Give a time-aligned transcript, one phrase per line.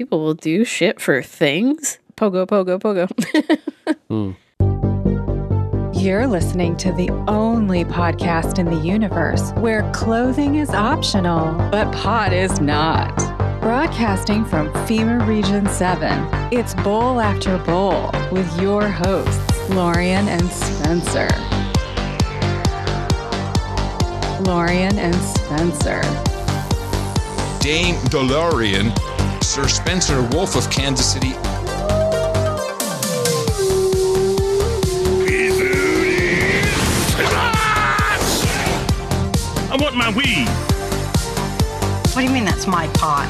[0.00, 1.98] People will do shit for things.
[2.16, 3.06] Pogo, pogo, pogo.
[4.08, 4.32] Hmm.
[5.92, 12.32] You're listening to the only podcast in the universe where clothing is optional, but pot
[12.32, 13.14] is not.
[13.60, 21.28] Broadcasting from FEMA Region 7, it's Bowl After Bowl with your hosts, Lorian and Spencer.
[24.50, 26.00] Lorian and Spencer.
[27.60, 28.96] Dame DeLorean,
[29.50, 31.32] Sir Spencer Wolf of Kansas City.
[39.68, 40.46] I want my weed.
[42.14, 43.26] What do you mean that's my pot?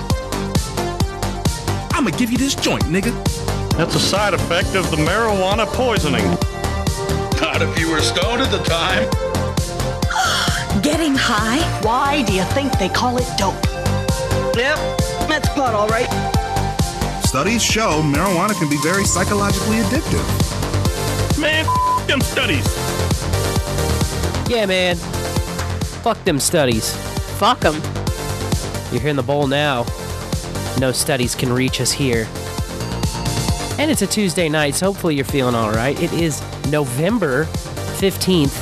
[1.95, 3.15] I'ma give you this joint, nigga.
[3.79, 6.27] That's a side effect of the marijuana poisoning.
[7.41, 9.09] Not if you were stoned at the time.
[10.83, 11.61] Getting high?
[11.81, 13.55] Why do you think they call it dope?
[14.55, 16.09] Yep, that's pot, all right.
[17.25, 21.39] Studies show marijuana can be very psychologically addictive.
[21.41, 22.67] Man, f- them studies.
[24.49, 24.97] Yeah, man.
[26.03, 26.95] Fuck them studies.
[27.39, 27.75] Fuck them.
[28.93, 29.85] You're here in the bowl now.
[30.79, 32.27] No studies can reach us here.
[33.79, 36.01] And it's a Tuesday night, so hopefully you're feeling all right.
[36.03, 37.45] It is November
[38.01, 38.57] 15th,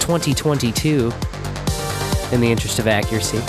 [0.00, 1.12] 2022,
[2.32, 3.40] in the interest of accuracy.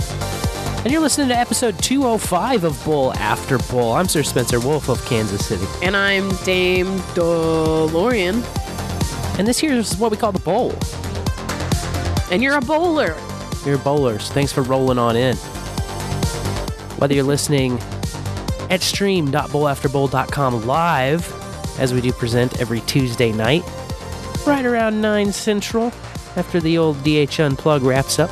[0.84, 3.94] And you're listening to episode 205 of Bowl After Bowl.
[3.94, 5.66] I'm Sir Spencer Wolf of Kansas City.
[5.81, 8.44] And I'm Dame DeLorean.
[9.40, 10.73] And this here is what we call the bowl.
[12.30, 13.16] And you're a bowler.
[13.66, 14.30] You're bowlers.
[14.31, 15.38] Thanks for rolling on in.
[16.97, 17.80] Whether you're listening
[18.70, 23.64] at stream.bowlafterbowl.com live, as we do present every Tuesday night,
[24.45, 25.94] right around 9 Central,
[26.36, 28.30] after the old DH Unplug wraps up,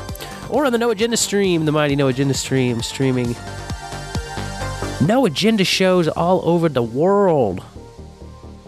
[0.52, 3.36] or on the No Agenda stream, the mighty No Agenda stream, streaming
[5.02, 7.64] No Agenda shows all over the world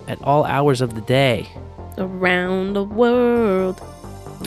[0.08, 1.50] at all hours of the day.
[1.98, 3.80] Around the world.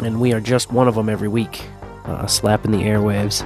[0.02, 1.62] and we are just one of them every week,
[2.04, 3.44] uh, slapping the airwaves.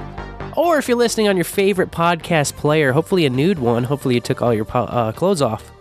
[0.57, 4.21] Or if you're listening on your favorite podcast player, hopefully a nude one, hopefully you
[4.21, 5.71] took all your po- uh, clothes off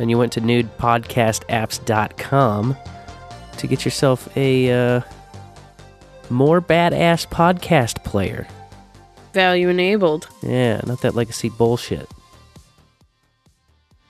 [0.00, 2.76] and you went to nudepodcastapps.com
[3.56, 5.00] to get yourself a uh,
[6.30, 8.46] more badass podcast player.
[9.32, 10.28] Value enabled.
[10.42, 12.08] Yeah, not that legacy bullshit.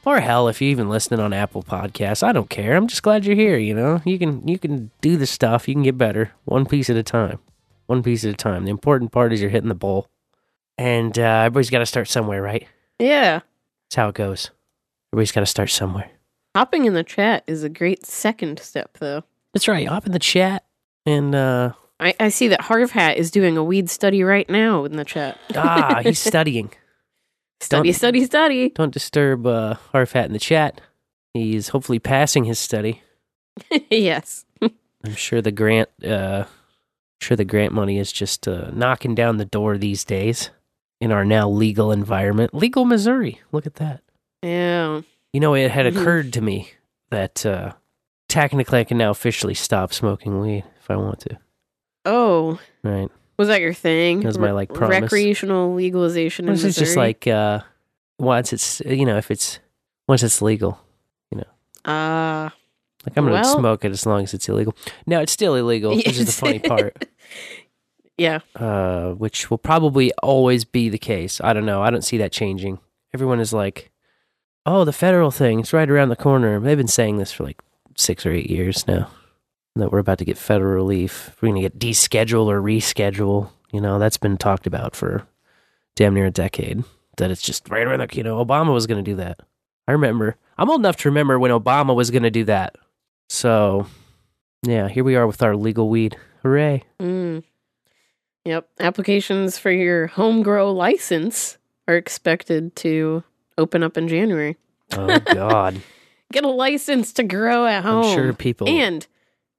[0.04, 2.76] Or hell, if you're even listening on Apple Podcasts, I don't care.
[2.76, 3.56] I'm just glad you're here.
[3.56, 5.66] You know, you can you can do the stuff.
[5.66, 7.38] You can get better, one piece at a time,
[7.86, 8.64] one piece at a time.
[8.64, 10.08] The important part is you're hitting the bowl,
[10.76, 12.66] and uh, everybody's got to start somewhere, right?
[12.98, 13.40] Yeah.
[13.86, 14.50] That's how it goes.
[15.10, 16.10] Everybody's got to start somewhere.
[16.54, 19.24] Hopping in the chat is a great second step, though.
[19.54, 19.88] That's right.
[19.88, 20.64] Hop in the chat,
[21.06, 21.72] and uh,
[22.04, 25.04] I, I see that Harv Hat is doing a weed study right now in the
[25.04, 25.38] chat.
[25.56, 26.70] ah, he's studying.
[27.60, 28.68] study, don't- study, study.
[28.70, 30.80] Don't disturb uh, Harv Hat in the chat.
[31.32, 33.02] He's hopefully passing his study.
[33.90, 34.44] yes.
[34.62, 36.44] I'm sure the grant, uh,
[37.20, 40.50] sure the grant money is just uh, knocking down the door these days
[41.00, 42.54] in our now legal environment.
[42.54, 43.40] Legal Missouri.
[43.52, 44.02] Look at that.
[44.42, 45.00] Yeah.
[45.32, 46.00] You know, it had Mhm.
[46.00, 46.70] occurred to me
[47.10, 47.72] that uh,
[48.28, 51.38] technically I can now officially stop smoking weed if I want to.
[52.04, 53.08] Oh, Right?
[53.38, 54.20] was that your thing?
[54.20, 55.00] That was my, like, promise.
[55.02, 57.60] Recreational legalization This is just like uh,
[58.18, 59.58] once it's you know if it's
[60.06, 60.78] once it's legal.
[61.30, 61.44] You know,
[61.84, 62.54] ah.
[63.06, 64.74] Like I'm gonna Well- smoke it as long as it's illegal.
[65.06, 67.06] No, it's still illegal, which is the funny part.
[68.18, 68.40] yeah.
[68.56, 71.40] uh, which will probably always be the case.
[71.42, 71.82] I don't know.
[71.82, 72.78] I don't see that changing.
[73.12, 73.90] Everyone is like,
[74.64, 77.60] "Oh, the federal thing, it's right around the corner." They've been saying this for like
[77.96, 79.08] six or eight years now.
[79.76, 81.36] That we're about to get federal relief.
[81.40, 83.50] We're going to get deschedule or reschedule.
[83.72, 85.26] You know, that's been talked about for
[85.96, 86.84] damn near a decade.
[87.16, 88.16] That it's just right around the.
[88.16, 89.40] You know, Obama was going to do that.
[89.88, 90.36] I remember.
[90.56, 92.76] I'm old enough to remember when Obama was going to do that.
[93.28, 93.86] So,
[94.62, 96.16] yeah, here we are with our legal weed.
[96.42, 96.84] Hooray!
[97.00, 97.42] Mm.
[98.44, 98.68] Yep.
[98.78, 101.58] Applications for your home grow license
[101.88, 103.24] are expected to
[103.56, 104.56] open up in January.
[104.92, 105.80] Oh God.
[106.32, 108.04] Get a license to grow at home.
[108.04, 109.06] I'm sure people And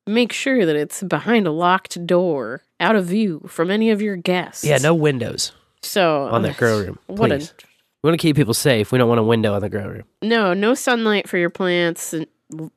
[0.07, 4.16] make sure that it's behind a locked door, out of view from any of your
[4.16, 4.63] guests.
[4.63, 7.00] Yeah, no windows So on that grow room.
[7.07, 7.52] What Please.
[7.52, 7.66] a
[8.04, 8.92] we want to keep people safe.
[8.92, 10.04] We don't want a window on the grow room.
[10.22, 12.28] no, no sunlight for your plants, and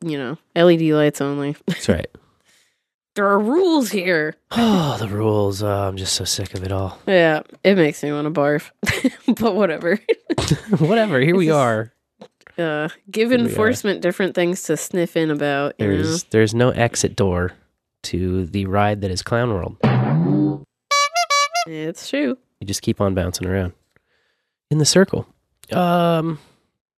[0.02, 1.54] you know, LED lights only.
[1.66, 2.08] That's right.
[3.14, 4.36] there are rules here.
[4.52, 5.62] oh, the rules.
[5.62, 6.98] Oh, I'm just so sick of it all.
[7.06, 8.70] Yeah, it makes me want to barf,
[9.40, 10.00] but whatever.
[10.78, 11.20] Whatever.
[11.20, 11.92] Here we are.
[12.58, 15.74] Uh, give enforcement different things to sniff in about.
[15.78, 15.94] You know?
[15.94, 17.52] There's there's no exit door
[18.04, 19.76] to the ride that is Clown World.
[21.66, 22.36] It's true.
[22.60, 23.72] You just keep on bouncing around
[24.70, 25.26] in the circle.
[25.72, 26.38] Um,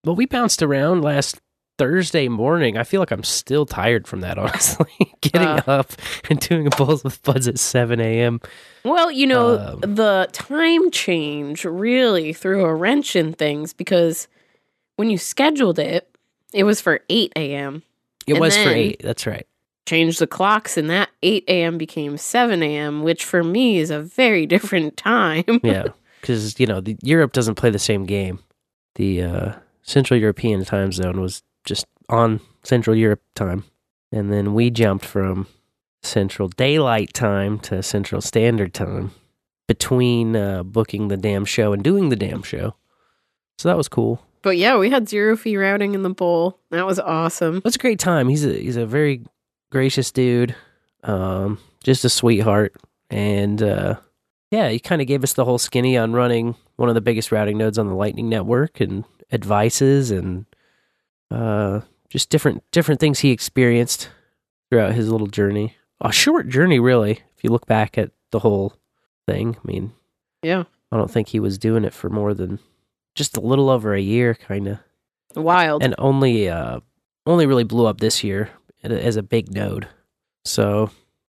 [0.05, 1.41] well, we bounced around last
[1.77, 2.77] Thursday morning.
[2.79, 4.87] I feel like I'm still tired from that, honestly.
[5.21, 5.63] Getting Uh.
[5.67, 5.93] up
[6.31, 8.41] and doing a bowls with buds at 7 a.m.
[8.85, 14.29] Well, you know, Um, the time change really threw a wrench in things because
[15.01, 16.15] when you scheduled it,
[16.53, 17.83] it was for 8 a.m.
[18.27, 19.01] It And was for 8.
[19.03, 19.47] That's right.
[19.87, 21.79] Changed the clocks, and that 8 a.m.
[21.79, 25.59] became 7 a.m., which for me is a very different time.
[25.63, 25.85] Yeah.
[26.21, 28.41] Because, you know, the, Europe doesn't play the same game.
[28.97, 33.65] The uh, Central European time zone was just on Central Europe time.
[34.13, 35.47] And then we jumped from
[36.03, 39.13] Central Daylight Time to Central Standard Time
[39.67, 42.75] between uh, booking the damn show and doing the damn show.
[43.57, 44.21] So that was cool.
[44.43, 46.59] But yeah, we had zero fee routing in the bowl.
[46.71, 47.59] That was awesome.
[47.59, 48.29] It was a great time.
[48.29, 49.23] He's a he's a very
[49.71, 50.55] gracious dude,
[51.05, 52.75] um, just a sweetheart,
[53.11, 53.97] and uh,
[54.51, 57.31] yeah, he kind of gave us the whole skinny on running one of the biggest
[57.33, 60.47] routing nodes on the Lightning Network and advices and
[61.31, 64.09] uh, just different different things he experienced
[64.71, 65.77] throughout his little journey.
[66.01, 68.75] A short journey, really, if you look back at the whole
[69.27, 69.57] thing.
[69.57, 69.93] I mean,
[70.43, 70.65] Yeah.
[70.91, 72.59] I don't think he was doing it for more than
[73.15, 74.79] just a little over a year, kind of
[75.35, 75.83] Wild.
[75.83, 76.81] and only uh
[77.27, 78.51] only really blew up this year
[78.83, 79.87] as a big node.
[80.45, 80.91] So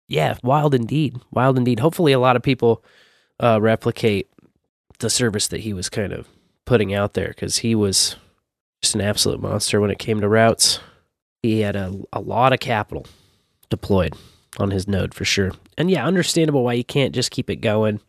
[0.08, 1.80] yeah, wild indeed, wild indeed.
[1.80, 2.84] Hopefully, a lot of people
[3.40, 4.30] uh, replicate
[5.00, 6.28] the service that he was kind of
[6.66, 8.18] putting out there because he was
[8.82, 10.80] just an absolute monster when it came to routes.
[11.42, 13.06] He had a a lot of capital
[13.70, 14.14] deployed
[14.60, 18.02] on his node for sure, and yeah, understandable why you can't just keep it going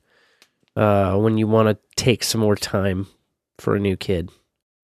[0.76, 3.06] uh, when you want to take some more time
[3.62, 4.30] for a new kid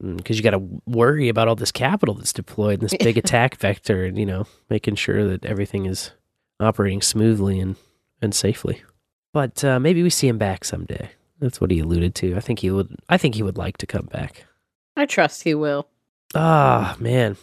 [0.01, 4.05] because you got to worry about all this capital that's deployed, this big attack vector,
[4.05, 6.13] and you know, making sure that everything is
[6.61, 7.77] operating smoothly and
[8.23, 8.83] and safely.
[9.33, 11.11] But uh, maybe we see him back someday.
[11.41, 12.37] That's what he alluded to.
[12.37, 12.97] I think he would.
[13.09, 14.47] I think he would like to come back.
[14.97, 15.89] I trust he will.
[16.35, 17.37] Ah, man,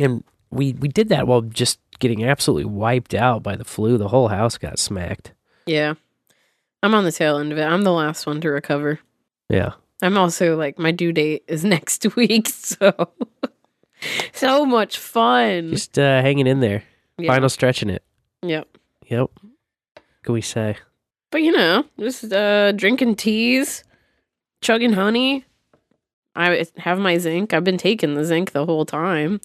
[0.00, 3.98] and we we did that while just getting absolutely wiped out by the flu.
[3.98, 5.32] The whole house got smacked.
[5.66, 5.94] Yeah.
[6.82, 7.64] I'm on the tail end of it.
[7.64, 9.00] I'm the last one to recover.
[9.48, 9.72] Yeah,
[10.04, 12.92] I'm also like my due date is next week, so
[14.32, 15.70] so much fun.
[15.70, 16.84] just uh, hanging in there,
[17.18, 17.32] yeah.
[17.32, 18.02] final stretching it.
[18.42, 18.68] Yep.
[19.06, 19.30] Yep.
[20.22, 20.76] Can we say?
[21.30, 23.82] But you know, just uh drinking teas,
[24.60, 25.44] chugging honey.
[26.36, 27.54] I have my zinc.
[27.54, 29.40] I've been taking the zinc the whole time.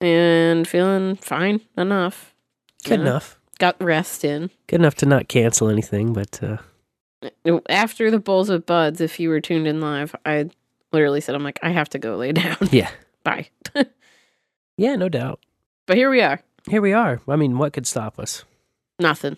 [0.00, 2.34] And feeling fine enough.
[2.84, 3.38] Good enough.
[3.58, 4.48] Got rest in.
[4.66, 6.56] Good enough to not cancel anything, but uh,
[7.68, 10.48] After the bowls with buds, if you were tuned in live, I
[10.92, 12.56] literally said, I'm like, I have to go lay down.
[12.70, 12.90] yeah,
[13.24, 13.48] Bye.
[14.76, 15.40] yeah, no doubt.
[15.86, 16.40] but here we are.
[16.68, 17.20] Here we are.
[17.28, 18.44] I mean, what could stop us?
[18.98, 19.36] Nothing.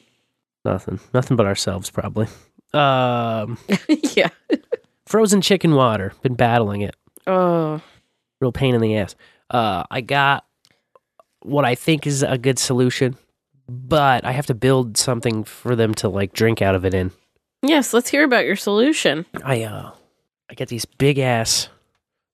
[0.64, 1.00] Nothing.
[1.14, 2.26] Nothing but ourselves, probably.
[2.72, 3.58] Um,
[4.14, 4.28] yeah.
[5.06, 6.12] frozen chicken water.
[6.22, 6.96] Been battling it.
[7.26, 7.80] Oh.
[8.40, 9.14] Real pain in the ass.
[9.50, 10.44] Uh, I got
[11.42, 13.16] what I think is a good solution,
[13.68, 17.10] but I have to build something for them to like drink out of it in.
[17.62, 19.24] Yes, let's hear about your solution.
[19.44, 19.92] I uh,
[20.50, 21.68] I get these big ass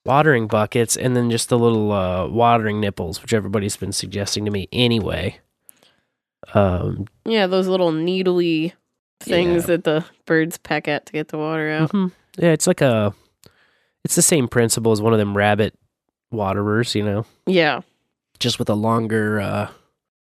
[0.05, 4.51] watering buckets and then just the little uh watering nipples, which everybody's been suggesting to
[4.51, 5.39] me anyway.
[6.55, 8.73] Um, Yeah, those little needly
[9.21, 9.67] things Yeah.
[9.77, 11.93] that the birds peck at to get the water out.
[11.93, 12.13] Mhm.
[12.39, 13.13] Yeah, it's like a,
[14.05, 15.75] it's the same principle as one of them rabbit
[16.31, 17.81] waterers, you know, Yeah.
[18.39, 19.69] just with a longer, uh,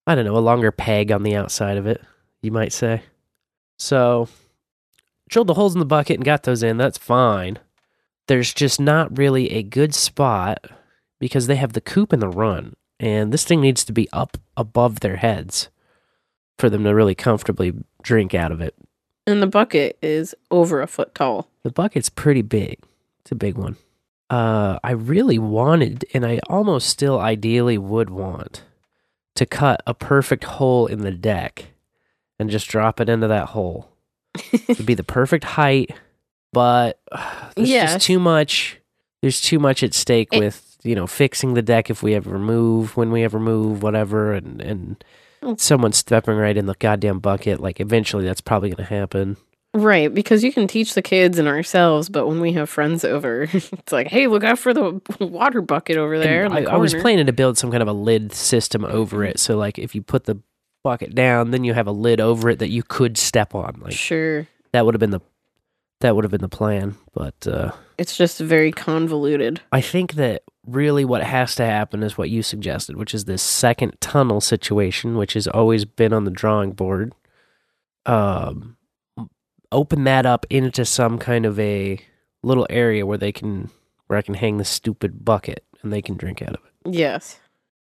[0.08, 2.02] I don't know, a longer peg on the outside of it,
[2.42, 3.04] you might say.
[3.78, 4.30] So,
[5.29, 6.77] drilled the holes in the bucket and got those in.
[6.77, 7.60] That's fine.
[8.27, 10.65] There's just not really a good spot
[11.20, 14.38] because they have the coop and the run, and this thing needs to be up
[14.58, 15.70] above their heads
[16.58, 18.75] for them to really comfortably drink out of it.
[19.27, 21.50] And the bucket is over a foot tall.
[21.63, 22.79] The bucket's pretty big.
[23.22, 23.77] It's a big one.
[24.29, 28.63] Uh, I really wanted, and I almost still ideally would want,
[29.36, 31.65] to cut a perfect hole in the deck
[32.39, 33.89] and just drop it into that hole.
[34.68, 35.92] It'd be the perfect height,
[36.54, 38.80] but uh, there's just too much.
[39.22, 42.38] There's too much at stake It- with you know fixing the deck if we ever
[42.38, 45.04] move, when we ever move, whatever, and and
[45.42, 45.56] Oh.
[45.60, 47.60] someone stepping right in the goddamn bucket.
[47.60, 49.38] Like eventually, that's probably going to happen.
[49.75, 53.42] Right, because you can teach the kids and ourselves, but when we have friends over,
[53.51, 56.48] it's like, hey, look out for the water bucket over there.
[56.50, 59.38] The I, I was planning to build some kind of a lid system over it.
[59.38, 60.39] So, like, if you put the
[60.86, 63.80] bucket down, then you have a lid over it that you could step on.
[63.82, 64.48] Like Sure.
[64.72, 65.22] that would have been the
[66.01, 66.96] that would have been the plan.
[67.13, 69.62] But uh, It's just very convoluted.
[69.72, 73.42] I think that really what has to happen is what you suggested, which is this
[73.42, 77.13] second tunnel situation, which has always been on the drawing board.
[78.06, 78.77] Um,
[79.72, 82.00] open that up into some kind of a
[82.44, 83.72] little area where they can
[84.08, 86.94] where I can hang the stupid bucket and they can drink out of it.
[86.94, 87.39] Yes.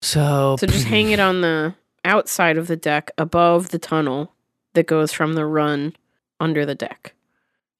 [0.00, 1.74] So, So just hang it on the
[2.06, 4.32] outside of the deck above the tunnel
[4.74, 5.94] that goes from the run
[6.40, 7.14] under the deck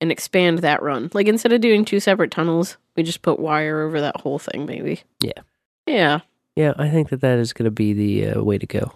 [0.01, 1.11] and expand that run.
[1.15, 4.67] Like instead of doing two separate tunnels, we just put wire over that whole thing,
[4.67, 5.03] maybe.
[5.21, 5.41] Yeah.
[5.87, 6.21] Yeah.
[6.57, 8.93] Yeah, I think that that is going to be the uh, way to go.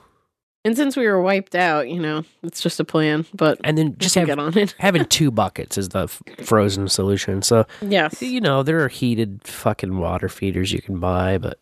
[0.65, 3.97] And since we were wiped out, you know, it's just a plan, but And then
[3.99, 4.75] just have, get on it.
[4.79, 7.41] having two buckets is the f- frozen solution.
[7.43, 8.21] So, Yes.
[8.21, 11.59] you know, there are heated fucking water feeders you can buy, but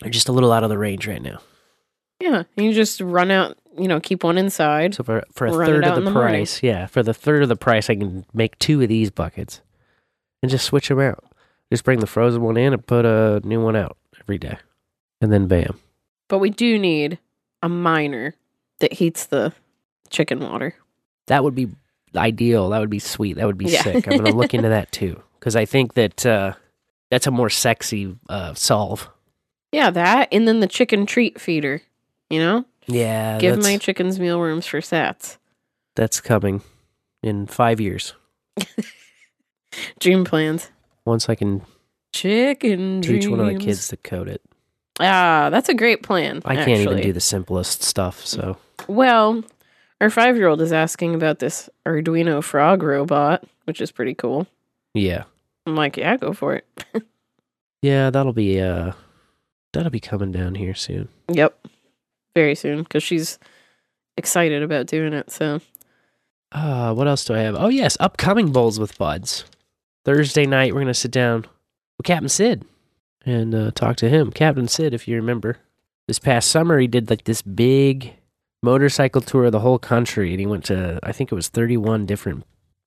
[0.00, 1.40] they're just a little out of the range right now.
[2.22, 2.44] Yeah.
[2.56, 4.94] You just run out, you know, keep one inside.
[4.94, 6.40] So for for a Run it third out of in the morning.
[6.42, 9.60] price, yeah, for the third of the price, I can make two of these buckets
[10.42, 11.24] and just switch them out.
[11.72, 14.58] Just bring the frozen one in and put a new one out every day,
[15.20, 15.78] and then bam.
[16.28, 17.18] But we do need
[17.62, 18.34] a miner
[18.80, 19.52] that heats the
[20.10, 20.74] chicken water.
[21.26, 21.68] That would be
[22.14, 22.68] ideal.
[22.70, 23.36] That would be sweet.
[23.36, 23.82] That would be Yeah.
[23.82, 24.06] sick.
[24.06, 26.52] I'm gonna look into that too because I think that uh,
[27.10, 29.08] that's a more sexy uh, solve.
[29.72, 31.80] Yeah, that and then the chicken treat feeder.
[32.32, 32.64] You know?
[32.86, 35.36] Yeah, Give my chickens mealworms for sats.
[35.94, 36.62] that's coming
[37.22, 38.14] in five years.
[40.00, 40.70] Dream plans.
[41.04, 41.60] Once I can
[42.14, 44.40] Chicken teach one of the kids to code it.
[44.98, 46.40] Ah, that's a great plan.
[46.46, 48.24] I can't even do the simplest stuff.
[48.24, 48.56] So
[48.88, 49.44] Well,
[50.00, 54.46] our five year old is asking about this Arduino frog robot, which is pretty cool.
[54.94, 55.24] yeah,
[55.66, 56.84] I'm like, yeah, go for it.
[57.82, 58.92] yeah, that'll be uh,
[59.74, 61.08] that'll be coming down here soon.
[61.28, 61.58] Yep.
[62.34, 63.38] Very soon, because she's
[64.16, 65.30] excited about doing it.
[65.30, 65.60] So,
[66.50, 67.56] Uh, what else do I have?
[67.56, 69.44] Oh yes, upcoming bowls with buds.
[70.04, 71.46] Thursday night, we're gonna sit down
[71.96, 72.62] with Captain Sidd
[73.24, 74.30] and uh, talk to him.
[74.30, 75.58] Captain Sidd, if you remember,
[76.08, 78.14] this past summer he did like this big
[78.62, 82.06] motorcycle tour of the whole country, and he went to I think it was thirty-one
[82.06, 82.44] different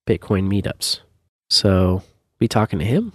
[0.08, 1.00] Bitcoin meetups.
[1.50, 2.04] So
[2.40, 3.14] be talking to him,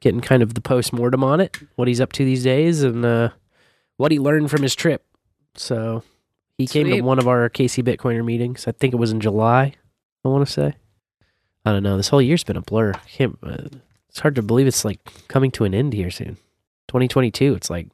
[0.00, 3.04] getting kind of the post mortem on it, what he's up to these days, and
[3.04, 3.30] uh,
[3.96, 5.04] what he learned from his trip.
[5.54, 6.02] So
[6.58, 8.66] he came to one of our KC Bitcoiner meetings.
[8.66, 9.74] I think it was in July.
[10.24, 10.74] I want to say.
[11.64, 11.96] I don't know.
[11.96, 12.92] This whole year's been a blur.
[12.94, 13.68] I can't, uh,
[14.08, 16.36] it's hard to believe it's like coming to an end here soon.
[16.88, 17.54] 2022.
[17.54, 17.88] It's like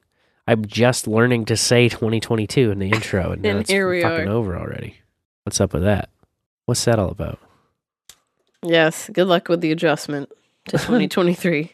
[0.47, 4.03] I'm just learning to say 2022 in the intro, and now And it's here we
[4.03, 4.33] fucking are.
[4.33, 4.97] over already.
[5.45, 6.09] What's up with that?
[6.67, 7.39] What's that all about?
[8.65, 10.31] yes, good luck with the adjustment
[10.67, 11.73] to 2023.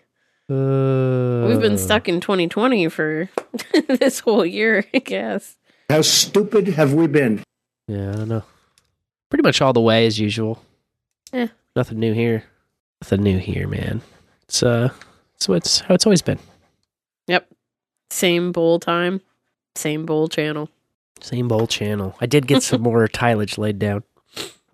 [0.51, 3.31] Uh, We've been stuck in 2020 for
[3.89, 5.57] this whole year, I guess.
[5.91, 7.43] How stupid have we been?
[7.89, 8.43] Yeah, I don't know.
[9.31, 10.63] Pretty much all the way as usual.
[11.33, 11.49] Yeah.
[11.77, 12.45] Nothing new here.
[13.03, 14.01] Nothing new here, man.
[14.45, 14.95] It's uh, so
[15.37, 16.39] it's what's how it's always been.
[17.27, 17.49] Yep.
[18.11, 19.21] Same bowl time,
[19.75, 20.69] same bowl channel.
[21.21, 22.15] Same bowl channel.
[22.21, 24.05] I did get some more tillage laid down.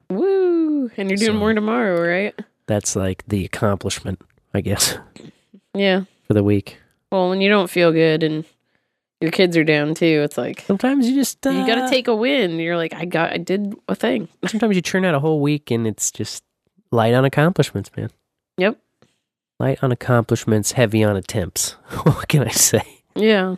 [0.08, 0.90] Woo!
[0.96, 2.34] And you're doing So- more tomorrow, right?
[2.66, 4.20] That's like the accomplishment,
[4.54, 4.96] I guess,
[5.74, 6.04] Yeah.
[6.28, 6.78] for the week.
[7.10, 8.44] Well, when you don't feel good and
[9.20, 12.08] your kids are down too, it's like Sometimes you just uh, you got to take
[12.08, 12.58] a win.
[12.58, 14.28] You're like, I got, I did a thing.
[14.46, 16.42] Sometimes you churn out a whole week and it's just
[16.90, 18.10] light on accomplishments, man.
[18.58, 18.78] Yep.
[19.58, 21.72] Light on accomplishments, heavy on attempts.
[22.04, 22.82] what can I say?
[23.14, 23.56] Yeah,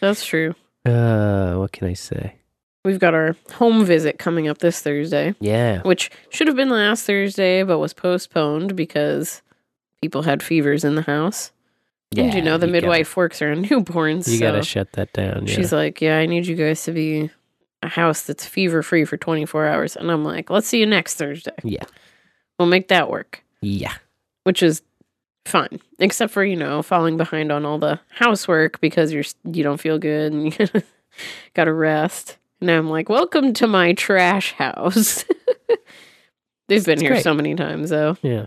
[0.00, 0.54] that's true.
[0.86, 2.36] Uh, what can I say?
[2.84, 5.82] We've got our home visit coming up this Thursday, Yeah.
[5.82, 9.42] which should have been last Thursday, but was postponed because
[10.00, 11.50] people had fevers in the house.
[12.12, 12.24] Yeah.
[12.24, 14.28] and you know, the gotta- midwife works around newborns.
[14.28, 15.46] You so gotta shut that down.
[15.46, 15.54] Yeah.
[15.54, 17.30] she's like, Yeah, I need you guys to be
[17.82, 19.96] a house that's fever free for 24 hours.
[19.96, 21.52] And I'm like, Let's see you next Thursday.
[21.62, 21.84] yeah.
[22.58, 23.42] We'll make that work.
[23.62, 23.94] Yeah.
[24.44, 24.82] which is
[25.46, 29.80] fine, except for you know falling behind on all the housework because you're you don't
[29.80, 30.66] feel good and you
[31.54, 32.36] got to rest.
[32.60, 35.24] And I'm like, welcome to my trash house.
[36.68, 37.22] They've been It's here great.
[37.24, 38.16] so many times though.
[38.22, 38.46] Yeah.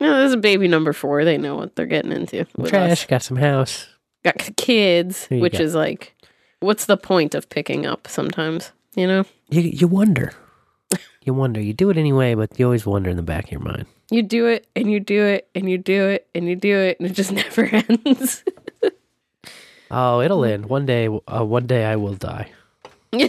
[0.00, 1.24] No, this is baby number four.
[1.24, 2.44] They know what they're getting into.
[2.66, 2.90] Trash.
[3.02, 3.06] us.
[3.06, 3.86] Got some house.
[4.24, 5.64] got kids, which go.
[5.64, 6.14] is like,
[6.60, 8.08] what's the point of picking up?
[8.08, 10.32] Sometimes, you know, You you wonder.
[11.24, 11.60] You wonder.
[11.60, 13.86] You do it anyway, but you always wonder in the back of your mind.
[14.10, 16.98] you do it and you do it and you do it and you do it
[16.98, 18.42] and it just never ends.
[19.88, 21.06] Oh, it'll end one day.
[21.06, 22.50] Uh, one day I will die.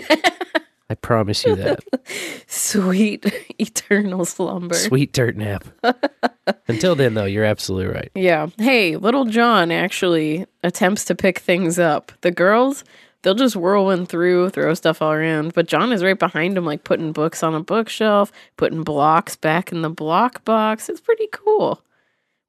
[0.94, 1.84] I promise you that.
[2.46, 3.26] Sweet
[3.58, 4.76] eternal slumber.
[4.76, 5.64] Sweet dirt nap.
[6.68, 8.12] Until then, though, you're absolutely right.
[8.14, 8.50] Yeah.
[8.60, 12.12] Hey, little John actually attempts to pick things up.
[12.22, 12.84] The girls,
[13.24, 15.56] they'll just whirlwind through, throw stuff all around.
[15.56, 19.72] But John is right behind him, like putting books on a bookshelf, putting blocks back
[19.72, 20.90] in the block box.
[20.90, 21.82] It's pretty cool.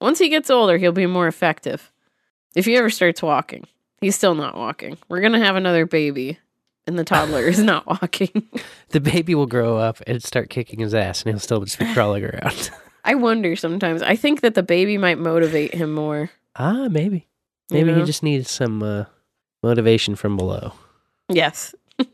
[0.03, 1.91] Once he gets older, he'll be more effective.
[2.55, 3.67] If he ever starts walking,
[4.03, 4.99] he's still not walking.
[5.09, 6.39] We're going to have another baby,
[6.87, 8.49] and the toddler is not walking.
[8.91, 11.93] The baby will grow up and start kicking his ass, and he'll still just be
[11.95, 12.71] crawling around.
[13.05, 14.03] I wonder sometimes.
[14.03, 17.27] I think that the baby might motivate him more Ah, maybe.
[17.71, 19.05] Maybe You he just needs some uh,
[19.65, 20.73] motivation from below.
[21.29, 21.75] Yes.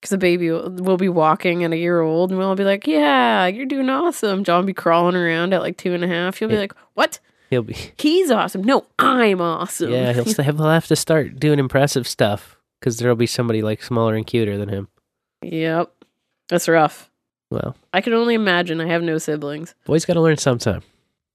[0.00, 2.88] Because the baby will, will be walking at a year old and we'll be like,
[2.88, 4.42] yeah, you're doing awesome.
[4.42, 6.38] John will be crawling around at like two and a half.
[6.38, 6.60] He'll be Yeah.
[6.62, 7.20] like, what?
[7.50, 8.64] He'll be He's awesome.
[8.64, 9.92] No, I'm awesome.
[9.92, 10.12] yeah.
[10.12, 14.26] He'll he'll have to start doing impressive stuff because there'll be somebody like smaller and
[14.26, 14.88] cuter than him.
[15.40, 15.92] yep.
[16.48, 17.08] That's rough.
[17.50, 18.80] Well, I can only imagine.
[18.80, 19.74] I have no siblings.
[19.86, 20.82] boys got to learn sometime.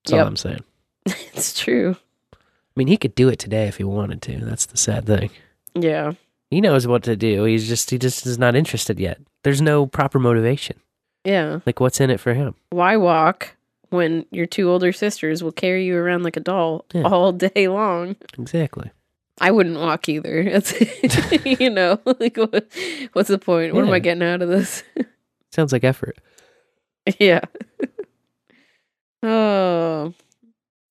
[0.04, 0.22] That's Yep.
[0.22, 0.64] all I'm saying.
[1.06, 1.96] it's true.
[2.34, 2.38] I
[2.76, 4.38] mean, he could do it today if he wanted to.
[4.46, 5.30] That's the sad thing.
[5.74, 6.12] Yeah.
[6.52, 7.46] He knows what to do.
[7.46, 9.20] He's just he just is not interested yet.
[9.44, 10.78] There's no proper motivation.
[11.24, 11.60] Yeah.
[11.66, 12.56] Like what's in it for him?
[12.70, 13.56] Why walk
[13.90, 17.04] when your two older sisters will carry you around like a doll Yeah.
[17.04, 18.16] all day long?
[18.38, 18.92] Exactly.
[19.40, 20.40] I wouldn't walk either.
[20.48, 20.74] It's,
[21.62, 22.68] you know, like what,
[23.14, 23.74] what's the point?
[23.74, 24.84] What am I getting out of this?
[25.52, 26.18] Sounds like effort.
[27.20, 27.42] yeah.
[29.24, 30.14] oh,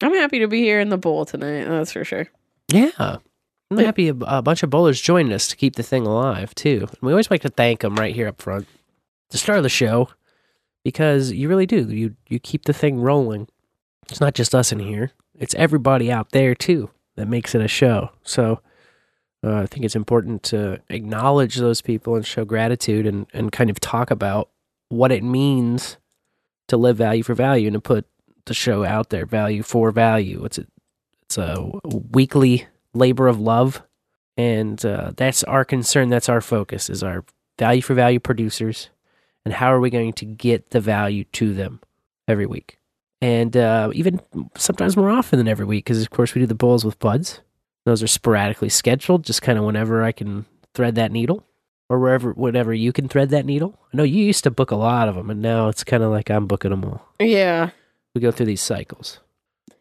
[0.02, 1.64] I'm happy to be here in the bowl tonight.
[1.64, 2.28] That's for sure.
[2.68, 3.18] Yeah.
[3.70, 6.86] I'm happy a, a bunch of bowlers joined us to keep the thing alive, too.
[6.88, 8.66] And we always like to thank them right here up front.
[9.30, 10.08] The start of the show,
[10.84, 11.88] because you really do.
[11.88, 13.48] You, you keep the thing rolling.
[14.08, 17.68] It's not just us in here, it's everybody out there, too, that makes it a
[17.68, 18.10] show.
[18.22, 18.60] So
[19.42, 23.70] uh, I think it's important to acknowledge those people and show gratitude and, and kind
[23.70, 24.50] of talk about
[24.88, 25.96] what it means
[26.68, 28.06] to live value for value and to put
[28.46, 30.44] the show out there, value for value.
[30.44, 30.66] It's a,
[31.22, 33.82] it's a weekly labor of love.
[34.36, 36.10] And uh, that's our concern.
[36.10, 37.24] That's our focus is our
[37.58, 38.90] value for value producers.
[39.44, 41.80] And how are we going to get the value to them
[42.28, 42.78] every week
[43.20, 44.20] and uh, even
[44.56, 47.40] sometimes more often than every week because of course we do the bowls with buds
[47.84, 50.44] those are sporadically scheduled just kind of whenever i can
[50.74, 51.44] thread that needle
[51.88, 54.76] or wherever whenever you can thread that needle i know you used to book a
[54.76, 57.70] lot of them and now it's kind of like i'm booking them all Yeah.
[58.14, 59.20] we go through these cycles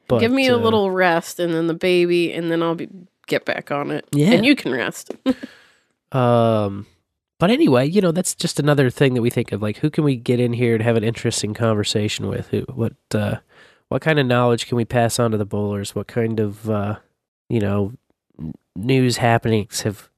[0.07, 2.87] but, Give me a uh, little rest and then the baby, and then I'll be
[3.25, 4.05] get back on it.
[4.11, 4.33] Yeah.
[4.33, 5.11] And you can rest.
[6.11, 6.85] Um,
[7.39, 9.61] but anyway, you know, that's just another thing that we think of.
[9.61, 12.47] Like, who can we get in here to have an interesting conversation with?
[12.49, 13.37] Who, what, uh,
[13.89, 15.93] what kind of knowledge can we pass on to the bowlers?
[15.93, 16.97] What kind of, uh,
[17.49, 17.93] you know,
[18.75, 20.09] news happenings have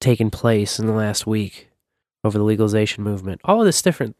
[0.00, 1.68] taken place in the last week
[2.24, 3.40] over the legalization movement?
[3.44, 4.16] All of this different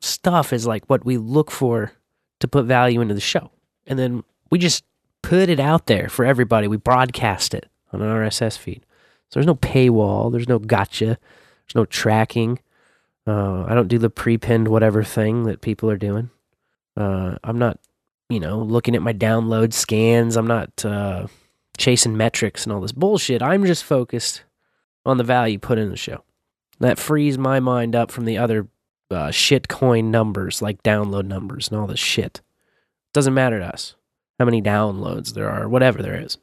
[0.00, 1.92] stuff is like what we look for
[2.40, 3.52] to put value into the show,
[3.86, 4.84] and then we just
[5.22, 6.66] put it out there for everybody.
[6.66, 8.84] We broadcast it on an RSS feed.
[9.30, 10.30] So there's no paywall.
[10.30, 11.18] There's no gotcha.
[11.72, 12.58] There's no tracking.
[13.26, 16.30] Uh, I don't do the pre-pinned whatever thing that people are doing.
[16.96, 17.78] Uh, I'm not,
[18.28, 20.36] you know, looking at my download scans.
[20.36, 21.28] I'm not uh,
[21.78, 23.42] chasing metrics and all this bullshit.
[23.42, 24.42] I'm just focused
[25.06, 26.24] on the value put in the show.
[26.80, 28.68] That frees my mind up from the other
[29.10, 32.40] uh, shit coin numbers like download numbers and all this shit.
[33.14, 33.94] Doesn't matter to us
[34.38, 36.38] how many downloads there are, whatever there is.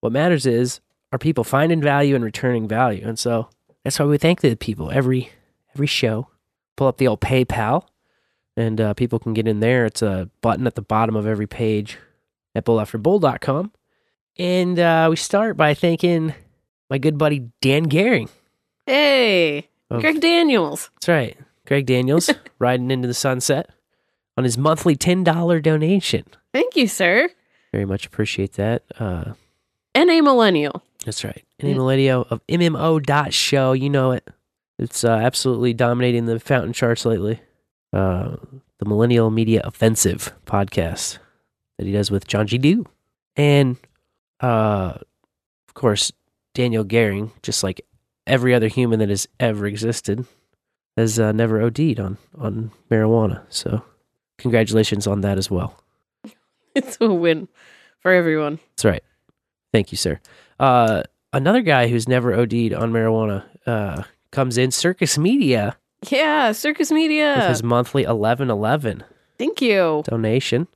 [0.00, 0.80] What matters is
[1.12, 3.50] are people finding value and returning value, and so
[3.84, 5.30] that's why we thank the people every
[5.74, 6.28] every show.
[6.76, 7.86] Pull up the old PayPal,
[8.56, 9.84] and uh, people can get in there.
[9.86, 11.98] It's a button at the bottom of every page
[12.54, 13.72] at bowlafterbowl.com.
[14.38, 16.34] And uh, we start by thanking
[16.88, 18.28] my good buddy Dan Gehring.
[18.86, 20.90] hey, Of- Greg Daniels.
[20.94, 23.68] That's right, Greg Daniels, riding into the sunset
[24.36, 26.24] on his monthly ten dollar donation.
[26.54, 27.28] Thank you, sir.
[27.72, 28.82] Very much appreciate that.
[28.98, 29.32] Uh,
[29.96, 30.82] NA Millennial.
[31.04, 31.44] That's right.
[31.62, 34.26] NA Millennial of MMO dot show, you know it.
[34.78, 37.40] It's uh, absolutely dominating the fountain charts lately.
[37.92, 38.36] Uh,
[38.78, 41.18] the Millennial Media Offensive podcast
[41.78, 42.82] that he does with John G.
[43.36, 43.76] And,
[44.40, 44.94] uh,
[45.68, 46.10] of course,
[46.54, 47.80] Daniel Gehring, just like
[48.26, 50.26] every other human that has ever existed,
[50.96, 53.42] has uh, never OD'd on, on marijuana.
[53.48, 53.84] So,
[54.38, 55.78] congratulations on that as well.
[56.74, 57.48] It's a win
[58.00, 58.58] for everyone.
[58.70, 59.04] That's right.
[59.74, 60.20] Thank you, sir.
[60.60, 65.74] Uh, another guy who's never OD'd on marijuana uh, comes in, SircussMedia,
[66.10, 67.48] Yeah, Circus with Media.
[67.48, 69.04] his monthly eleven eleven
[69.38, 70.02] Thank you.
[70.06, 70.68] donation.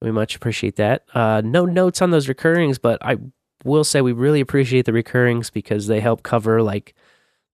[0.00, 1.04] We much appreciate that.
[1.14, 3.18] Uh, no notes on those recurrings, but I
[3.64, 6.94] will say we really appreciate the recurrings because they help cover like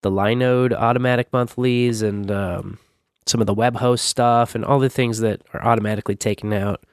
[0.01, 2.79] the Linode automatic monthlies and um,
[3.27, 6.83] some of the web host stuff and all the things that are automatically taken out.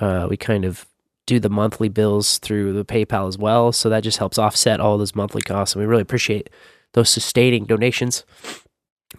[0.00, 0.86] Uh, we kind of
[1.28, 4.96] do the monthly bills through the PayPal as well, so that just helps offset all
[4.96, 6.48] those monthly costs, and we really appreciate
[6.94, 8.24] those sustaining donations.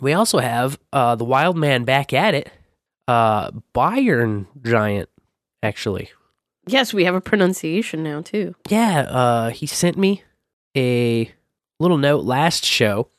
[0.02, 2.52] We also have uh, the Wild Man back at it,
[3.08, 5.08] uh, Bayern Giant,
[5.62, 6.10] actually.
[6.68, 8.56] Yes, we have a pronunciation now too.
[8.68, 10.24] Yeah, uh, he sent me
[10.76, 11.32] a
[11.80, 13.10] little note last show,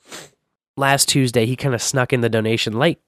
[0.76, 1.46] last Tuesday.
[1.46, 2.98] He kind of snuck in the donation late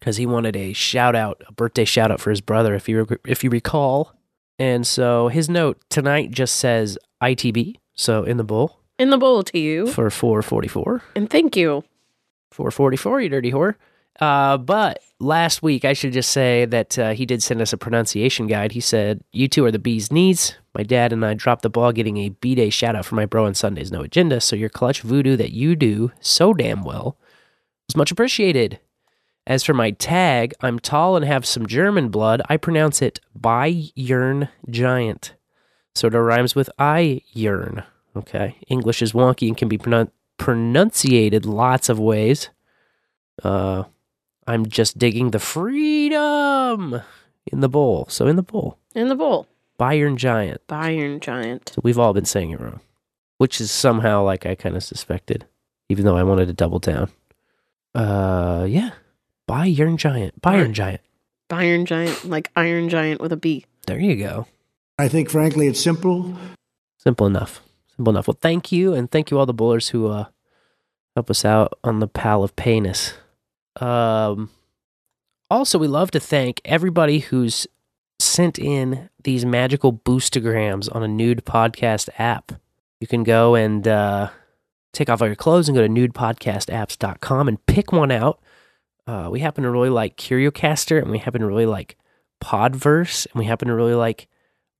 [0.00, 2.74] because he wanted a shout out, a birthday shout out for his brother.
[2.74, 4.17] If you if you recall,
[4.58, 9.42] And so his note tonight just says ITB, so in the bowl In the bowl
[9.44, 9.86] to you.
[9.86, 11.02] for 444.
[11.14, 11.84] And thank you.
[12.50, 13.74] 444, you dirty whore.
[14.20, 17.76] Uh, but last week, I should just say that uh, he did send us a
[17.76, 18.72] pronunciation guide.
[18.72, 20.56] He said, You two are the bee's knees.
[20.74, 23.26] My dad and I dropped the ball getting a B Day shout out for my
[23.26, 24.40] bro on Sundays, no agenda.
[24.40, 27.16] So your clutch voodoo that you do so damn well
[27.86, 28.80] was much appreciated.
[29.48, 32.42] As for my tag, I'm tall and have some German blood.
[32.50, 35.34] I pronounce it Bayern Giant.
[35.94, 37.82] Sort of rhymes with I yearn.
[38.14, 38.56] Okay.
[38.68, 42.50] English is wonky and can be pronun- pronunciated lots of ways.
[43.42, 43.84] Uh,
[44.46, 47.00] I'm just digging the freedom
[47.46, 48.04] in the bowl.
[48.10, 49.46] So in the bowl, In the bowl.
[49.80, 50.60] Bayern Giant.
[50.68, 51.70] Bayern Giant.
[51.74, 52.80] So we've all been saying it wrong,
[53.38, 55.46] which is somehow like I kind of suspected,
[55.88, 57.10] even though I wanted to double down.
[57.94, 58.90] Uh, yeah,
[59.48, 60.34] Bayern Giant.
[60.44, 61.00] Iron Giant.
[61.50, 63.64] Iron Giant, like Iron Giant with a B.
[63.86, 64.46] There you go.
[64.98, 66.36] I think, frankly, it's simple.
[66.98, 67.62] Simple enough.
[67.96, 68.28] Simple enough.
[68.28, 70.26] Well, thank you, and thank you all the bowlers who uh
[71.16, 73.14] help us out on the pal of payness.
[73.80, 74.50] Um,
[75.50, 77.66] also, we love to thank everybody who's
[78.20, 82.52] sent in these magical boostagrams on a nude podcast app.
[83.00, 84.30] You can go and uh,
[84.92, 88.40] take off all your clothes and go to nudepodcastapps.com and pick one out.
[89.08, 91.96] Uh, we happen to really like Curiocaster, and we happen to really like
[92.44, 94.28] Podverse, and we happen to really like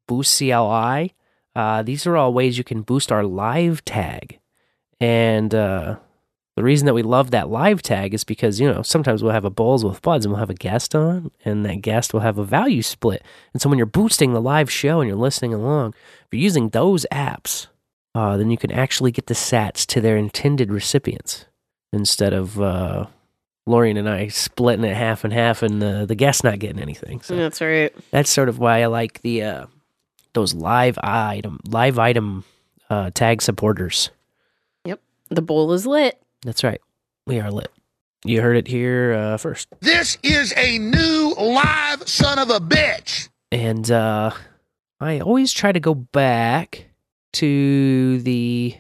[0.06, 1.14] Boost CLI.
[1.56, 4.38] Uh, these are all ways you can boost our live tag.
[5.00, 5.96] And uh,
[6.56, 9.46] the reason that we love that live tag is because, you know, sometimes we'll have
[9.46, 12.36] a bowls with buds and we'll have a guest on, and that guest will have
[12.36, 13.22] a value split.
[13.54, 16.68] And so when you're boosting the live show and you're listening along, if you're using
[16.68, 17.68] those apps,
[18.14, 21.46] uh, then you can actually get the sats to their intended recipients
[21.94, 23.06] instead of uh,
[23.68, 27.20] Lorian and I splitting it half and half and the, the guest not getting anything.
[27.20, 27.94] So That's right.
[28.10, 29.66] that's sort of why I like the uh,
[30.32, 32.44] those live item live item
[32.90, 34.10] uh, tag supporters.
[34.84, 36.20] Yep, the bowl is lit.
[36.42, 36.80] That's right,
[37.26, 37.70] we are lit.
[38.24, 43.28] You heard it here uh, first, This is a new live son of a bitch.
[43.52, 44.32] and uh,
[45.00, 46.86] I always try to go back
[47.34, 48.74] to the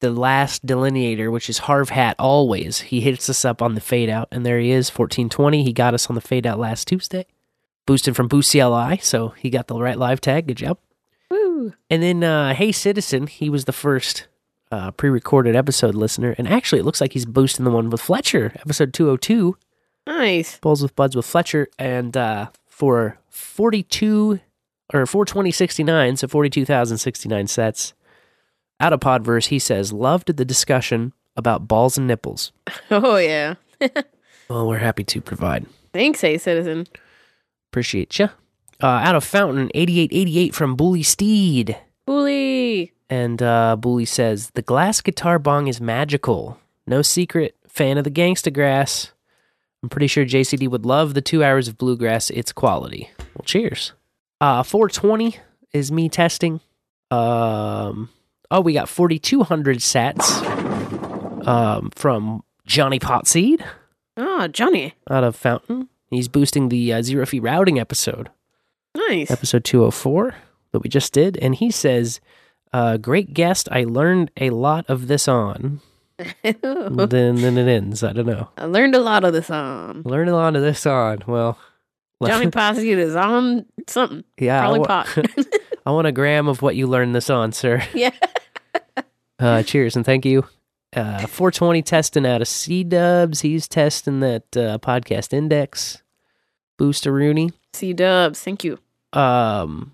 [0.00, 2.16] the last delineator, which is Harv Hat.
[2.18, 5.62] Always he hits us up on the fade out, and there he is, fourteen twenty.
[5.62, 7.26] He got us on the fade out last Tuesday,
[7.86, 10.46] boosted from Boost CLI, so he got the right live tag.
[10.46, 10.78] Good job.
[11.30, 11.74] Woo.
[11.88, 14.26] And then, uh, Hey Citizen, he was the first
[14.72, 16.34] uh, pre recorded episode listener.
[16.38, 19.56] And actually, it looks like he's boosting the one with Fletcher, episode 202,
[20.06, 20.58] Nice.
[20.58, 21.68] Bowls with Buds with Fletcher.
[21.78, 24.40] And uh, for 42
[24.92, 27.92] or 42069, so 42,069 sats,
[28.80, 32.52] out of Podverse, he says, Loved the discussion about balls and nipples.
[32.90, 33.54] Oh, yeah.
[34.48, 35.64] Well, we're happy to provide.
[35.92, 36.88] Thanks, Hey Citizen.
[37.70, 38.30] Appreciate you.
[38.82, 41.78] Uh, out of Fountain, 8888 from Bully Steed.
[42.04, 42.90] Booly.
[43.08, 46.58] And uh, Booly says, The glass guitar bong is magical.
[46.84, 47.54] No secret.
[47.68, 49.12] Fan of the gangsta grass.
[49.84, 52.28] I'm pretty sure JCD would love the two hours of bluegrass.
[52.30, 53.08] It's quality.
[53.36, 53.92] Well, cheers.
[54.40, 55.36] Uh, 420
[55.72, 56.60] is me testing.
[57.12, 58.08] Um,
[58.50, 63.64] oh, we got 4,200 sats um, from Johnny Potseed
[64.16, 64.94] Ah, Johnny.
[65.08, 65.88] out of Fountain.
[66.10, 68.28] He's boosting the uh, zero fee routing episode
[68.96, 69.30] Nice.
[69.30, 70.34] episode 204
[70.72, 72.20] that we just did and he says
[72.72, 75.80] uh, great guest i learned a lot of this on
[76.42, 80.02] then then it ends i don't know I learned a lot of this on.
[80.04, 81.56] learned a lot of this on well
[82.26, 84.24] Johnny Posse is on something.
[84.38, 85.18] yeah Probably I, wa- pot.
[85.86, 88.10] I want a gram of what you learned this on sir yeah.
[89.40, 90.44] Uh, cheers and thank you
[90.94, 96.02] uh, 420 testing out of SeeDubs he's testing that uh, podcast index
[96.78, 98.38] booster rooney SeeDubs.
[98.38, 98.78] Thank you
[99.12, 99.92] um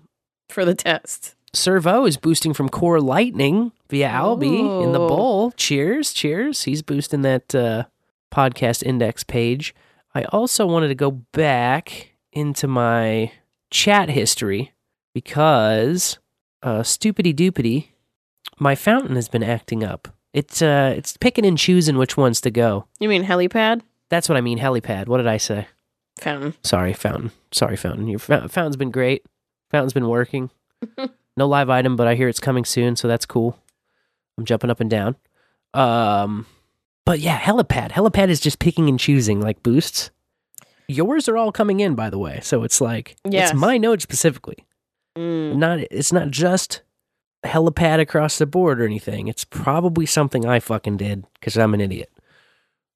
[0.49, 1.35] for the test.
[1.55, 5.51] SirVo is boosting from Core Lightning via Alby in the bowl.
[5.51, 6.63] Cheers, cheers.
[6.63, 7.83] He's boosting that uh,
[8.33, 9.73] podcast index page.
[10.13, 13.31] I also wanted to go back into my
[13.71, 14.73] chat history
[15.13, 16.19] because
[16.61, 17.87] uh, stupidity doopity,
[18.59, 20.07] my fountain has been acting up.
[20.33, 22.85] It's uh, it's picking and choosing which ones to go.
[22.99, 23.81] You mean helipad?
[24.09, 24.59] That's what I mean.
[24.59, 25.07] Helipad.
[25.07, 25.67] What did I say?
[26.19, 26.53] Fountain.
[26.63, 27.31] Sorry, Fountain.
[27.51, 28.07] Sorry, Fountain.
[28.07, 29.25] Your fou- Fountain's been great.
[29.69, 30.49] Fountain's been working.
[31.37, 33.59] no live item, but I hear it's coming soon, so that's cool.
[34.37, 35.15] I'm jumping up and down.
[35.73, 36.45] Um,
[37.05, 37.91] but yeah, Helipad.
[37.91, 40.11] Helipad is just picking and choosing like boosts.
[40.87, 42.39] Yours are all coming in, by the way.
[42.41, 43.51] So it's like Yes.
[43.51, 44.65] it's my node specifically.
[45.17, 45.55] Mm.
[45.57, 46.81] Not it's not just
[47.43, 49.27] Helipad across the board or anything.
[49.27, 52.11] It's probably something I fucking did because I'm an idiot.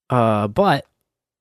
[0.09, 0.85] Uh, but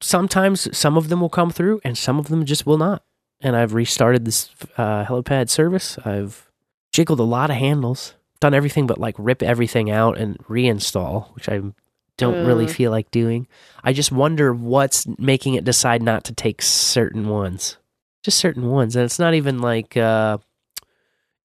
[0.01, 3.03] sometimes some of them will come through and some of them just will not.
[3.43, 5.97] and I've restarted this uh, helipad service.
[6.05, 6.51] I've
[6.93, 11.49] jiggled a lot of handles, done everything but like rip everything out and reinstall, which
[11.49, 11.61] I
[12.19, 12.69] don't really Uh.
[12.69, 13.47] feel like doing.
[13.83, 17.79] I just wonder what's making it decide not to take certain ones,
[18.23, 20.37] just certain ones, and it's not even like uh,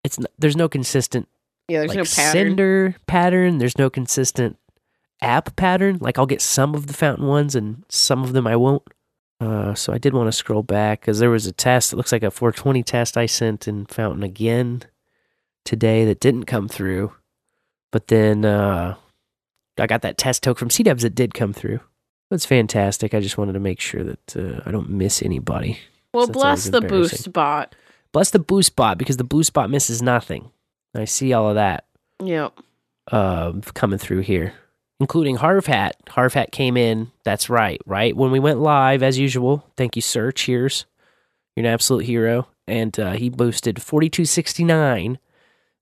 [0.03, 1.29] it's n- there's no consistent
[1.67, 2.47] Yeah, there's like no pattern.
[2.49, 3.57] sender pattern.
[3.57, 4.57] There's no consistent
[5.21, 5.97] app pattern.
[5.99, 8.83] Like I'll get some of the fountain ones and some of them I won't.
[9.41, 11.91] Uh, so I did want to scroll back because there was a test.
[11.91, 14.83] It looks like a 420 test I sent in Fountain again
[15.65, 17.13] today that didn't come through.
[17.91, 18.95] But then uh,
[19.77, 21.81] I got that test token from SeeDubs that did come through.
[22.31, 23.13] That's fantastic.
[23.13, 25.79] I just wanted to make sure that uh, I don't miss anybody.
[26.13, 27.75] well, So bless the boost bot.
[28.11, 30.49] Bless the boost bot because the boost bot misses nothing.
[30.95, 31.85] I see all of that
[32.23, 32.53] Yep.
[33.11, 34.53] uh, coming through here,
[34.99, 35.91] including Harvhat.
[36.07, 37.11] Harvhat came in.
[37.23, 39.65] That's right, right when we went live as usual.
[39.75, 40.31] Thank you, sir.
[40.31, 40.85] Cheers.
[41.55, 42.47] You're an absolute hero.
[42.67, 45.19] And uh, he boosted 4269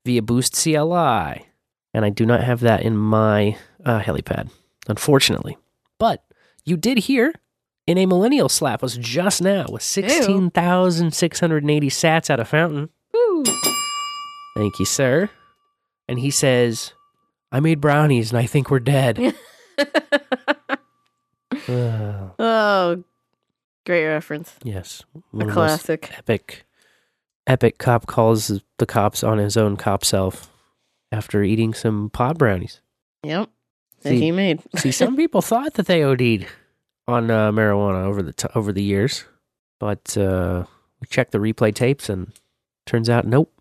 [0.06, 1.46] via Boost CLI,
[1.94, 4.50] and I do not have that in my uh, helipad,
[4.90, 5.56] unfortunately.
[5.98, 6.26] But
[6.66, 7.34] you did hear
[7.88, 12.90] NA Millennial slap was just now with 16,680 sats out of Fountain.
[13.14, 13.44] Woo.
[14.56, 15.30] Thank you, sir.
[16.08, 16.94] And he says,
[17.52, 19.34] I made brownies and I think we're dead.
[21.70, 23.04] Uh, oh,
[23.86, 24.54] great reference.
[24.64, 25.04] yes.
[25.40, 26.12] A classic.
[26.18, 26.66] Epic.
[27.48, 30.52] Epic cop calls the cops on his own cop self
[31.12, 32.82] after eating some pot brownies.
[33.24, 33.50] Yep.
[34.02, 34.62] That See- he made.
[34.76, 36.48] See, some people thought that they OD'd
[37.08, 39.26] on uh, marijuana over the t- over the years,
[39.80, 40.66] but uh,
[41.00, 42.34] we checked the replay tapes and
[42.86, 43.54] turns out nope,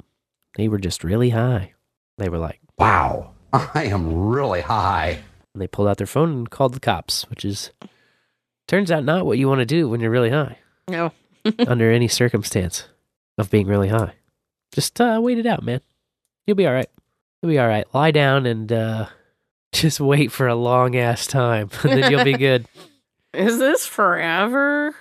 [0.57, 1.73] they were just really high.
[2.19, 5.21] They were like, Wow, I am really high.
[5.55, 7.71] and they pulled out their phone and called the cops, which is
[8.69, 11.13] turns out not what you want to do when you're really high No.
[11.67, 12.89] under any circumstance
[13.39, 14.15] of being really high.
[14.73, 15.81] Just uh, wait it out, man.
[16.47, 16.89] You'll be all right.
[17.43, 17.87] You'll be all right.
[17.93, 19.07] Lie down and uh,
[19.73, 22.67] just wait for a long ass time, and then you'll be good.
[23.35, 24.95] Is this forever?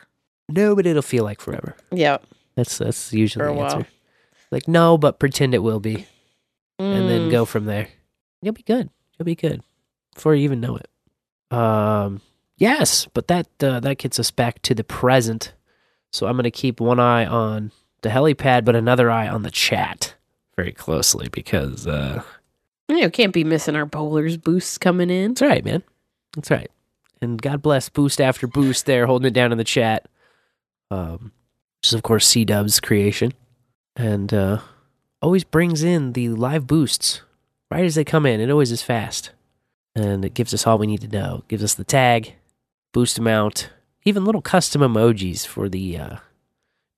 [0.50, 1.76] No, but it'll feel like forever.
[1.92, 2.26] Yep.
[2.56, 3.76] That's that's usually For a the while.
[3.76, 3.88] answer.
[4.52, 6.06] Like no, but pretend it will be,
[6.78, 7.32] and then Mm.
[7.32, 7.88] go from there.
[8.42, 8.90] You'll be good.
[9.18, 9.62] You'll be good
[10.14, 11.56] before you even know it.
[11.56, 12.22] Um,
[12.58, 15.54] yes, but that uh, that gets us back to the present.
[16.12, 19.52] So I'm going to keep one eye on the helipad, but another eye on the
[19.52, 20.16] chat
[20.58, 22.22] very closely because uh,
[22.90, 25.30] You know, can't be missing our bowlers boosts coming in.
[25.34, 25.84] that's right, man.
[26.36, 26.70] That's right.
[27.22, 30.08] And God bless Boost after Boost there, holding it down in the chat.
[30.90, 31.32] Um,
[31.80, 33.32] which is of course SeeDub's creation,
[33.96, 34.60] and uh,
[35.22, 37.22] always brings in the live boosts
[37.70, 38.40] right as they come in.
[38.40, 39.32] It always is fast,
[39.96, 41.38] and it gives us all we need to know.
[41.40, 42.34] It gives us the tag,
[42.94, 43.70] boost amount,
[44.04, 46.16] even little custom emojis for the uh,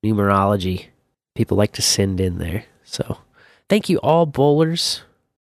[0.04, 0.86] numerology.
[1.34, 2.64] People like to send in there.
[2.84, 3.18] So,
[3.68, 5.02] thank you all bowlers.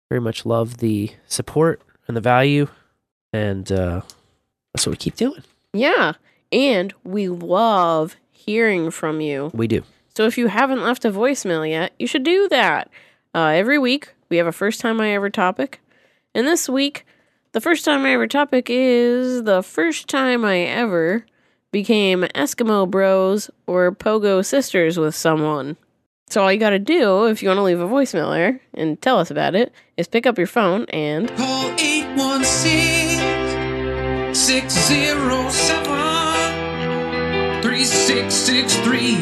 [0.09, 2.67] Very much love the support and the value,
[3.33, 4.01] and uh,
[4.73, 5.43] that's what we keep doing.
[5.73, 6.13] Yeah.
[6.51, 9.51] And we love hearing from you.
[9.53, 9.83] We do.
[10.17, 12.89] So if you haven't left a voicemail yet, you should do that.
[13.35, 15.79] Uh, every week, we have a first time I ever topic.
[16.33, 17.05] And this week,
[17.51, 21.23] the first time I ever topic is the first time I ever
[21.71, 25.77] became Eskimo bros or pogo sisters with someone.
[26.31, 29.19] So all you gotta do, if you want to leave a voicemail there and tell
[29.19, 36.06] us about it, is pick up your phone and Call 816 607
[38.17, 39.15] 3663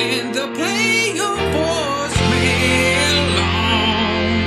[0.00, 4.38] and the play your voicemail on.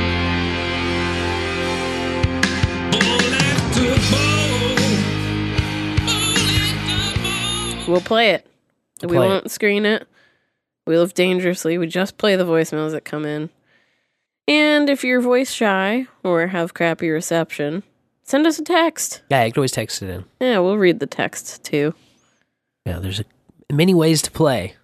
[2.91, 3.93] Bowl after
[7.85, 7.93] Bowl.
[7.93, 8.47] we'll play it.
[9.03, 10.07] We'll we play won't screen it.
[10.87, 11.77] We live dangerously.
[11.77, 13.51] We just play the voicemails that come in.
[14.47, 17.83] And if you're voice shy or have crappy reception,
[18.23, 19.21] send us a text.
[19.29, 20.25] Yeah, you can always text it in.
[20.39, 21.93] Yeah, we'll read the text too.
[22.87, 23.25] Yeah, there's a,
[23.71, 24.75] many ways to play,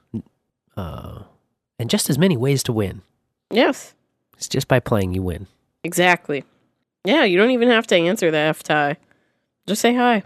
[0.76, 1.24] uh,
[1.80, 3.02] and just as many ways to win.
[3.52, 3.94] Yes,
[4.36, 5.48] It's just by playing you win.
[5.84, 6.44] exactly.
[7.06, 8.98] Yeah, you don't even have to answer the F tie.
[9.68, 10.24] Just say hi.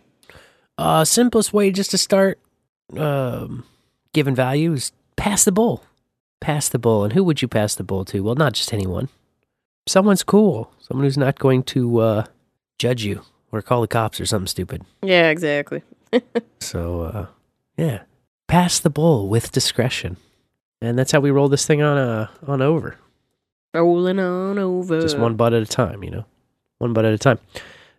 [0.77, 2.39] Uh, simplest way just to start
[2.97, 3.63] um,
[4.13, 5.83] giving value is pass the bull.
[6.39, 7.03] Pass the bull.
[7.03, 8.21] And who would you pass the bull to?
[8.23, 9.09] Well, not just anyone.
[9.87, 10.71] Someone's cool.
[10.79, 12.25] Someone who's not going to uh,
[12.79, 13.21] judge you
[13.51, 14.83] or call the cops or something stupid.
[15.03, 15.83] Yeah, exactly.
[16.59, 17.25] So, uh,
[17.77, 18.01] yeah,
[18.51, 20.17] pass the bull with discretion.
[20.81, 22.97] And that's how we roll this thing on uh, on over.
[23.73, 24.99] Rolling on over.
[24.99, 26.25] Just one butt at a time, you know,
[26.79, 27.39] one butt at a time.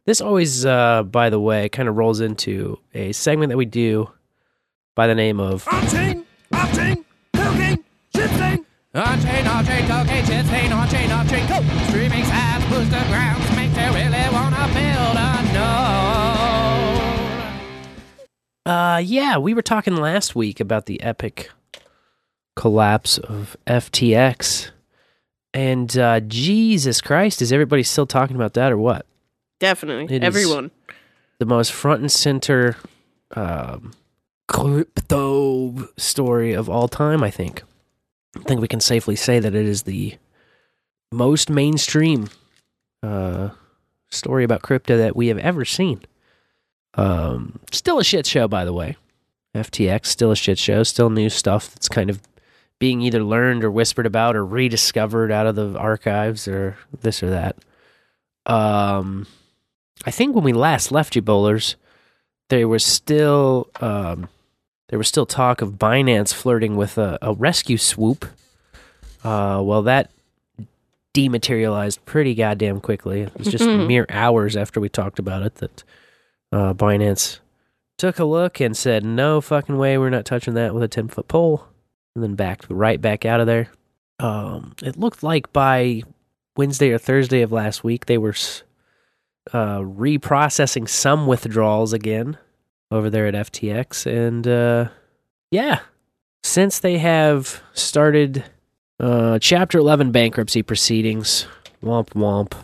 [0.04, 4.10] This always, uh, by the way, kind of rolls into a segment that we do
[4.94, 7.84] by the name of Opting, opting, cooking,
[8.94, 11.64] On chain, on chain, cocaine, shit stain, on chain, on chain, coke.
[11.88, 13.46] Streaming sides, booster grounds,
[18.64, 21.50] Uh, yeah, we were talking last week about the epic
[22.54, 24.70] collapse of FTX.
[25.54, 29.06] And uh, Jesus Christ, is everybody still talking about that or what?
[29.60, 30.14] Definitely.
[30.14, 30.70] It Everyone.
[31.38, 32.76] the most front and center
[33.36, 33.92] um,
[34.48, 37.22] crypto story of all time.
[37.22, 37.62] I think.
[38.36, 40.16] I think we can safely say that it is the
[41.12, 42.30] most mainstream
[43.02, 43.50] uh,
[44.10, 46.02] story about crypto that we have ever seen.
[46.94, 48.96] Um, still a shit show, by the way.
[49.54, 50.82] FTX still a shit show.
[50.82, 52.20] Still new stuff that's kind of
[52.78, 57.30] being either learned or whispered about or rediscovered out of the archives or this or
[57.30, 57.56] that.
[58.46, 59.26] Um,
[60.04, 61.76] I think when we last left you bowlers,
[62.48, 64.28] there was still um,
[64.88, 68.24] there was still talk of Binance flirting with a, a rescue swoop.
[69.22, 70.10] Uh, well, that
[71.12, 73.22] dematerialized pretty goddamn quickly.
[73.22, 75.84] It was just mere hours after we talked about it that
[76.52, 77.38] uh, Binance
[77.98, 81.08] took a look and said, "No fucking way, we're not touching that with a ten
[81.08, 81.66] foot pole,"
[82.14, 83.68] and then backed right back out of there.
[84.18, 86.02] Um, it looked like by
[86.56, 88.34] Wednesday or Thursday of last week they were
[89.52, 92.38] uh, reprocessing some withdrawals again
[92.90, 94.88] over there at FTX, and uh,
[95.50, 95.80] yeah,
[96.42, 98.44] since they have started
[99.00, 101.46] uh, Chapter Eleven bankruptcy proceedings,
[101.82, 102.54] womp womp.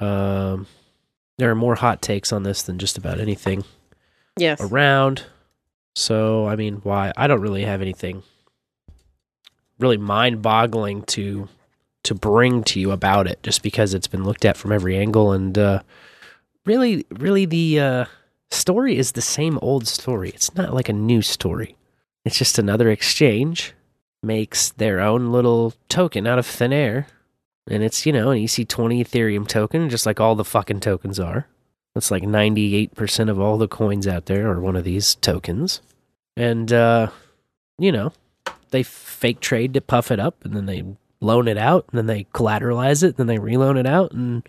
[0.00, 0.66] Um,
[1.38, 3.64] there are more hot takes on this than just about anything
[4.38, 4.60] Yes.
[4.60, 5.24] around.
[5.94, 7.12] So, I mean, why?
[7.16, 8.22] I don't really have anything
[9.78, 11.48] really mind-boggling to
[12.04, 15.32] to bring to you about it, just because it's been looked at from every angle,
[15.32, 15.80] and uh,
[16.64, 18.04] really, really, the uh,
[18.50, 20.28] story is the same old story.
[20.30, 21.76] It's not like a new story.
[22.24, 23.72] It's just another exchange
[24.22, 27.08] makes their own little token out of thin air,
[27.68, 31.46] and it's you know an ERC20 Ethereum token, just like all the fucking tokens are.
[31.96, 35.80] It's like 98% of all the coins out there are one of these tokens.
[36.36, 37.08] And, uh,
[37.78, 38.12] you know,
[38.70, 40.84] they fake trade to puff it up and then they
[41.20, 44.46] loan it out and then they collateralize it, and then they reloan it out and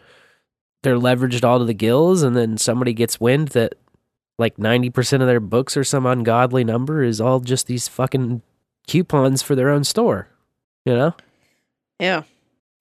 [0.84, 2.22] they're leveraged all to the gills.
[2.22, 3.76] And then somebody gets wind that
[4.38, 8.42] like 90% of their books or some ungodly number is all just these fucking
[8.88, 10.28] coupons for their own store,
[10.86, 11.16] you know?
[11.98, 12.24] Yeah.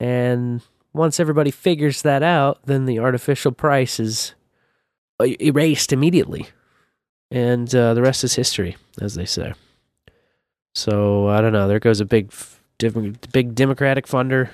[0.01, 4.35] And once everybody figures that out, then the artificial price is
[5.21, 6.49] erased immediately.
[7.31, 9.55] And uh, the rest is history, as they say.
[10.75, 11.69] So I don't know.
[11.69, 12.33] There goes a big,
[13.33, 14.51] big Democratic funder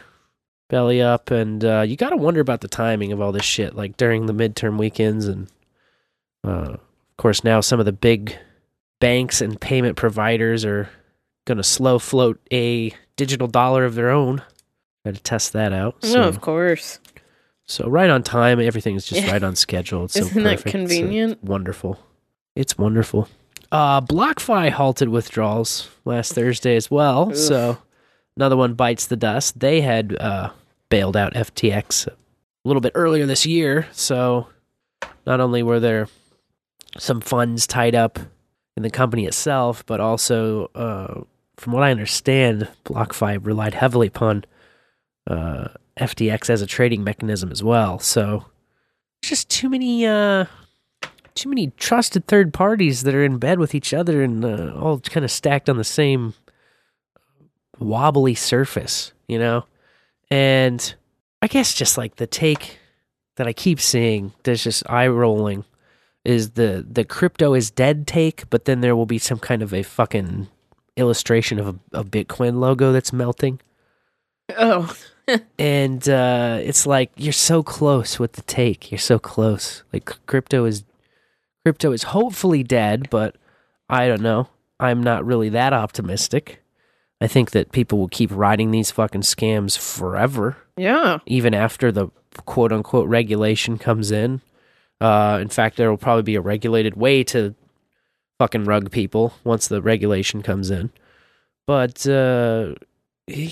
[0.69, 3.75] belly up, and uh, you got to wonder about the timing of all this shit.
[3.75, 5.49] Like during the midterm weekends, and
[6.45, 8.37] uh, of course now some of the big
[8.99, 10.89] banks and payment providers are
[11.45, 14.43] going to slow float a digital dollar of their own.
[15.05, 15.97] Got to test that out.
[16.03, 17.01] No, So, of course.
[17.67, 18.61] so right on time.
[18.61, 19.33] Everything's just Yeah.
[19.33, 20.05] right on schedule.
[20.05, 20.67] It's so Isn't that perfect.
[20.67, 21.45] It's, uh, convenient?
[21.45, 21.99] wonderful.
[22.55, 23.29] It's wonderful.
[23.71, 27.31] Uh, BlockFi halted withdrawals last Thursday as well.
[27.31, 27.37] Oof.
[27.37, 27.79] So
[28.37, 29.59] another one bites the dust.
[29.59, 30.51] They had uh,
[30.91, 32.13] bailed out FTX a
[32.65, 33.89] little bit earlier this year.
[33.93, 34.49] So
[35.27, 36.09] not only were there
[36.99, 38.19] some funds tied up
[38.77, 41.23] in the company itself, but also, uh,
[41.57, 44.45] from what I understand, BlockFi relied heavily upon
[45.27, 47.99] uh, FTX as a trading mechanism as well.
[47.99, 48.47] So
[49.23, 50.47] just too many uh
[51.35, 55.01] too many trusted third parties that are in bed with each other and uh, all
[55.01, 56.35] kind of stacked on the same
[57.79, 59.65] wobbly surface, you know?
[60.31, 60.95] And
[61.41, 62.79] I guess just like the take
[63.37, 65.65] that I keep seeing that's just eye rolling
[66.25, 69.75] is the the crypto is dead take, but then there will be some kind of
[69.75, 70.49] a fucking
[70.97, 73.61] illustration of a, a Bitcoin logo that's melting
[74.59, 74.95] Oh.
[75.59, 78.91] and uh, it's like you're so close with the take.
[78.91, 79.83] You're so close.
[79.93, 80.85] Like crypto is
[81.65, 83.37] crypto is hopefully dead, but
[83.89, 84.49] I don't know.
[84.81, 86.61] I'm not really that optimistic.
[87.21, 91.19] I think that people will keep riding these fucking scams forever, Yeah.
[91.27, 92.09] even after the
[92.47, 94.41] quote unquote regulation comes in.
[95.01, 97.55] Uh, in fact, there will probably be a regulated way to
[98.41, 100.91] fucking rug people once the regulation comes in.
[101.67, 102.75] But uh,
[103.33, 103.51] Eh,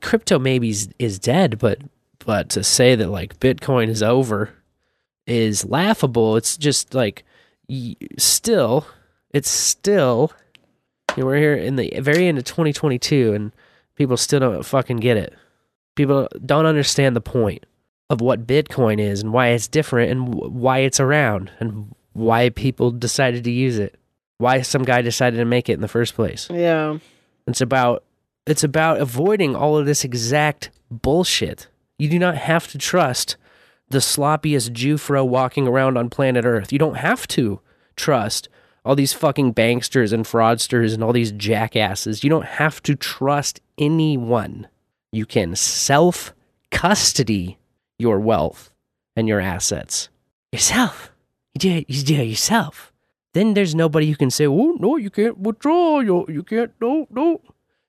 [0.00, 1.78] crypto maybe is, is dead, but
[2.24, 4.50] but to say that like Bitcoin is over
[5.26, 6.36] is laughable.
[6.36, 7.24] It's just like
[8.18, 8.86] still,
[9.30, 10.32] it's still.
[11.16, 13.52] You know, we're here in the very end of 2022, and
[13.96, 15.34] people still don't fucking get it.
[15.94, 17.66] People don't understand the point
[18.08, 22.90] of what Bitcoin is and why it's different and why it's around and why people
[22.90, 23.98] decided to use it.
[24.38, 26.48] Why some guy decided to make it in the first place.
[26.50, 26.98] Yeah.
[27.46, 28.04] It's about
[28.46, 31.68] It's about avoiding all of this exact bullshit.
[31.98, 33.36] You do not have to trust
[33.88, 36.72] the sloppiest Jufro walking around on planet Earth.
[36.72, 37.60] You don't have to
[37.94, 38.48] trust
[38.84, 42.24] all these fucking banksters and fraudsters and all these jackasses.
[42.24, 44.66] You don't have to trust anyone.
[45.12, 46.34] You can self
[46.70, 47.58] custody
[47.98, 48.72] your wealth
[49.14, 50.08] and your assets
[50.50, 51.12] yourself.
[51.54, 51.84] You do it.
[51.88, 52.92] You do it yourself.
[53.34, 56.00] Then there's nobody who can say, "Oh no, you can't withdraw.
[56.00, 56.72] You you can't.
[56.80, 57.40] No, no."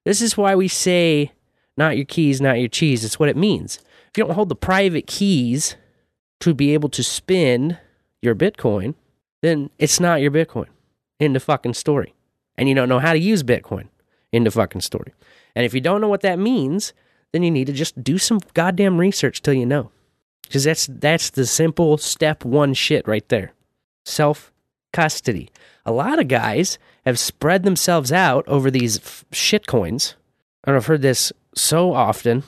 [0.05, 1.31] This is why we say,
[1.77, 3.79] "Not your keys, not your cheese." It's what it means.
[4.09, 5.75] If you don't hold the private keys
[6.41, 7.77] to be able to spin
[8.21, 8.95] your Bitcoin,
[9.41, 10.67] then it's not your Bitcoin.
[11.19, 12.13] In the fucking story,
[12.57, 13.87] and you don't know how to use Bitcoin.
[14.31, 15.13] In the fucking story,
[15.55, 16.91] and if you don't know what that means,
[17.31, 19.91] then you need to just do some goddamn research till you know.
[20.43, 23.53] Because that's that's the simple step one shit right there.
[24.05, 24.51] Self
[24.91, 25.49] custody.
[25.85, 30.15] A lot of guys have spread themselves out over these f- shit coins.
[30.63, 32.43] And I've heard this so often.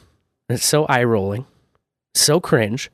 [0.47, 1.45] It's so eye rolling,
[2.14, 2.91] so cringe.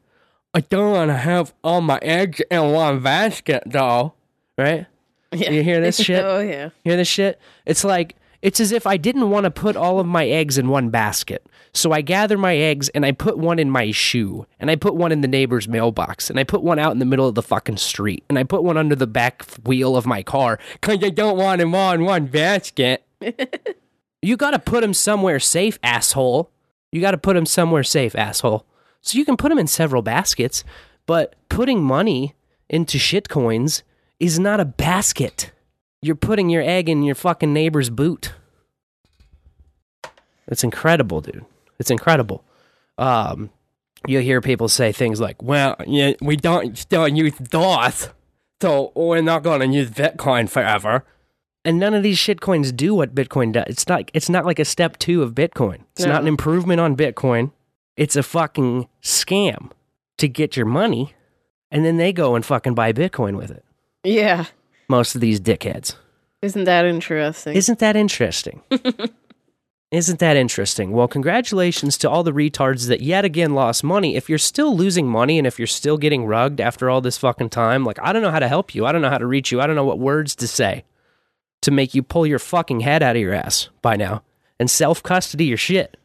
[0.53, 4.13] I don't want to have all my eggs in one basket, though.
[4.57, 4.85] Right?
[5.31, 5.51] Yeah.
[5.51, 6.23] You hear this shit?
[6.23, 6.69] oh yeah.
[6.83, 7.39] Hear this shit?
[7.65, 10.69] It's like it's as if I didn't want to put all of my eggs in
[10.69, 11.45] one basket.
[11.73, 14.95] So I gather my eggs and I put one in my shoe, and I put
[14.95, 17.41] one in the neighbor's mailbox, and I put one out in the middle of the
[17.41, 21.09] fucking street, and I put one under the back wheel of my car because I
[21.09, 23.05] don't want them all in one basket.
[24.21, 26.51] you got to put them somewhere safe, asshole.
[26.91, 28.65] You got to put them somewhere safe, asshole.
[29.01, 30.63] So you can put them in several baskets,
[31.05, 32.35] but putting money
[32.69, 33.83] into shit coins
[34.19, 35.51] is not a basket.
[36.01, 38.33] You're putting your egg in your fucking neighbor's boot.
[40.47, 41.45] It's incredible, dude.
[41.81, 42.45] It's incredible.
[42.97, 43.49] Um,
[44.07, 48.09] you hear people say things like, "Well, yeah, we don't still use DOS,
[48.61, 51.03] so we're not going to use Bitcoin forever."
[51.65, 53.65] And none of these shitcoins do what Bitcoin does.
[53.67, 54.09] It's not.
[54.13, 55.81] It's not like a step two of Bitcoin.
[55.93, 57.51] It's not an improvement on Bitcoin.
[57.97, 59.71] It's a fucking scam
[60.17, 61.13] to get your money,
[61.71, 63.65] and then they go and fucking buy Bitcoin with it.
[64.03, 64.45] Yeah.
[64.87, 65.95] Most of these dickheads.
[66.41, 67.55] Isn't that interesting?
[67.55, 68.61] Isn't that interesting?
[69.91, 70.91] Isn't that interesting?
[70.91, 74.15] Well, congratulations to all the retards that yet again lost money.
[74.15, 77.49] If you're still losing money and if you're still getting rugged after all this fucking
[77.49, 78.85] time, like, I don't know how to help you.
[78.85, 79.59] I don't know how to reach you.
[79.59, 80.85] I don't know what words to say
[81.61, 84.23] to make you pull your fucking head out of your ass by now
[84.61, 85.97] and self custody your shit.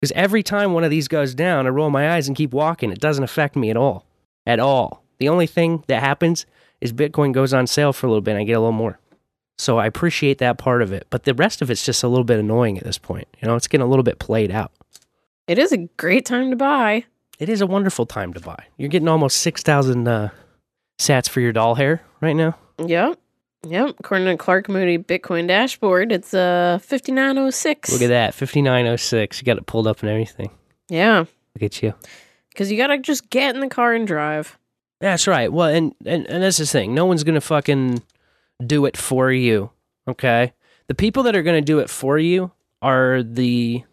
[0.00, 2.90] Because every time one of these goes down, I roll my eyes and keep walking.
[2.90, 4.06] It doesn't affect me at all.
[4.46, 5.04] At all.
[5.18, 6.46] The only thing that happens
[6.80, 8.99] is Bitcoin goes on sale for a little bit and I get a little more.
[9.60, 11.06] So I appreciate that part of it.
[11.10, 13.28] But the rest of it's just a little bit annoying at this point.
[13.40, 14.72] You know, it's getting a little bit played out.
[15.46, 17.04] It is a great time to buy.
[17.38, 18.64] It is a wonderful time to buy.
[18.78, 20.30] You're getting almost 6,000 uh,
[20.98, 22.56] sats for your doll hair right now.
[22.84, 23.18] Yep.
[23.66, 23.96] Yep.
[23.98, 27.92] According to Clark Moody Bitcoin dashboard, it's uh 5906.
[27.92, 28.32] Look at that.
[28.32, 29.40] 5906.
[29.40, 30.50] You got it pulled up and everything.
[30.88, 31.24] Yeah.
[31.54, 31.92] Look at you.
[32.48, 34.58] Because you got to just get in the car and drive.
[35.00, 35.52] That's right.
[35.52, 36.94] Well, and, and, and that's the thing.
[36.94, 38.02] No one's going to fucking
[38.64, 39.70] do it for you.
[40.08, 40.52] Okay.
[40.88, 42.52] The people that are going to do it for you
[42.82, 43.84] are the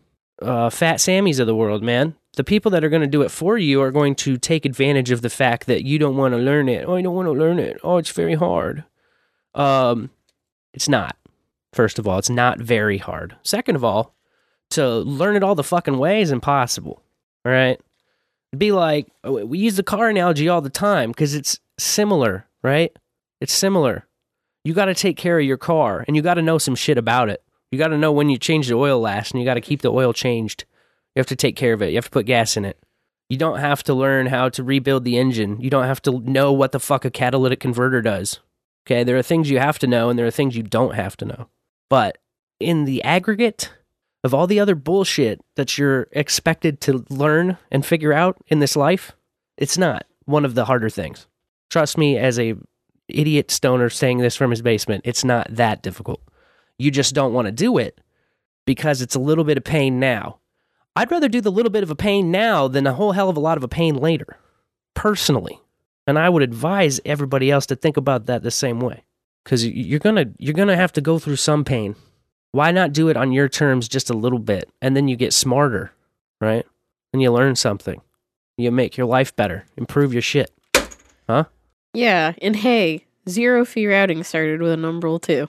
[0.41, 2.15] uh, fat Sammys of the world, man.
[2.35, 5.11] The people that are going to do it for you are going to take advantage
[5.11, 6.85] of the fact that you don't want to learn it.
[6.87, 7.79] Oh, I don't want to learn it.
[7.83, 8.83] Oh, it's very hard.
[9.55, 10.11] Um,
[10.73, 11.17] it's not.
[11.73, 13.35] First of all, it's not very hard.
[13.43, 14.15] Second of all,
[14.71, 17.01] to learn it all the fucking way is impossible.
[17.45, 17.79] All right.
[18.57, 22.95] Be like we use the car analogy all the time because it's similar, right?
[23.41, 24.07] It's similar.
[24.67, 26.97] You got to take care of your car and you got to know some shit
[26.97, 27.41] about it.
[27.71, 29.81] You got to know when you change the oil last and you got to keep
[29.81, 30.65] the oil changed.
[31.15, 31.91] You have to take care of it.
[31.91, 32.77] You have to put gas in it.
[33.29, 35.61] You don't have to learn how to rebuild the engine.
[35.61, 38.41] You don't have to know what the fuck a catalytic converter does.
[38.85, 41.15] Okay, there are things you have to know and there are things you don't have
[41.15, 41.47] to know.
[41.89, 42.17] But
[42.59, 43.71] in the aggregate
[44.25, 48.75] of all the other bullshit that you're expected to learn and figure out in this
[48.75, 49.13] life,
[49.57, 51.25] it's not one of the harder things.
[51.69, 52.55] Trust me, as a
[53.07, 56.21] idiot stoner saying this from his basement, it's not that difficult.
[56.77, 57.99] You just don't want to do it
[58.65, 60.39] because it's a little bit of pain now.
[60.95, 63.37] I'd rather do the little bit of a pain now than a whole hell of
[63.37, 64.37] a lot of a pain later,
[64.95, 65.59] personally.
[66.07, 69.03] And I would advise everybody else to think about that the same way
[69.43, 71.95] because you're gonna you're gonna have to go through some pain.
[72.51, 75.33] Why not do it on your terms just a little bit, and then you get
[75.33, 75.91] smarter,
[76.41, 76.65] right?
[77.13, 78.01] And you learn something.
[78.57, 80.51] You make your life better, improve your shit,
[81.29, 81.45] huh?
[81.93, 82.33] Yeah.
[82.41, 85.47] And hey, zero fee routing started with a numeral two.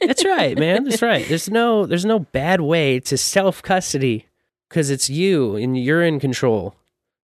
[0.00, 0.84] That's right, man.
[0.84, 1.26] That's right.
[1.28, 4.26] There's no there's no bad way to self custody
[4.68, 6.74] because it's you and you're in control.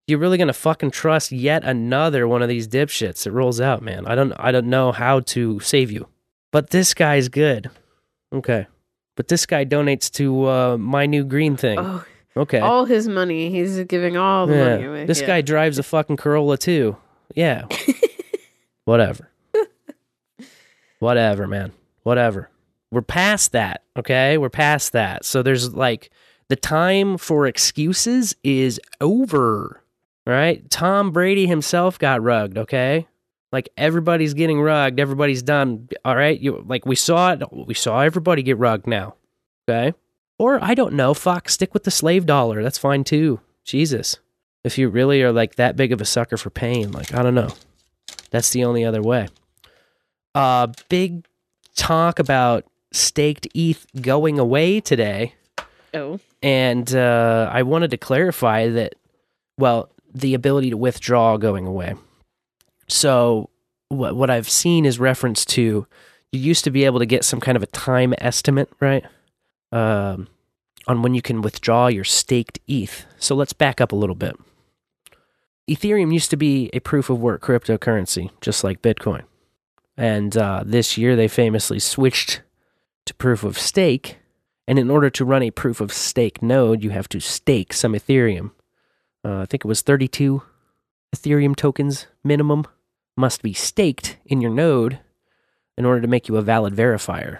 [0.08, 4.06] You're really gonna fucking trust yet another one of these dipshits that rolls out, man.
[4.06, 6.08] I don't I don't know how to save you,
[6.50, 7.70] but this guy's good.
[8.34, 8.66] Okay,
[9.14, 11.78] But this guy donates to uh, my new green thing.
[11.78, 12.02] Oh,
[12.36, 12.58] okay.
[12.60, 13.50] all his money.
[13.50, 14.68] He's giving all the Yeah.
[14.70, 15.04] money away.
[15.06, 15.26] This Yeah.
[15.28, 16.96] guy drives a fucking Corolla too.
[17.36, 17.66] Yeah.
[18.84, 19.30] Whatever.
[20.98, 21.72] Whatever, man.
[22.02, 22.50] Whatever.
[22.90, 24.38] We're past that, okay?
[24.38, 25.24] We're past that.
[25.24, 26.10] So there's like
[26.48, 29.82] the time for excuses is over.
[30.24, 30.68] Right?
[30.70, 33.08] Tom Brady himself got rugged, okay?
[33.50, 35.88] Like everybody's getting rugged, everybody's done.
[36.04, 36.38] All right?
[36.38, 39.14] You like we saw it, we saw everybody get rugged now.
[39.68, 39.96] Okay?
[40.38, 42.62] Or I don't know, fuck, stick with the slave dollar.
[42.62, 43.40] That's fine too.
[43.64, 44.18] Jesus.
[44.64, 47.34] If you really are like that big of a sucker for pain, like I don't
[47.34, 47.52] know.
[48.30, 49.28] That's the only other way.
[50.34, 51.26] Uh big
[51.74, 55.34] talk about staked ETH going away today.
[55.94, 56.20] Oh.
[56.42, 58.94] And uh, I wanted to clarify that,
[59.58, 61.94] well, the ability to withdraw going away.
[62.88, 63.50] So,
[63.88, 65.86] what, what I've seen is reference to
[66.32, 69.04] you used to be able to get some kind of a time estimate, right?
[69.70, 70.28] Um,
[70.86, 73.06] on when you can withdraw your staked ETH.
[73.18, 74.36] So, let's back up a little bit.
[75.74, 79.22] Ethereum used to be a proof of work cryptocurrency, just like Bitcoin.
[79.96, 82.42] And uh, this year they famously switched
[83.06, 84.18] to proof of stake.
[84.68, 87.94] And in order to run a proof of stake node, you have to stake some
[87.94, 88.50] Ethereum.
[89.24, 90.42] Uh, I think it was 32
[91.14, 92.66] Ethereum tokens minimum
[93.16, 94.98] must be staked in your node
[95.76, 97.38] in order to make you a valid verifier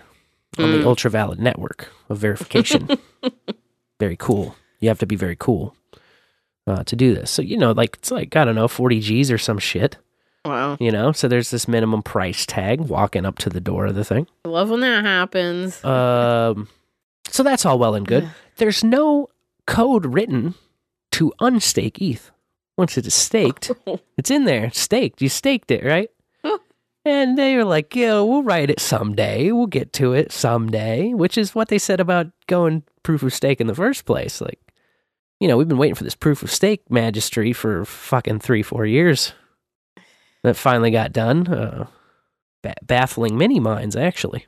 [0.59, 0.85] on the Mm.
[0.87, 2.89] ultra valid network of verification.
[4.01, 4.55] very cool.
[4.81, 5.75] You have to be very cool
[6.67, 7.31] uh, to do this.
[7.31, 9.97] So, you know, like, it's like, I don't know, 40 G's or some shit,
[10.45, 10.77] Wow.
[10.81, 11.13] you know?
[11.13, 14.27] So there's this minimum price tag walking up to the door of the thing.
[14.45, 15.83] I love when that happens.
[15.85, 16.69] Um,
[17.29, 18.29] so that's all well and good.
[18.57, 19.29] There's no
[19.67, 20.55] code written
[21.13, 22.31] to unstake ETH.
[22.79, 23.71] Once it is staked,
[24.17, 25.21] it's in there, staked.
[25.23, 26.09] You staked it, right?
[27.05, 29.51] And they were like, yeah, we'll write it someday.
[29.51, 33.61] We'll get to it someday, which is what they said about going proof of stake
[33.61, 34.41] in the first place.
[34.41, 34.61] Like,
[35.43, 38.87] you know, we've been waiting for this proof of stake magistry for fucking three, four
[38.87, 39.33] years.
[40.45, 41.49] That finally got done.
[41.49, 41.89] Uh,
[42.63, 44.47] ba- baffling many minds, actually.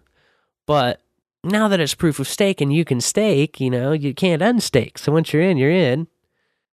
[0.68, 1.00] But
[1.42, 4.96] now that it's proof of stake and you can stake, you know, you can't unstake.
[4.96, 6.06] So once you're in, you're in.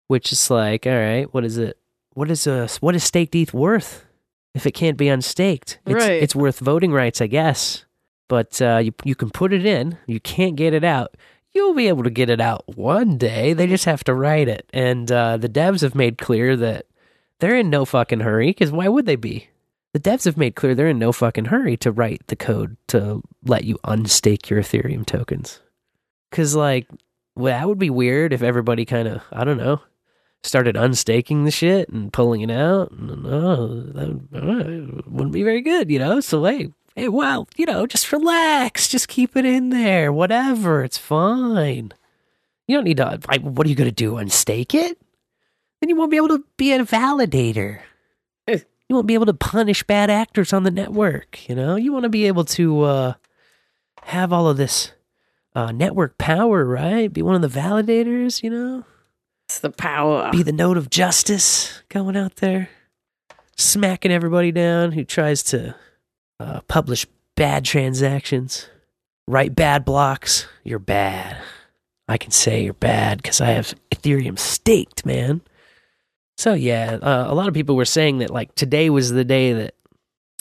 [0.07, 1.77] Which is like, all right, what is it?
[2.15, 4.03] What is a what is staked ETH worth
[4.55, 5.77] if it can't be unstaked?
[5.85, 6.23] It's, Right.
[6.23, 7.85] It's worth voting rights, I guess.
[8.27, 9.99] But uh, you you can put it in.
[10.07, 11.15] You can't get it out.
[11.57, 13.53] You'll be able to get it out one day.
[13.53, 14.69] They just have to write it.
[14.73, 16.85] And uh, the devs have made clear that
[17.39, 18.51] they're in no fucking hurry.
[18.51, 19.49] Because why would they be?
[19.93, 23.23] The devs have made clear they're in no fucking hurry to write the code to
[23.43, 25.59] let you unstake your Ethereum tokens.
[26.29, 26.87] Because, like,
[27.35, 29.81] well, that would be weird if everybody kind of, I don't know,
[30.43, 32.95] started unstaking the shit and pulling it out.
[32.95, 36.19] No, that would- wouldn't be very good, you know?
[36.19, 38.87] So, hey, hey, well, you know, just relax.
[38.89, 40.11] Just keep it in there.
[40.11, 40.83] Whatever.
[40.83, 41.93] It's fine.
[42.67, 44.13] You don't need to, I, what are you going to do?
[44.13, 44.99] Unstake it?
[45.79, 47.79] Then you won't be able to be a validator
[48.89, 51.47] you won't be able to punish bad actors on the network.
[51.49, 53.13] You know, you want to be able to uh,
[54.03, 54.93] have all of this
[55.55, 57.11] uh, network power, right?
[57.11, 58.41] Be one of the validators.
[58.43, 58.85] You know,
[59.49, 60.31] It's the power.
[60.31, 62.69] be the note of justice going out there,
[63.57, 65.75] smacking everybody down who tries to
[66.39, 68.67] uh, publish bad transactions,
[69.27, 70.47] write bad blocks.
[70.63, 71.37] You're bad.
[72.07, 75.41] I can say you're bad because I have Ethereum staked, man.
[76.37, 79.53] So yeah, uh, a lot of people were saying that like today was the day
[79.53, 79.73] that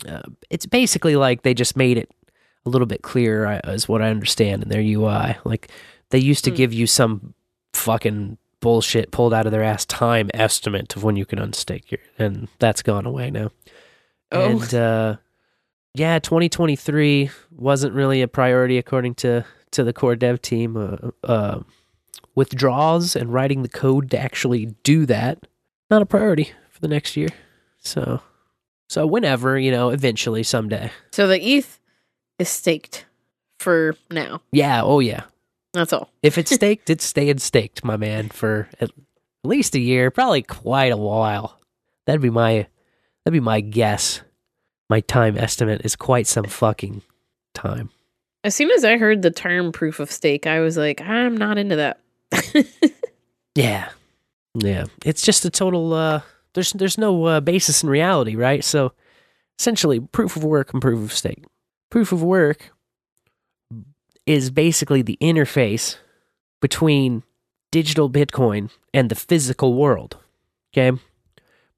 [0.06, 2.10] uh, it's basically like they just made it
[2.64, 5.36] a little bit clearer, is what I understand in their UI.
[5.44, 5.70] Like
[6.10, 6.56] they used to Hmm.
[6.56, 7.34] give you some
[7.72, 12.00] fucking bullshit pulled out of their ass time estimate of when you can unstake your,
[12.18, 13.50] and that's gone away now.
[14.32, 14.50] Oh.
[14.50, 15.16] And uh,
[15.98, 20.76] yeah, 2023 wasn't really a priority according to to the core dev team.
[20.76, 21.60] Uh, uh,
[22.34, 25.46] withdrawals and writing the code to actually do that
[25.90, 27.28] not a priority for the next year.
[27.78, 28.20] So,
[28.88, 30.90] so whenever you know, eventually, someday.
[31.12, 31.78] So the ETH
[32.38, 33.06] is staked
[33.58, 34.42] for now.
[34.52, 34.82] Yeah.
[34.82, 35.24] Oh yeah.
[35.72, 36.10] That's all.
[36.22, 38.90] If it's staked, it's staying staked, my man, for at
[39.44, 41.58] least a year, probably quite a while.
[42.06, 42.66] That'd be my
[43.24, 44.22] that'd be my guess.
[44.88, 47.02] My time estimate is quite some fucking
[47.54, 47.90] time.
[48.44, 51.58] As soon as I heard the term proof of stake, I was like, I'm not
[51.58, 52.00] into that.
[53.56, 53.88] Yeah.
[54.54, 54.84] Yeah.
[55.04, 56.20] It's just a total uh
[56.54, 58.62] there's there's no uh, basis in reality, right?
[58.62, 58.92] So
[59.58, 61.44] essentially proof of work and proof of stake.
[61.90, 62.70] Proof of work
[64.26, 65.96] is basically the interface
[66.60, 67.22] between
[67.70, 70.16] digital Bitcoin and the physical world.
[70.72, 70.98] Okay?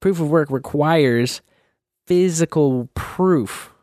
[0.00, 1.40] Proof of work requires
[2.08, 3.74] physical proof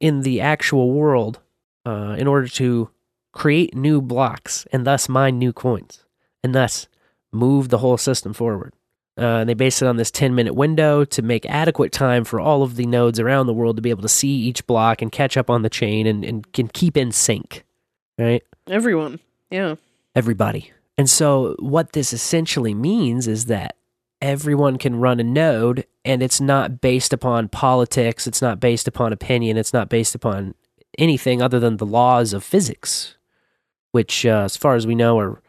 [0.00, 1.40] in the actual world
[1.84, 2.88] uh, in order to
[3.32, 6.06] create new blocks and thus mine new coins
[6.42, 6.88] and thus
[7.30, 8.72] move the whole system forward.
[9.18, 12.40] Uh, and they base it on this 10 minute window to make adequate time for
[12.40, 15.12] all of the nodes around the world to be able to see each block and
[15.12, 17.64] catch up on the chain and, and can keep in sync,
[18.18, 18.42] right?
[18.66, 19.20] Everyone.
[19.50, 19.74] Yeah.
[20.14, 20.72] Everybody.
[20.96, 23.76] And so, what this essentially means is that
[24.22, 29.12] everyone can run a node and it's not based upon politics, it's not based upon
[29.12, 30.54] opinion, it's not based upon
[30.98, 33.16] anything other than the laws of physics,
[33.92, 35.42] which, uh, as far as we know, are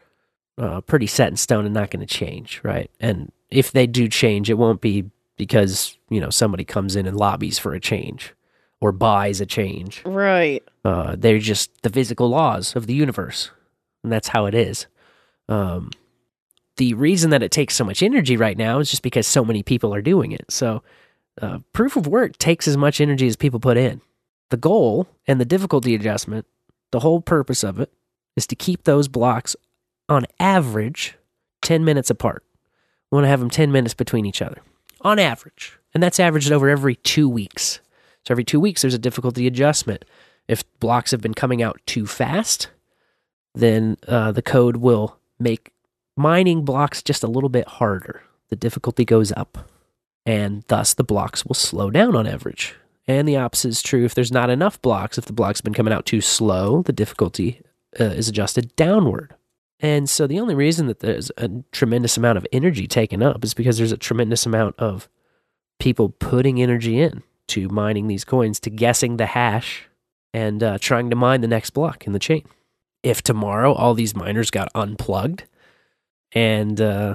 [0.58, 2.90] uh, pretty set in stone and not going to change, right?
[3.00, 7.16] And if they do change, it won't be because, you know, somebody comes in and
[7.16, 8.34] lobbies for a change
[8.80, 10.02] or buys a change.
[10.04, 10.62] Right.
[10.84, 13.50] Uh, they're just the physical laws of the universe,
[14.02, 14.86] and that's how it is.
[15.48, 15.90] Um,
[16.76, 19.62] the reason that it takes so much energy right now is just because so many
[19.62, 20.44] people are doing it.
[20.50, 20.82] So,
[21.40, 24.00] uh, proof of work takes as much energy as people put in.
[24.50, 26.46] The goal and the difficulty adjustment,
[26.92, 27.92] the whole purpose of it,
[28.36, 29.56] is to keep those blocks
[30.08, 31.16] on average
[31.62, 32.44] 10 minutes apart.
[33.10, 34.60] We want to have them 10 minutes between each other
[35.00, 35.78] on average.
[35.94, 37.80] And that's averaged over every two weeks.
[38.24, 40.04] So every two weeks, there's a difficulty adjustment.
[40.48, 42.68] If blocks have been coming out too fast,
[43.54, 45.72] then uh, the code will make
[46.16, 48.22] mining blocks just a little bit harder.
[48.48, 49.70] The difficulty goes up,
[50.24, 52.74] and thus the blocks will slow down on average.
[53.08, 55.18] And the opposite is true if there's not enough blocks.
[55.18, 57.62] If the blocks have been coming out too slow, the difficulty
[58.00, 59.34] uh, is adjusted downward.
[59.78, 63.54] And so the only reason that there's a tremendous amount of energy taken up is
[63.54, 65.08] because there's a tremendous amount of
[65.78, 69.88] people putting energy in to mining these coins, to guessing the hash,
[70.32, 72.44] and uh, trying to mine the next block in the chain.
[73.02, 75.44] If tomorrow all these miners got unplugged
[76.32, 77.14] and uh,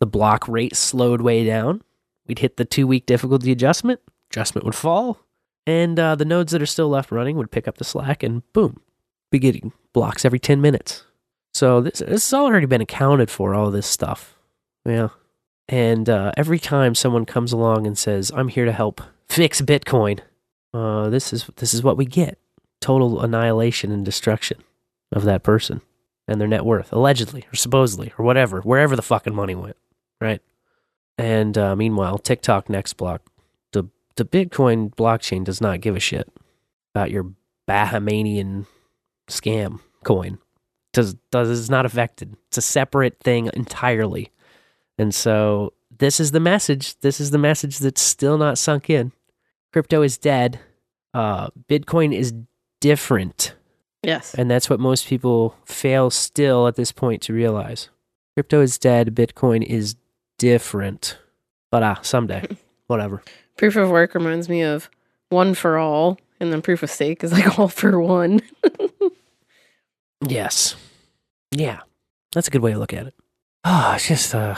[0.00, 1.82] the block rate slowed way down,
[2.26, 5.18] we'd hit the two week difficulty adjustment, adjustment would fall,
[5.66, 8.42] and uh, the nodes that are still left running would pick up the slack, and
[8.52, 8.80] boom,
[9.30, 11.04] be getting blocks every 10 minutes.
[11.52, 14.36] So this, this has already been accounted for, all this stuff.
[14.84, 15.08] Yeah.
[15.68, 20.20] And uh, every time someone comes along and says, I'm here to help fix Bitcoin,
[20.72, 22.38] uh, this is this is what we get.
[22.80, 24.58] Total annihilation and destruction
[25.12, 25.82] of that person
[26.30, 29.76] and their net worth, allegedly or supposedly or whatever, wherever the fucking money went,
[30.20, 30.40] right?
[31.18, 33.22] And uh, meanwhile, tick tock next block,
[33.72, 36.32] the the Bitcoin blockchain does not give a shit
[36.94, 37.32] about your
[37.68, 38.66] Bahamanian
[39.28, 40.38] scam coin.
[40.92, 42.36] Does does is not affected.
[42.48, 44.30] It's a separate thing entirely.
[44.96, 46.98] And so this is the message.
[47.00, 49.12] This is the message that's still not sunk in.
[49.72, 50.60] Crypto is dead.
[51.12, 52.32] Uh, Bitcoin is
[52.80, 53.54] different.
[54.02, 54.34] Yes.
[54.34, 57.90] And that's what most people fail still at this point to realize.
[58.34, 59.14] Crypto is dead.
[59.14, 59.96] Bitcoin is
[60.38, 61.18] different.
[61.70, 62.46] But ah, someday,
[62.86, 63.22] whatever.
[63.56, 64.88] Proof of work reminds me of
[65.28, 68.40] one for all, and then proof of stake is like all for one.
[70.26, 70.76] Yes.
[71.50, 71.80] Yeah.
[72.32, 73.14] That's a good way to look at it.
[73.64, 74.56] Ah, it's just uh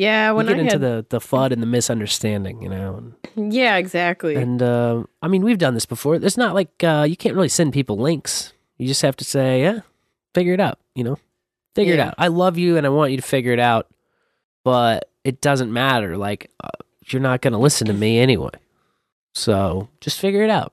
[0.00, 3.12] yeah, when get I into had, the the FUD and the misunderstanding, you know.
[3.36, 4.36] And, yeah, exactly.
[4.36, 6.14] and uh, I mean, we've done this before.
[6.14, 8.52] It's not like uh, you can't really send people links.
[8.78, 9.80] You just have to say, "Yeah,
[10.34, 11.18] figure it out." You know,
[11.74, 12.14] figure it out.
[12.16, 13.88] I love you, and I want you to figure it out,
[14.64, 16.16] but it doesn't matter.
[16.16, 16.68] Like, uh,
[17.06, 18.50] you're not going to listen to me anyway.
[19.34, 20.72] So just figure it out.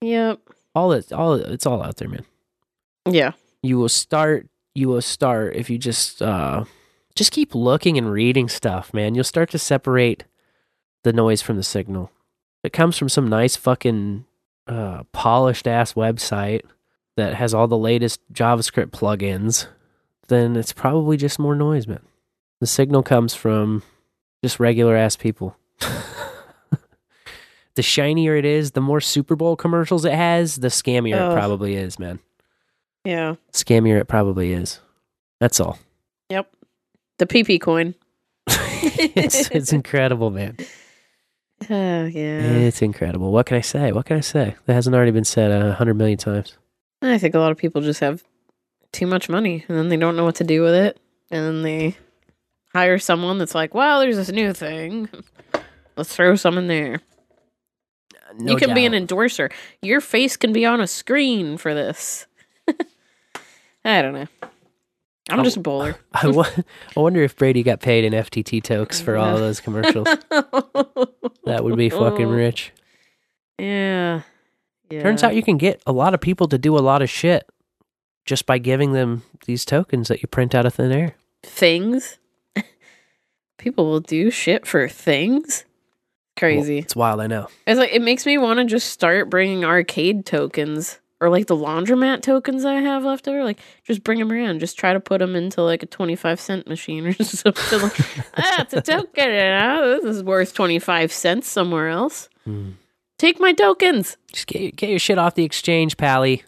[0.00, 0.38] yep.
[0.74, 2.26] All it, all it's all out there, man.
[3.08, 3.32] Yeah.
[3.62, 6.64] you will start you will start if you just uh
[7.16, 10.24] just keep looking and reading stuff man you'll start to separate
[11.02, 12.10] the noise from the signal
[12.62, 14.24] it comes from some nice fucking
[14.68, 16.62] uh polished ass website
[17.16, 19.66] that has all the latest javascript plugins
[20.28, 22.02] then it's probably just more noise man
[22.60, 23.82] the signal comes from
[24.44, 25.56] just regular ass people
[27.74, 31.74] the shinier it is the more super bowl commercials it has the scammier it probably
[31.76, 32.18] is man
[33.04, 33.36] Yeah.
[33.52, 34.80] scammier it probably is.
[35.38, 35.78] That's all.
[37.18, 37.94] The PP coin.
[38.46, 40.56] it's it's incredible, man.
[41.70, 42.42] Oh, yeah.
[42.42, 43.32] It's incredible.
[43.32, 43.92] What can I say?
[43.92, 44.54] What can I say?
[44.66, 46.56] That hasn't already been said a hundred million times.
[47.02, 48.22] I think a lot of people just have
[48.92, 51.00] too much money and then they don't know what to do with it.
[51.30, 51.96] And then they
[52.72, 55.08] hire someone that's like, well, there's this new thing.
[55.96, 57.00] Let's throw some in there.
[58.38, 59.50] No you can be an endorser.
[59.82, 62.26] Your face can be on a screen for this.
[63.84, 64.26] I don't know.
[65.28, 65.44] I'm Oh.
[65.44, 65.96] just a oh, bowler.
[66.14, 66.28] I
[66.96, 70.04] I wonder if Brady got paid in FTT tokes for all those commercials.
[71.44, 72.30] that would be fucking oh.
[72.30, 72.72] rich.
[73.58, 74.22] Yeah.
[74.90, 75.02] Yeah.
[75.02, 77.48] Turns out you can get a lot of people to do a lot of shit
[78.24, 81.14] just by giving them these tokens that you print out of thin air.
[81.42, 82.18] things.
[83.58, 85.64] People will do shit for things.
[86.36, 86.74] Crazy.
[86.74, 87.48] Well, it's wild, I know.
[87.66, 91.56] It's like it makes me want to just start bringing arcade tokens or like the
[91.56, 93.42] laundromat tokens I have left over.
[93.42, 94.60] Like, just bring them around.
[94.60, 97.80] Just try to put them into like a twenty-five cent machine or something.
[97.80, 98.00] like,
[98.36, 99.24] ah, it's a token.
[99.28, 102.28] You This is worth twenty-five cents somewhere else.
[103.18, 104.16] Take my tokens.
[104.32, 106.42] Just get, get your shit off the exchange, Pally.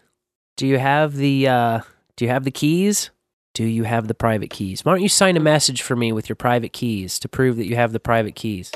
[0.55, 1.79] Do you have the uh
[2.15, 3.09] do you have the keys?
[3.55, 4.85] Do you have the private keys?
[4.85, 7.65] Why don't you sign a message for me with your private keys to prove that
[7.65, 8.71] you have the private keys?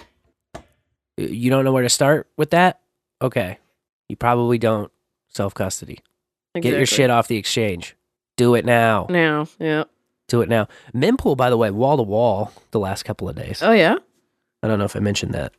[1.18, 2.80] You don't know where to start with that?
[3.22, 3.60] Okay.
[4.10, 4.92] You probably don't.
[5.36, 6.00] Self custody.
[6.56, 7.96] Get your shit off the exchange.
[8.38, 9.08] Do it now.
[9.10, 9.48] now.
[9.60, 9.86] Yeah.
[10.28, 10.68] Do it now.
[10.94, 13.62] Mempool, by the way, wall to wall the last couple of days.
[13.62, 13.96] Oh yeah.
[14.62, 15.54] I don't know if I mentioned that,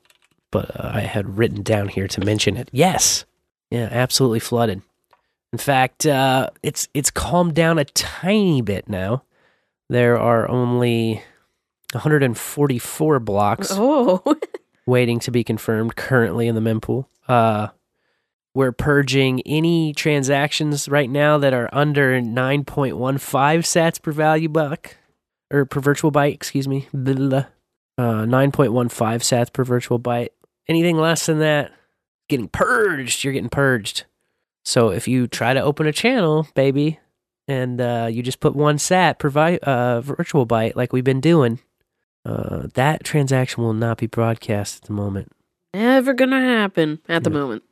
[0.50, 2.70] but uh, I had written down here to mention it.
[2.72, 3.24] Yes,
[3.70, 4.80] yeah, absolutely flooded.
[5.52, 9.24] In fact, uh, it's it's calmed down a tiny bit now.
[9.90, 11.22] There are only
[11.92, 14.22] 144 blocks Oh.
[14.86, 17.06] waiting to be confirmed currently in the mempool.
[17.28, 17.68] Uh,
[18.54, 24.96] we're purging any transactions right now that are under 9.15 sats per value buck
[25.52, 26.86] or per virtual byte, excuse me.
[26.92, 27.46] Blah.
[27.96, 30.28] Uh, 9.15 sats per virtual byte.
[30.68, 31.72] Anything less than that,
[32.28, 33.22] getting purged.
[33.24, 34.04] You're getting purged.
[34.64, 36.98] So if you try to open a channel, baby,
[37.46, 41.20] and uh, you just put one sat per vi- uh, virtual byte like we've been
[41.20, 41.60] doing,
[42.24, 45.30] uh, that transaction will not be broadcast at the moment.
[45.74, 47.36] Never gonna happen at the Yeah.
[47.38, 47.62] moment.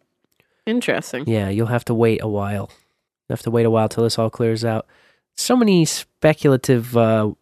[0.67, 1.25] Interesting.
[1.27, 2.71] Yeah, you'll have to wait a while.
[3.29, 4.87] You'll have to wait a while till this all clears out.
[5.37, 7.33] So many speculative uh,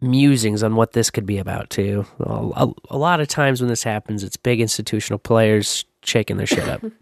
[0.00, 2.06] musings on what this could be about too.
[2.20, 6.46] A, a, a lot of times when this happens, it's big institutional players shaking their
[6.46, 6.82] shit up.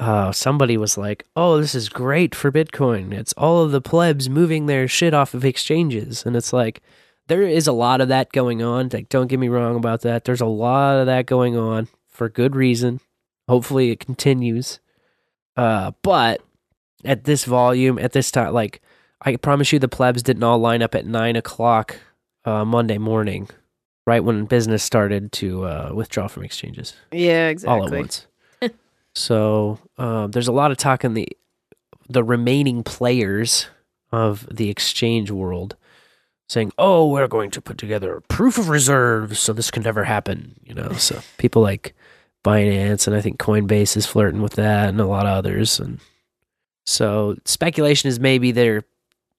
[0.00, 3.12] Uh, somebody was like, "Oh, this is great for Bitcoin.
[3.12, 6.80] It's all of the plebs moving their shit off of exchanges," and it's like
[7.26, 8.88] there is a lot of that going on.
[8.90, 10.24] Like, don't get me wrong about that.
[10.24, 13.00] There's a lot of that going on for good reason.
[13.46, 14.80] Hopefully, it continues.
[15.56, 16.42] Uh, but
[17.04, 18.80] at this volume, at this time, like
[19.22, 21.96] I promise you, the plebs didn't all line up at nine o'clock
[22.44, 23.48] uh, Monday morning,
[24.06, 27.80] right when business started to uh, withdraw from exchanges Yeah, exactly.
[27.80, 28.26] all at once.
[29.14, 31.28] so um, there's a lot of talk in the
[32.08, 33.68] the remaining players
[34.10, 35.76] of the exchange world
[36.48, 40.04] saying, "Oh, we're going to put together a proof of reserves, so this can never
[40.04, 41.94] happen." You know, so people like
[42.44, 45.98] Binance and I think Coinbase is flirting with that, and a lot of others, and
[46.86, 48.84] so speculation is maybe they're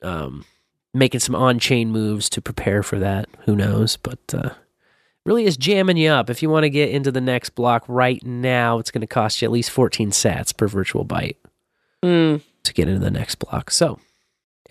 [0.04, 0.46] um,
[0.94, 3.28] making some on-chain moves to prepare for that.
[3.46, 3.98] Who knows?
[3.98, 4.52] But uh,
[5.26, 6.30] really is jamming you up.
[6.30, 9.42] If you want to get into the next block right now, it's going to cost
[9.42, 11.36] you at least 14 sats per virtual byte
[12.04, 12.42] Mm.
[12.64, 13.70] to get into the next block.
[13.70, 14.00] So,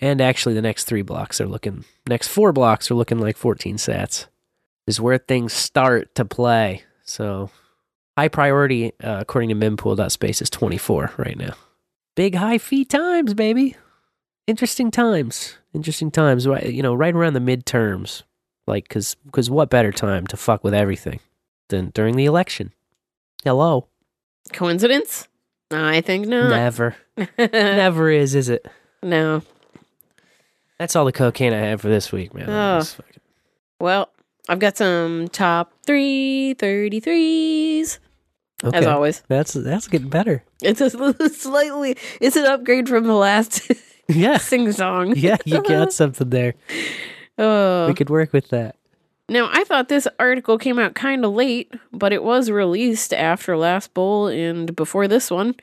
[0.01, 3.77] and actually, the next three blocks are looking, next four blocks are looking like 14
[3.77, 4.25] sats,
[4.87, 6.83] is where things start to play.
[7.05, 7.49] So,
[8.17, 11.53] high priority, uh, according to mempool.space, is 24 right now.
[12.15, 13.75] Big high fee times, baby.
[14.47, 15.57] Interesting times.
[15.73, 16.47] Interesting times.
[16.47, 18.23] Right, you know, right around the midterms.
[18.67, 21.19] Like, cause, cause what better time to fuck with everything
[21.69, 22.73] than during the election?
[23.43, 23.87] Hello.
[24.53, 25.27] Coincidence?
[25.71, 26.49] I think not.
[26.49, 26.95] Never.
[27.37, 28.67] Never is, is it?
[29.01, 29.41] no.
[30.79, 32.49] That's all the cocaine I have for this week, man.
[32.49, 32.83] Oh.
[33.79, 34.09] Well,
[34.51, 37.99] I've got some top three 33s.
[38.73, 39.23] As always.
[39.29, 40.43] That's that's getting better.
[40.61, 40.89] It's a
[41.29, 43.71] slightly, it's an upgrade from the last
[44.09, 44.37] Yeah.
[44.39, 45.13] sing song.
[45.15, 46.55] Yeah, you got something there.
[47.37, 47.87] Oh.
[47.87, 48.75] We could work with that.
[49.29, 53.55] Now, I thought this article came out kind of late, but it was released after
[53.55, 55.55] last bowl and before this one.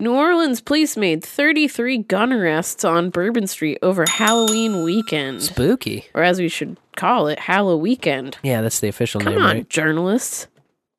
[0.00, 5.42] New Orleans police made 33 gun arrests on Bourbon Street over Halloween weekend.
[5.42, 6.06] Spooky.
[6.14, 8.36] Or as we should call it, Hallow Weekend.
[8.42, 9.68] Yeah, that's the official Come name, on, right?
[9.68, 10.48] journalists.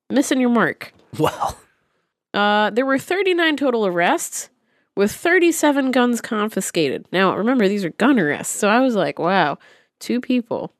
[0.09, 0.93] Missing your mark.
[1.17, 1.57] Well,
[2.33, 4.49] Uh, there were 39 total arrests
[4.95, 7.05] with 37 guns confiscated.
[7.11, 8.55] Now, remember, these are gun arrests.
[8.57, 9.57] So I was like, wow,
[9.99, 10.73] two people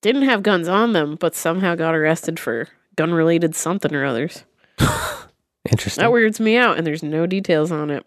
[0.00, 4.44] didn't have guns on them, but somehow got arrested for gun related something or others.
[5.70, 6.02] interesting.
[6.02, 8.04] That weirds me out, and there's no details on it.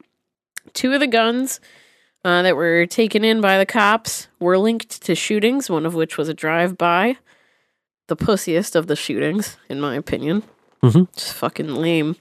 [0.74, 1.60] Two of the guns
[2.26, 6.18] uh, that were taken in by the cops were linked to shootings, one of which
[6.18, 7.18] was a drive by.
[8.08, 10.44] The pussiest of the shootings, in my opinion.
[10.84, 11.14] Mhm.
[11.16, 12.16] Just fucking lame.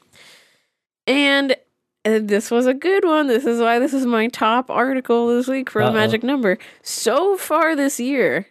[1.06, 1.52] And
[2.04, 3.26] uh, this was a good one.
[3.28, 5.88] This is why this is my top article this week for Uh-oh.
[5.88, 6.58] the magic number.
[6.82, 8.46] So far this year,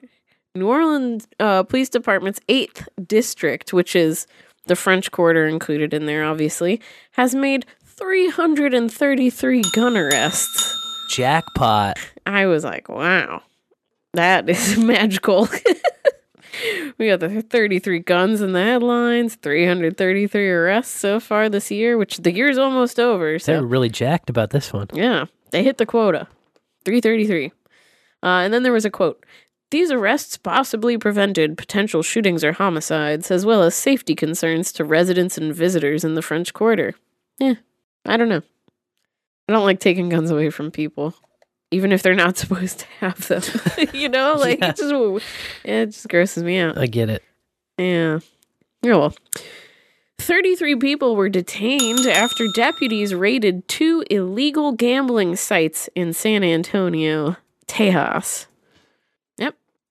[0.54, 4.28] New Orleans uh, Police Department's 8th district, which is
[4.68, 6.82] the French Quarter included in there, obviously,
[7.14, 10.74] has made 333 gun arrests.
[11.10, 11.98] Jackpot.
[12.26, 13.44] I was like, wow,
[14.14, 15.48] that is magical.
[16.98, 22.18] we got the 33 guns in the headlines, 333 arrests so far this year, which
[22.18, 23.32] the year's almost over.
[23.34, 24.88] They're So, really jacked about this one.
[24.94, 26.28] yeah, They hit the quota
[26.86, 27.52] 333.
[28.24, 29.24] Uh, and then there was a quote
[29.72, 35.38] These arrests possibly prevented potential shootings or homicides, as well as safety concerns to residents
[35.38, 36.94] and visitors in the French Quarter.
[37.40, 37.56] Yeah,
[38.06, 38.42] I don't know.
[39.50, 41.14] I don't like taking guns away from people,
[41.72, 43.42] even if they're not supposed to have them.
[43.94, 44.70] you know, like Yeah.
[44.70, 45.26] it just
[45.64, 46.78] it just grosses me out.
[46.78, 47.24] I get it.
[47.78, 48.20] Yeah.
[48.84, 49.16] Yeah, well.
[50.20, 57.36] 33 people were detained after deputies raided two illegal gambling sites in San Antonio,
[57.68, 58.46] Tejas.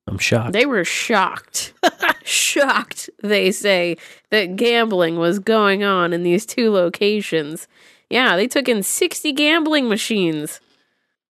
[0.07, 0.53] I'm shocked.
[0.53, 1.73] They were shocked.
[2.25, 3.97] shocked, they say,
[4.31, 7.67] that gambling was going on in these two locations.
[8.11, 10.61] Yeah, they took in 60 gambling machines.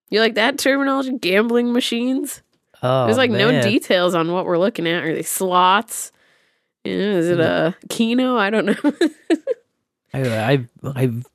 [0.09, 1.17] You like that terminology?
[1.17, 2.41] Gambling machines?
[2.83, 5.03] oh, There's like no details on what we're looking at.
[5.03, 6.11] Are they slots?
[6.83, 7.43] You know, is it mm.
[7.43, 8.37] a keno?
[8.37, 8.93] I don't know.
[10.13, 11.25] I, I've I've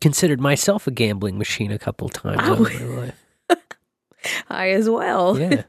[0.00, 2.52] considered myself a gambling machine a couple times Oh.
[2.54, 3.14] life.
[4.48, 5.38] I as well.
[5.38, 5.64] Yeah.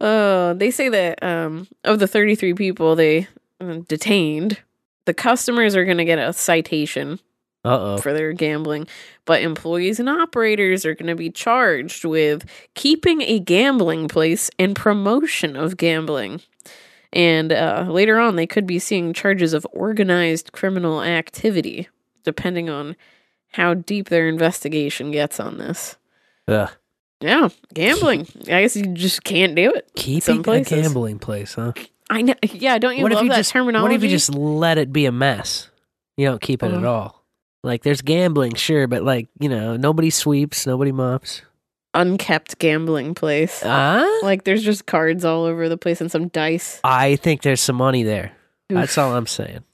[0.00, 3.26] Uh, they say that um, of the 33 people they
[3.60, 4.58] uh, detained,
[5.06, 7.18] the customers are going to get a citation
[7.64, 7.98] Uh oh.
[7.98, 8.86] for their gambling,
[9.24, 12.44] but employees and operators are going to be charged with
[12.74, 16.40] keeping a gambling place and promotion of gambling.
[17.12, 21.88] And uh, later on, they could be seeing charges of organized criminal activity,
[22.22, 22.96] depending on
[23.52, 25.96] how deep their investigation gets on this.
[26.46, 26.70] Ugh.
[27.20, 28.26] Yeah, gambling.
[28.42, 29.90] I guess you just can't do it.
[29.96, 31.72] Keeping Some a gambling place, huh?
[32.10, 32.34] I know.
[32.42, 33.82] Yeah, don't you what love if you that just terminology?
[33.92, 35.68] What if you just let it be a mess?
[36.16, 36.88] You don't keep it at Uh-huh.
[36.88, 37.24] all.
[37.64, 41.42] Like there's gambling, sure, but like you know, nobody sweeps, nobody mops.
[41.92, 43.62] unkept gambling place?
[43.64, 46.80] Ah, like there's just cards all over the place and some dice.
[46.84, 48.32] I think there's some money there.
[48.68, 49.64] That's all I'm saying.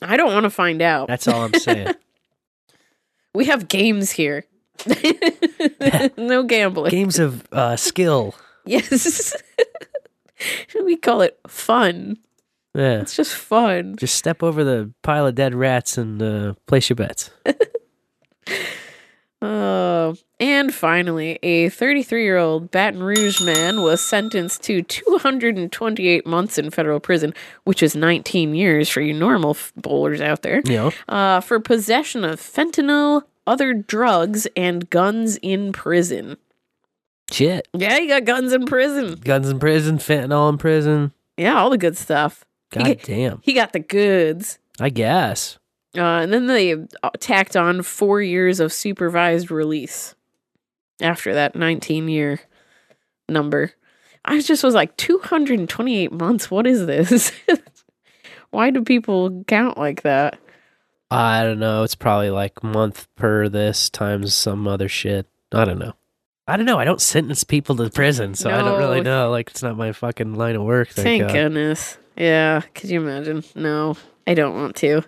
[0.00, 1.08] I don't want to find out.
[1.08, 1.88] That's all I'm saying.
[3.34, 4.44] We have games here.
[6.16, 6.90] no gambling.
[6.90, 8.34] Games of uh, skill.
[8.64, 9.36] Yes.
[10.84, 12.18] we call it fun.
[12.74, 13.00] Yeah.
[13.00, 13.96] It's just fun.
[13.96, 17.30] Just step over the pile of dead rats and uh, place your bets.
[19.46, 26.56] Oh, and finally, a 33 year old Baton Rouge man was sentenced to 228 months
[26.56, 30.92] in federal prison, which is 19 years for you normal f- bowlers out there, know,
[31.10, 36.36] uh, for possession of fentanyl, other drugs, and guns in prison.
[37.30, 37.68] shit.
[37.72, 39.14] Yeah, you got guns in prison.
[39.16, 41.12] Guns in prison, fentanyl in prison.
[41.36, 42.44] Yeah, all the good stuff.
[42.70, 43.40] God He- damn.
[43.42, 44.58] He got the goods.
[44.80, 45.58] I guess.
[45.96, 50.14] Uh, and then they uh, tacked on four years of supervised release
[51.00, 52.40] after that 19 year
[53.28, 53.72] number.
[54.24, 56.50] I just was like, 228 months?
[56.50, 57.30] What is this?
[58.50, 60.38] Why do people count like that?
[61.14, 61.82] I don't know.
[61.82, 65.26] It's probably like month per this times some other shit.
[65.52, 65.94] I don't know.
[66.46, 66.78] I don't know.
[66.78, 69.24] I don't sentence people to prison, so I don't really No.
[69.26, 69.30] know.
[69.30, 70.88] Like, it's not my fucking line of work.
[70.88, 71.32] Thank, Thank God.
[71.32, 71.96] goodness.
[72.16, 72.60] Yeah.
[72.74, 73.44] Could you imagine?
[73.54, 73.96] No,
[74.26, 74.98] I don't want to.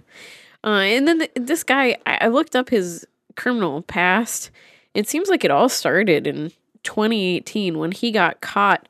[0.64, 4.50] Uh, and then th- this guy, I-, I looked up his criminal past.
[4.94, 6.52] It seems like it all started in
[6.84, 8.88] 2018 when he got caught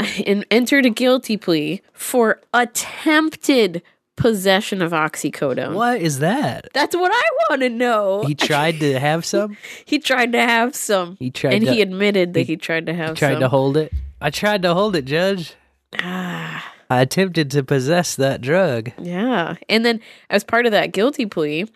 [0.26, 3.82] and entered a guilty plea for attempted
[4.16, 5.74] possession of oxycodone.
[5.74, 6.68] What is that?
[6.72, 8.24] That's what I want to know.
[8.26, 9.56] He tried to have some.
[9.84, 11.16] He tried to have some.
[11.18, 13.40] He tried and to- he admitted that he- he, tried to have He tried some.
[13.40, 13.92] to hold it.
[14.20, 15.54] I tried to hold it, Judge.
[15.98, 16.72] Ah.
[16.88, 18.92] I attempted to possess that drug.
[18.98, 19.56] Yeah.
[19.68, 20.00] And then
[20.30, 21.66] as part of that guilty plea,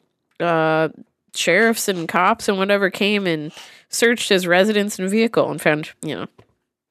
[0.40, 0.88] uh
[1.34, 3.52] sheriffs and cops and whatever came and
[3.88, 6.26] searched his residence and vehicle and found, you know,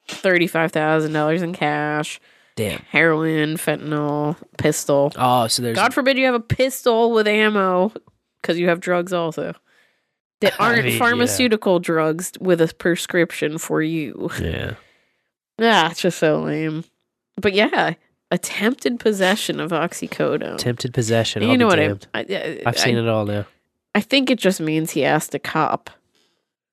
[0.07, 2.19] $35,000 in cash,
[2.59, 2.81] Damn.
[2.89, 5.13] heroin, fentanyl, pistol.
[5.15, 7.93] Oh, so there's God forbid you have a pistol with ammo
[8.43, 9.53] cuz you have drugs also.
[10.41, 10.99] That aren't mean, yeah.
[10.99, 14.29] pharmaceutical drugs with a prescription for you.
[14.41, 14.73] yeah.
[15.61, 16.83] Ah, it's just so lame.
[17.37, 17.93] But yeah,
[18.31, 20.55] attempted possession of oxycodone.
[20.55, 21.43] Attempted possession.
[21.43, 21.91] you I'll know what I.
[22.13, 23.45] I, I I've seen I, it all now.
[23.95, 25.89] I think it just means he asked a cop,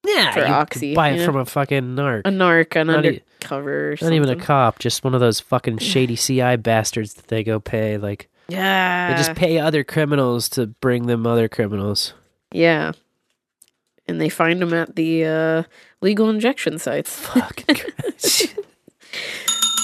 [0.07, 1.24] Yeah, for you oxy, buy it know?
[1.26, 2.20] from a fucking narc.
[2.24, 3.09] a narc, an Not e-
[3.40, 3.92] undercover.
[3.92, 7.42] Or Not even a cop, just one of those fucking shady CI bastards that they
[7.44, 7.98] go pay.
[7.98, 12.12] Like Yeah, they just pay other criminals to bring them other criminals.
[12.52, 12.92] yeah,
[14.09, 15.62] and they find them at the uh,
[16.00, 17.26] legal injection sites.
[17.66, 18.54] Christ.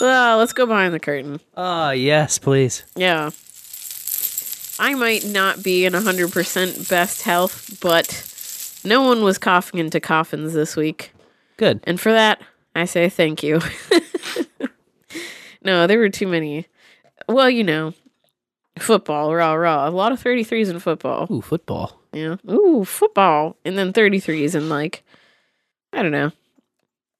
[0.00, 1.40] Ah, let's go behind the curtain.
[1.56, 2.84] oh yes, please.
[2.96, 3.30] Yeah.
[4.78, 8.06] I might not be in 100% best health, but
[8.84, 11.12] no one was coughing into coffins this week.
[11.56, 11.80] Good.
[11.84, 12.40] And for that,
[12.74, 13.60] I say thank you.
[15.62, 16.66] no, there were too many.
[17.28, 17.94] Well, you know,
[18.78, 19.88] football, rah, rah.
[19.88, 21.26] A lot of 33s in football.
[21.30, 22.00] Ooh, football.
[22.12, 22.36] Yeah.
[22.50, 23.56] Ooh, football.
[23.64, 25.04] And then 33s and like,
[25.92, 26.32] I don't know.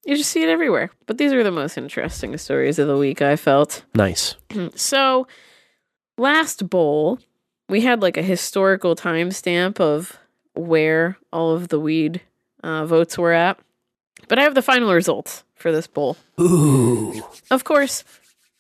[0.05, 0.91] You just see it everywhere.
[1.07, 3.85] But these are the most interesting stories of the week, I felt.
[3.95, 4.35] Nice.
[4.75, 5.27] so,
[6.19, 7.21] last bowl,
[7.69, 10.19] we had like a historical timestamp of
[10.55, 12.21] where all of the weed
[12.63, 13.59] uh, votes were at.
[14.29, 16.17] But I have the final results for this bowl.
[16.41, 17.23] Ooh.
[17.51, 18.05] Of course,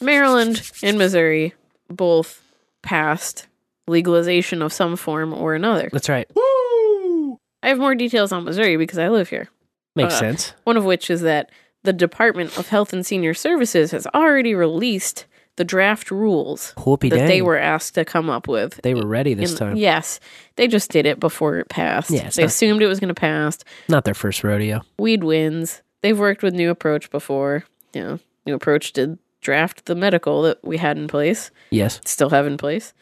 [0.00, 1.54] Maryland and Missouri
[1.88, 2.42] both
[2.82, 3.46] passed
[3.86, 5.88] legalization of some form or another.
[5.92, 6.28] That's right.
[6.36, 9.48] I have more details on Missouri because I live here.
[9.94, 10.54] Makes Uh, sense.
[10.64, 11.50] One of which is that
[11.84, 15.26] the Department of Health and Senior Services has already released
[15.56, 18.80] the draft rules Whoopie that they were asked to come up with.
[18.82, 19.76] They were ready this in- time.
[19.76, 20.18] Yes,
[20.56, 22.10] they just did it before it passed.
[22.10, 23.58] Yeah, they not- assumed it was going to pass.
[23.88, 24.80] Not their first rodeo.
[24.98, 25.82] Weed wins.
[26.00, 27.64] They've worked with New Approach before.
[27.92, 32.00] You know, New Approach did draft the medical that we had in place, Yes.
[32.04, 32.94] still have in place.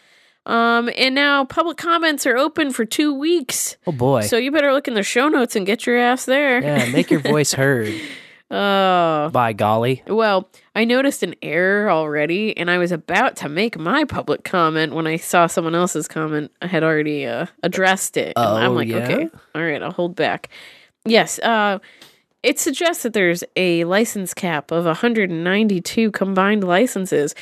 [0.47, 3.77] Um, and now public comments are open for two weeks.
[3.87, 4.23] Oh boy.
[4.23, 6.63] So you better look in the show notes and get your ass there.
[6.63, 7.95] yeah, make your voice heard.
[8.51, 9.31] Oh.
[9.33, 10.03] By golly.
[10.07, 14.93] Well, I noticed an error already, and I was about to make my public comment
[14.93, 16.51] when I saw someone else's comment.
[16.61, 18.33] I had already uh, addressed it.
[18.37, 18.97] And I'm Oh, like, yeah?
[18.99, 20.49] okay, all right, I'll hold back.
[21.05, 21.79] Yes, uh,
[22.43, 27.35] it suggests that there's a license cap of 192 combined licenses,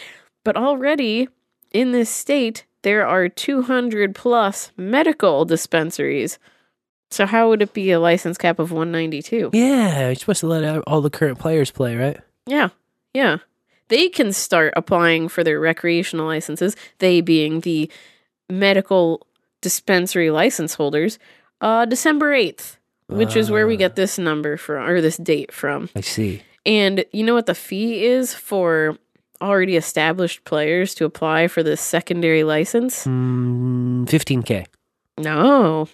[0.44, 1.28] but already
[1.72, 6.38] in this state, there are 200 plus medical dispensaries.
[7.10, 9.50] So, how would it be a license cap of 192?
[9.52, 12.18] Yeah, you're supposed to let all the current players play, right?
[12.46, 12.68] Yeah,
[13.14, 13.38] yeah.
[13.88, 17.90] They can start applying for their recreational licenses, they being the
[18.50, 19.26] medical
[19.62, 21.18] dispensary license holders,
[21.62, 25.88] uh, December 8th, which is where we get this number from, or this date from.
[25.96, 26.42] I see.
[26.66, 28.98] And you know what the fee is for
[29.40, 33.06] already established players to apply for this secondary license?
[33.06, 34.66] Mm, 15K.
[35.18, 35.88] No,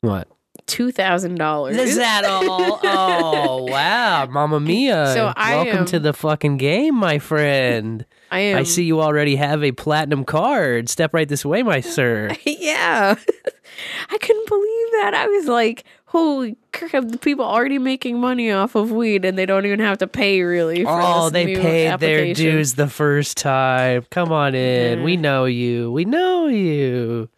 [0.00, 0.28] What?
[0.72, 1.72] $2,000.
[1.78, 2.80] Is that all?
[2.82, 4.26] oh, wow.
[4.26, 5.12] Mamma mia.
[5.14, 8.06] So I Welcome am- to the fucking game, my friend.
[8.30, 8.58] I am.
[8.58, 10.88] I see you already have a platinum card.
[10.88, 12.34] Step right this way, my sir.
[12.44, 13.14] yeah.
[14.10, 15.12] I couldn't believe that.
[15.14, 19.44] I was like, holy crap, the people already making money off of weed and they
[19.44, 24.06] don't even have to pay really for Oh, they paid their dues the first time.
[24.10, 24.98] Come on in.
[25.00, 25.04] Yeah.
[25.04, 25.92] We know you.
[25.92, 27.28] We know you.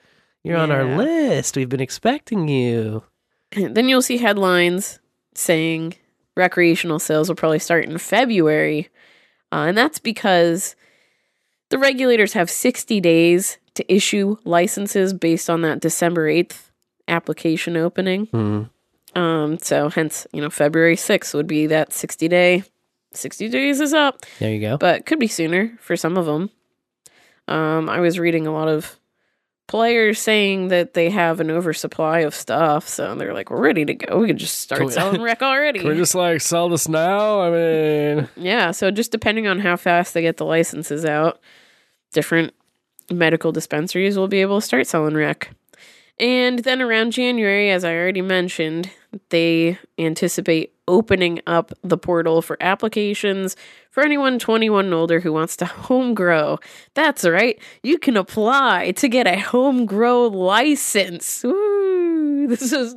[0.45, 1.57] You're on our list.
[1.57, 3.03] We've been expecting you.
[3.75, 4.99] then you'll see headlines
[5.35, 5.95] saying
[6.37, 8.89] recreational sales will probably start in February.
[9.53, 10.77] Uh, and that's because
[11.71, 16.71] the regulators have 60 days to issue licenses based on that December 8th
[17.09, 18.27] application opening.
[18.27, 18.63] Hmm.
[19.19, 22.65] Um, so hence, you know, February 6th would be that 60 day.
[23.13, 24.21] 60 days is up.
[24.41, 24.77] There you go.
[24.77, 26.51] but could be sooner for some of them.
[27.47, 28.99] Um, I was reading a lot of
[29.67, 33.95] players saying that they have an oversupply of stuff, so they're like, "We're ready to
[33.95, 34.19] go.
[34.19, 36.89] We can just Can start we- selling rec already." Can we just like sell this
[36.89, 37.41] now?
[37.41, 41.41] I mean, yeah, so just depending on how fast they get the licenses out,
[42.13, 42.53] different
[43.11, 45.51] medical dispensaries will be able to start selling rec.
[46.21, 48.91] And then around January, as I already mentioned,
[49.31, 53.57] they anticipate opening up the portal for applications
[53.91, 56.59] for anyone 21 and older who wants to home grow.
[56.95, 61.43] That's right, you can apply to get a home grow license.
[61.43, 62.25] Woo!
[62.49, 62.95] This is,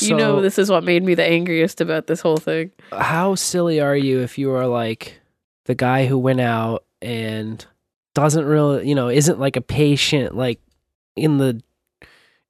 [0.00, 2.72] you know, this is what made me the angriest about this whole thing.
[2.90, 5.20] How silly are you if you are like
[5.66, 7.64] the guy who went out and
[8.14, 10.60] doesn't really, you know, isn't like a patient, like
[11.14, 11.62] in the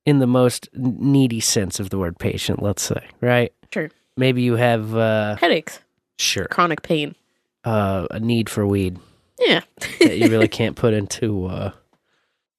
[0.04, 3.52] in the most needy sense of the word patient, let's say, right?
[3.72, 3.90] Sure.
[4.16, 5.80] Maybe you have uh Headaches,
[6.18, 7.14] sure chronic pain.
[7.64, 8.98] uh a need for weed
[9.38, 9.60] Yeah.
[10.00, 11.70] that you really can't put into uh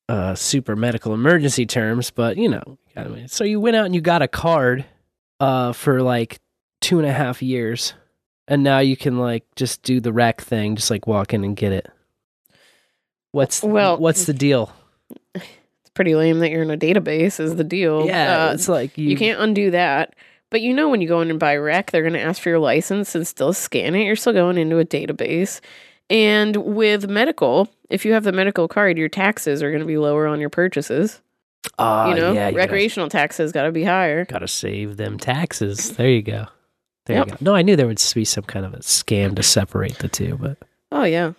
[0.09, 3.95] uh super medical emergency terms, but you know, I mean, so you went out and
[3.95, 4.85] you got a card
[5.39, 6.39] uh for like
[6.81, 7.93] two and a half years,
[8.47, 11.55] and now you can like just do the rec thing, just like walk in and
[11.55, 11.87] get it.
[13.31, 14.71] What's Well- what's the deal?
[15.35, 18.05] It's pretty lame that you're in a database is the deal.
[18.07, 20.15] Yeah, Uh, it's like you, you can't undo that.
[20.53, 22.49] But you know when you go in and buy rec, they're going to ask for
[22.49, 24.03] your license and still scan it.
[24.03, 25.59] You're still going into a database.
[26.11, 29.97] And with medical, if you have the medical card, your taxes are going to be
[29.97, 31.21] lower on your purchases.
[31.79, 34.25] Ah, you know, yeah, you gotta- recreational taxes got to be higher.
[34.25, 35.95] Gotta save them taxes.
[35.97, 36.45] There you go.
[37.07, 37.25] There Yep.
[37.25, 37.37] you go.
[37.41, 40.37] No, I knew there would be some kind of a scam to separate the two,
[40.39, 40.57] but
[40.91, 41.33] Oh yeah,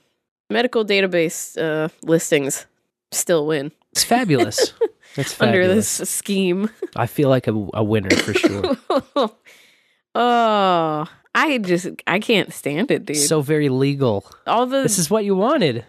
[0.51, 2.67] medical database uh, listings
[3.13, 4.73] still win it's fabulous.
[5.17, 6.71] It's under this scheme.
[6.97, 8.77] I feel like a, a winner for sure.
[10.15, 13.17] oh, I just I can't stand it, dude.
[13.17, 14.25] so very legal.
[14.47, 15.85] All the This is what you wanted.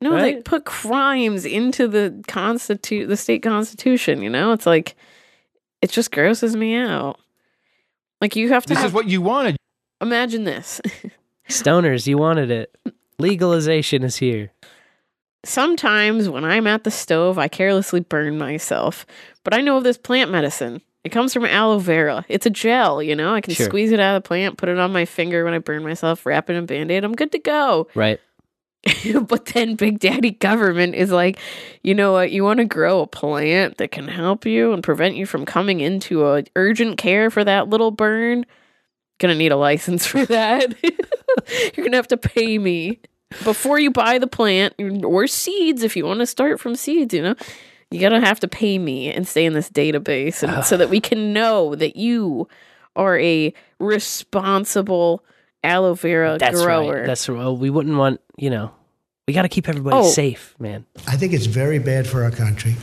[0.00, 0.44] No, they right?
[0.44, 4.52] put crimes into the constitu the state constitution, you know?
[4.52, 4.94] It's like
[5.82, 7.18] it just grosses me out.
[8.20, 9.56] Like you have to This have, is what you wanted.
[10.00, 10.80] imagine this.
[11.48, 12.76] Stoners, you wanted it.
[13.18, 14.52] Legalization is here.
[15.44, 19.06] Sometimes when I'm at the stove, I carelessly burn myself.
[19.44, 20.82] But I know of this plant medicine.
[21.04, 22.24] It comes from aloe vera.
[22.28, 23.34] It's a gel, you know?
[23.34, 23.66] I can Sure.
[23.66, 26.26] squeeze it out of the plant, put it on my finger when I burn myself,
[26.26, 27.04] wrap it in a band aid.
[27.04, 27.86] I'm good to go.
[27.94, 28.20] Right.
[29.26, 31.38] but then Big Daddy government is like,
[31.82, 32.30] you know what?
[32.32, 35.80] You want to grow a plant that can help you and prevent you from coming
[35.80, 38.44] into a urgent care for that little burn?
[39.18, 40.74] Gonna need a license for that.
[41.76, 43.00] You're gonna have to pay me
[43.44, 44.74] before you buy the plant
[45.04, 47.12] or seeds if you want to start from seeds.
[47.14, 47.34] You know,
[47.90, 51.00] you gotta have to pay me and stay in this database, and so that we
[51.00, 52.48] can know that you
[52.96, 55.24] are a responsible
[55.64, 56.38] aloe vera grower.
[56.38, 56.94] That's grower.
[56.98, 57.06] right.
[57.06, 58.70] That's well, we wouldn't want, you know,
[59.26, 60.08] we got to keep everybody Oh.
[60.08, 60.86] safe, man.
[61.06, 62.76] I think it's very bad for our country.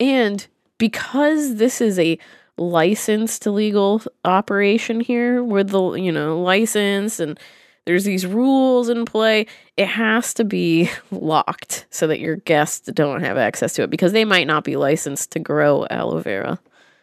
[0.00, 0.46] And
[0.78, 2.18] because this is a
[2.58, 7.38] licensed legal operation here with the, you know, license and
[7.84, 13.22] there's these rules in play, it has to be locked so that your guests don't
[13.22, 16.58] have access to it because they might not be licensed to grow aloe vera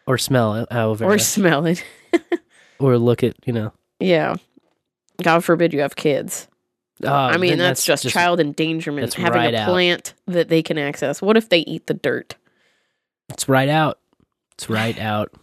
[0.08, 1.12] Or smell aloe vera.
[1.12, 1.84] or smell it.
[2.80, 3.74] or look at, you know.
[4.00, 4.36] yeah.
[5.22, 6.48] God forbid you have kids.
[7.04, 9.70] Uh, I mean, then that's, just, child endangerment that's having right a out.
[9.70, 11.22] plant that they can access.
[11.22, 12.36] What if they eat the dirt?
[13.30, 14.00] It's right out.
[14.54, 15.34] It's right out.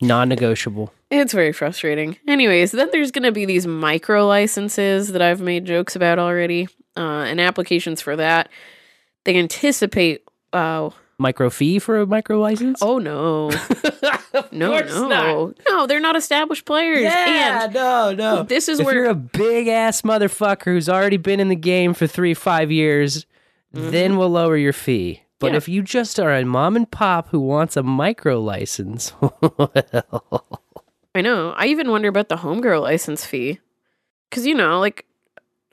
[0.00, 0.92] Non negotiable.
[1.10, 2.18] It's very frustrating.
[2.28, 6.68] Anyways, then there's going to be these micro licenses that I've made jokes about already,
[6.96, 8.48] uh, and applications for that.
[9.24, 10.22] They anticipate.
[10.52, 12.80] Uh, Micro fee for a micro license?
[12.82, 13.48] oh no,
[14.52, 15.86] no, no, no!
[15.86, 17.10] They're not established players.
[17.10, 18.42] and no, no.
[18.42, 21.94] this is if where you're a big ass motherfucker who's already been in the game
[21.94, 23.24] for three, five years,
[23.72, 25.22] then we'll lower your fee.
[25.38, 25.52] But.
[25.52, 25.56] Yeah.
[25.58, 29.72] if you just are a mom and pop who wants a micro license, well,
[31.14, 31.52] I know.
[31.56, 33.60] I even wonder about the home grow license fee.
[34.30, 35.06] Because, you know, like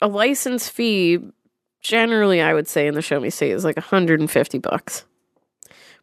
[0.01, 1.19] a license fee,
[1.81, 5.05] generally, I would say in the Show Me State is like 150 bucks.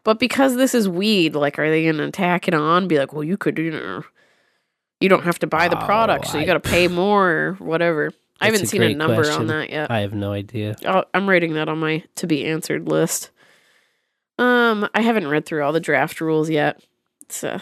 [0.05, 2.89] But because this is weed, like, are they going to tack it on?
[2.89, 4.03] Be like, well, you could, you know,
[5.01, 7.53] you don't have to buy the Oh, product, so you got to pay more or
[7.59, 8.13] whatever.
[8.41, 9.43] I haven't a seen a number question.
[9.43, 9.91] on that yet.
[9.91, 10.77] I have no idea.
[10.87, 13.31] I'll, I'm writing that on my to be answered list.
[14.41, 16.83] Um, I haven't read through all the draft rules yet.
[17.21, 17.61] It's uh,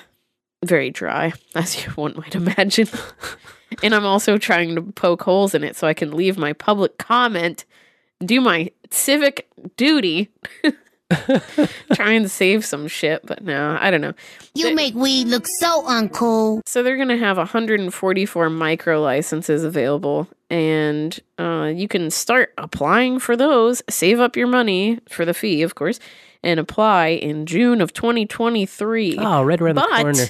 [0.65, 2.89] very dry, as you one might imagine.
[3.83, 6.97] and I'm also trying to poke holes in it so I can leave my public
[6.97, 7.65] comment,
[8.25, 10.31] do my civic duty,
[11.95, 13.27] trying to save some shit.
[13.27, 14.15] But no, I don't know.
[14.55, 16.61] You make weed look so uncool.
[16.65, 23.19] So they're going to have 144 micro licenses available, and uh, you can start applying
[23.19, 23.83] for those.
[23.91, 25.99] Save up your money for the fee, of course,
[26.43, 29.17] and apply in June of 2023.
[29.19, 30.27] Oh, right around the But corner.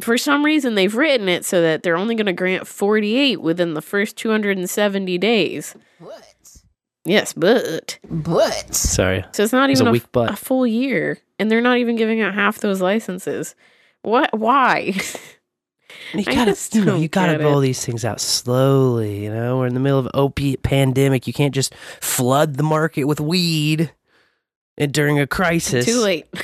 [0.00, 3.74] for some reason, they've written it so that they're only going to grant 48 within
[3.74, 5.74] the first 270 days.
[5.98, 6.24] What?
[7.04, 9.24] Yes, but But Sorry.
[9.32, 10.30] so it's not It's even a a, weak f- butt.
[10.32, 13.54] a full year, and they're not even giving out half those licenses.
[14.02, 14.36] What?
[14.38, 14.94] Why?
[16.14, 17.62] You gotta, just you know, you gotta roll it.
[17.62, 19.24] these things out slowly.
[19.24, 21.26] You know, we're in the middle of opiate pandemic.
[21.26, 23.90] You can't just flood the market with weed
[24.78, 25.84] and during a crisis.
[25.84, 26.26] Too late.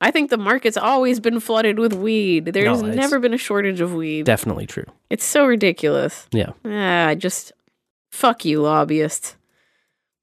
[0.00, 2.44] I think the market's always been flooded with weed.
[2.46, 4.26] There's No, never been a shortage of weed.
[4.26, 4.84] Definitely true.
[5.10, 6.28] It's so ridiculous.
[6.30, 7.50] Yeah, Ah, just
[8.12, 9.34] fuck you, lobbyists.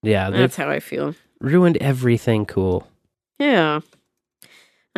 [0.02, 0.30] yeah.
[0.30, 1.14] That's how I feel.
[1.42, 2.88] ruined everything cool.
[3.38, 3.82] Yeah.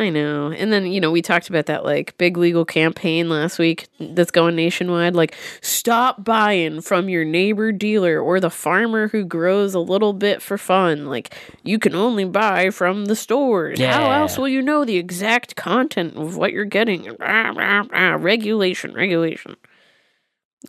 [0.00, 0.52] I know.
[0.52, 4.30] And then, you know, we talked about that like big legal campaign last week that's
[4.30, 5.16] going nationwide.
[5.16, 10.40] Like, stop buying from your neighbor dealer or the farmer who grows a little bit
[10.40, 11.06] for fun.
[11.06, 11.34] Like,
[11.64, 13.80] you can only buy from the stores.
[13.80, 13.92] Yeah.
[13.94, 17.16] How else will you know the exact content of what you're getting?
[17.18, 18.14] Rah, rah, rah.
[18.14, 19.56] Regulation, regulation.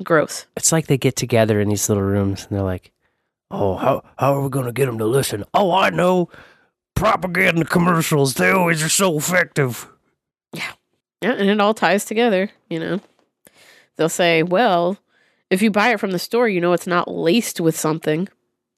[0.03, 0.47] Gross.
[0.57, 2.91] It's like they get together in these little rooms and they're like,
[3.51, 5.43] "Oh, how how are we gonna get them to listen?
[5.53, 6.29] Oh, I know,
[6.99, 8.35] propaganda commercials.
[8.35, 9.87] They always are so effective."
[10.53, 10.71] Yeah,
[11.21, 12.99] Yeah, and it all ties together, you know.
[13.95, 14.97] They'll say, well,
[15.49, 18.29] if you buy it from the store, you know it's not laced with something.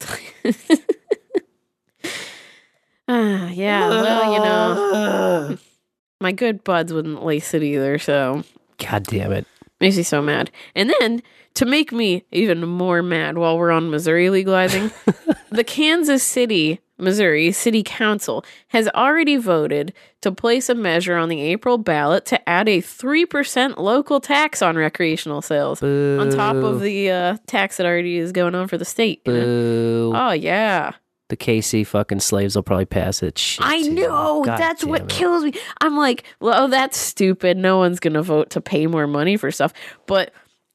[3.08, 5.58] ah, yeah, well, you know,
[6.20, 8.42] my good buds wouldn't lace it either, so
[8.78, 9.46] God damn it!
[9.80, 10.50] makes me so mad.
[10.74, 11.22] And then
[11.54, 14.90] to make me even more mad while we're on Missouri legalizing,
[15.50, 19.92] the Kansas City, Missouri City Council has already voted
[20.22, 24.76] to place a measure on the April ballot to add a 3% local tax on
[24.76, 28.84] recreational sales on top of the uh, tax that already is going on for the
[28.84, 29.20] state.
[29.26, 29.40] you know?
[29.40, 30.12] Boo!
[30.14, 30.92] Oh, yeah.
[31.28, 33.38] The KC fucking slaves will probably pass it.
[33.38, 34.42] Shit, I know.
[34.44, 35.08] God that's damn what it.
[35.08, 35.54] kills me.
[35.80, 37.56] I'm like, well, that's stupid.
[37.56, 39.72] No one's going to vote to pay more money for stuff.
[40.06, 40.34] But,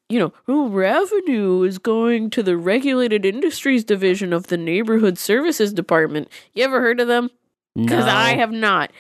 [0.10, 5.74] you know, oh, revenue is going to the Regulated Industries Division of the Neighborhood Services
[5.74, 6.30] Department.
[6.54, 7.30] You ever heard of them?
[7.76, 8.12] Because No.
[8.12, 8.92] I have not.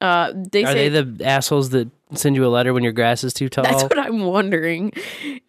[0.00, 3.24] Uh, they Are say they the assholes that send you a letter when your grass
[3.24, 3.64] is too tall?
[3.64, 4.92] That's what I'm wondering.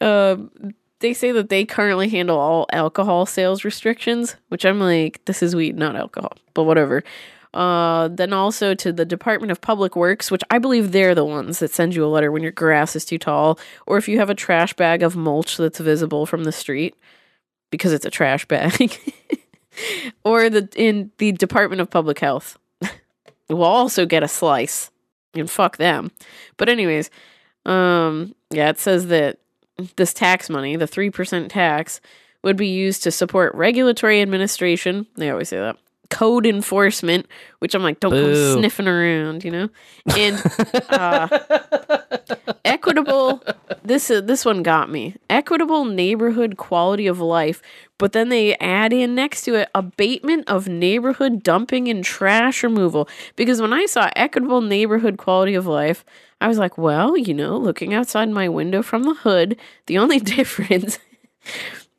[0.01, 0.51] Um,
[0.99, 5.55] they say that they currently handle all alcohol sales restrictions, which I'm like, this is
[5.55, 7.03] weed, not alcohol, but whatever.
[7.55, 11.59] Uh, then also to the Department of Public Works, which I believe they're the ones
[11.59, 13.57] that send you a letter when your grass is too tall,
[13.87, 16.95] or if you have a trash bag of mulch that's visible from the street
[17.71, 18.99] because it's a trash bag,
[20.25, 22.59] or the in the Department of Public Health
[23.49, 24.91] we'll also get a slice
[25.33, 26.11] and fuck them.
[26.57, 27.09] But anyways,
[27.65, 29.39] um, yeah, it says that
[29.95, 32.01] this tax money, the 3% tax,
[32.43, 35.07] would be used to support regulatory administration.
[35.15, 35.77] They always say that.
[36.15, 37.27] Code enforcement,
[37.59, 38.23] which I'm like, don't Boo.
[38.23, 39.69] come sniffing around, you know?
[40.17, 40.41] And
[40.89, 41.27] uh,
[42.63, 43.43] equitable,
[43.83, 45.17] this, uh, this one got me.
[45.29, 47.61] Equitable neighborhood quality of life,
[47.97, 53.09] but then they add in next to it abatement of neighborhood dumping and trash removal.
[53.35, 56.05] Because when I saw equitable neighborhood quality of life,
[56.39, 60.19] I was like, well, you know, looking outside my window from the hood, the only
[60.37, 60.97] difference,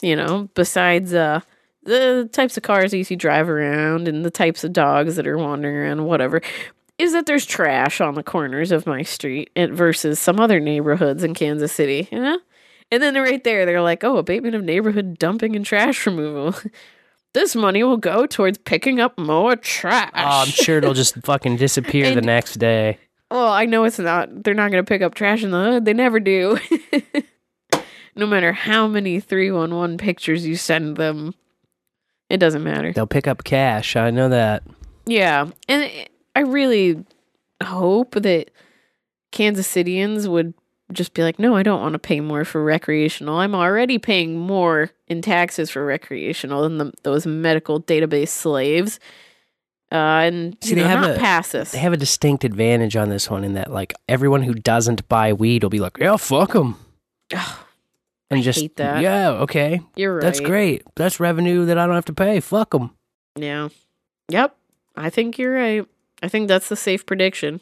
[0.01, 1.41] you know, besides uh,
[1.87, 5.39] the types of cars you see drive around and the types of dogs that are
[5.39, 6.43] wandering around, whatever,
[6.99, 11.35] is that there's trash on the corners of my street versus some other neighborhoods in
[11.35, 12.39] Kansas City, you know?
[12.91, 16.55] And then they're right there, they're like, oh, abatement of neighborhood dumping and trash removal.
[17.35, 20.11] this money will go towards picking up more trash.
[20.15, 22.99] Oh, I'm sure it'll just fucking disappear the next day.
[23.31, 24.45] Well, I know it's not.
[24.45, 25.85] They're not going to pick up trash in the hood.
[25.85, 26.59] They never do.
[28.17, 31.35] no matter how many 311 pictures you send them,
[32.29, 32.93] it doesn't matter.
[32.93, 33.97] They'll pick up cash.
[33.97, 34.63] I know that.
[35.07, 35.49] Yeah.
[35.69, 35.91] And
[36.35, 37.05] I really
[37.63, 38.51] hope that
[39.33, 40.55] Kansas Cityans would
[40.93, 43.39] just be like, no, I don't want to pay more for recreational.
[43.39, 49.01] I'm already paying more in taxes for recreational than the, those medical database slaves.
[49.93, 49.95] Uh,
[50.27, 51.73] and See, they know, have not a pass this.
[51.73, 55.33] They have a distinct advantage on this one in that, like, everyone who doesn't buy
[55.33, 56.77] weed will be like, "Yeah, fuck them,"
[58.31, 59.01] and just hate that.
[59.03, 60.23] yeah, okay, You're right.
[60.23, 60.83] that's great.
[60.97, 62.41] That's revenue that I don't have to pay.
[62.41, 62.91] Fuck them.
[63.37, 63.69] Yeah.
[64.29, 64.57] Yep.
[64.97, 65.87] I think you're right.
[66.23, 67.61] I think that's the safe prediction.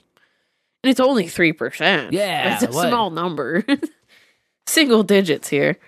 [0.83, 2.13] And it's only 3%.
[2.13, 2.89] Yeah, It's a what?
[2.89, 3.65] small number.
[4.67, 5.79] Single digits here.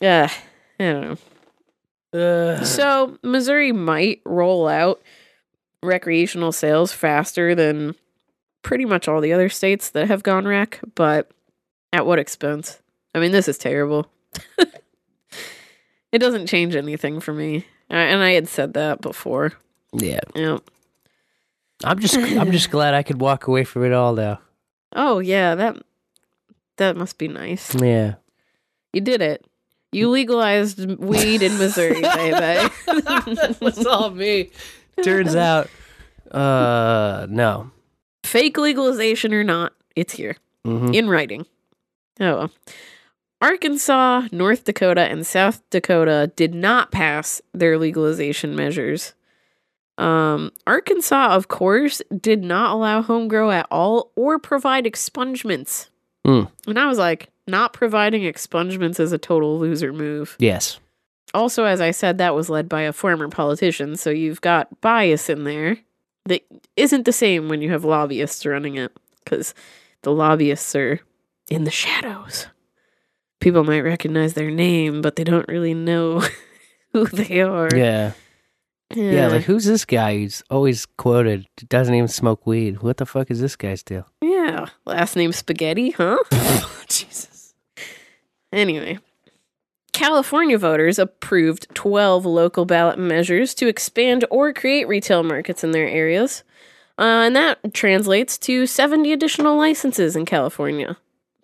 [0.00, 0.30] Yeah.
[0.80, 1.18] I don't
[2.12, 2.64] know.
[2.64, 5.00] So, Missouri might roll out
[5.82, 7.94] recreational sales faster than
[8.62, 11.30] pretty much all the other states that have gone rec, but
[11.92, 12.80] at what expense?
[13.14, 14.06] I mean, this is terrible.
[16.12, 17.66] it doesn't change anything for me.
[17.90, 19.52] And I had said that before.
[19.92, 20.58] Yeah, Yeah.
[21.84, 24.40] I'm just, I'm just glad I could walk away from it all now.
[24.94, 25.76] Oh, yeah, that
[26.76, 27.74] that must be nice.
[27.74, 28.14] Yeah,
[28.92, 29.44] You did it.
[29.90, 32.70] You legalized weed in Missouri, baby.
[33.60, 34.50] was all me.
[35.02, 35.68] Turns out,
[36.30, 37.70] uh, no.
[38.24, 40.36] Fake legalization or not, it's here.
[40.64, 40.94] Mhm.
[40.94, 41.44] in writing.
[42.20, 42.50] Oh, well.
[43.42, 49.14] Arkansas, North Dakota, and South Dakota did not pass their legalization measures.
[49.98, 55.88] Um, Arkansas, of course, did not allow home grow at all or provide expungements.
[56.24, 56.44] Hmm.
[56.68, 60.36] And I was like, not providing expungements is a total loser move.
[60.38, 60.78] Yes.
[61.34, 65.28] Also, as I said, that was led by a former politician, so you've got bias
[65.28, 65.78] in there
[66.26, 66.44] that
[66.76, 68.92] isn't the same when you have lobbyists running it,
[69.24, 69.52] because
[70.02, 71.00] the lobbyists are
[71.50, 72.46] in the shadows.
[73.42, 76.22] People might recognize their name, but they don't really know
[76.92, 77.68] who they are.
[77.74, 78.12] Yeah.
[78.94, 82.82] Yeah, like who's this guy who's always quoted doesn't even smoke weed?
[82.82, 84.06] What the fuck is this guy's deal?
[84.20, 84.66] Yeah.
[84.84, 86.18] Last name Spaghetti, huh?
[86.88, 87.54] Jesus.
[88.52, 89.00] Anyway,
[89.92, 95.88] California voters approved 12 local ballot measures to expand or create retail markets in their
[95.88, 96.44] areas.
[96.96, 100.96] Uh, and that translates to 70 additional licenses in California,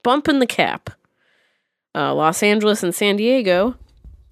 [0.04, 0.90] bumping the cap.
[1.98, 3.74] Uh, Los Angeles and San Diego,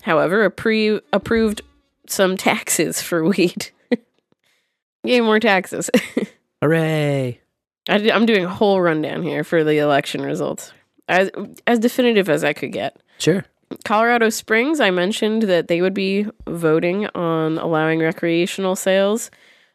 [0.02, 1.62] however, appre- approved
[2.06, 3.70] some taxes for weed.
[5.02, 5.90] Yay, more taxes.
[6.62, 7.40] Hooray!
[7.88, 10.72] I, am doing a whole rundown here for the election results,
[11.08, 11.30] as
[11.66, 12.96] as definitive as I could get.
[13.18, 13.44] Sure.
[13.84, 19.30] Colorado Springs, I mentioned that they would be voting on allowing recreational sales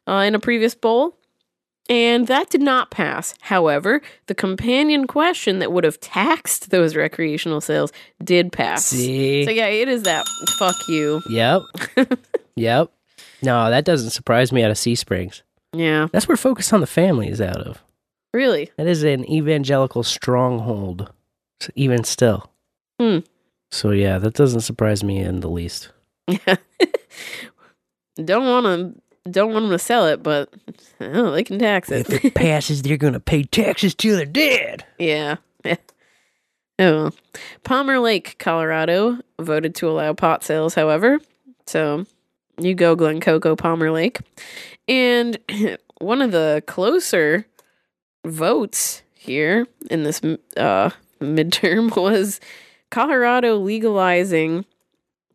[0.07, 1.17] uh, in a previous poll,
[1.91, 3.35] and that did not pass.
[3.41, 7.91] However, the companion question that would have taxed those recreational sales
[8.23, 8.85] did pass.
[8.85, 9.43] See?
[9.43, 10.25] So yeah, it is that.
[10.57, 11.21] Fuck you.
[11.29, 11.63] Yep.
[12.55, 12.91] yep.
[13.43, 15.43] No, that doesn't surprise me out of Sea Springs.
[15.73, 17.83] Yeah, That's where Focus on the Family is out of.
[18.33, 18.71] really.
[18.77, 21.11] That is an evangelical stronghold,
[21.75, 22.49] even still.
[22.99, 23.19] Hmm.
[23.69, 25.91] So yeah, that doesn't surprise me in the least.
[26.27, 26.55] Yeah.
[28.23, 30.53] don't want to don't want them to sell it, but
[30.99, 32.09] oh, they can tax it.
[32.09, 34.85] If it passes, they're gonna pay taxes till they're dead.
[34.97, 35.37] yeah.
[36.79, 37.03] Oh.
[37.03, 37.13] well.
[37.63, 41.19] Palmer Lake, Colorado, voted to allow pot sales, however.
[41.67, 42.05] So
[42.59, 44.19] you go, Glen Coco, Palmer Lake.
[44.87, 45.37] And
[45.99, 47.45] one of the closer
[48.25, 50.21] votes here in this
[50.57, 50.89] uh,
[51.21, 52.39] midterm was
[52.89, 54.65] Colorado legalizing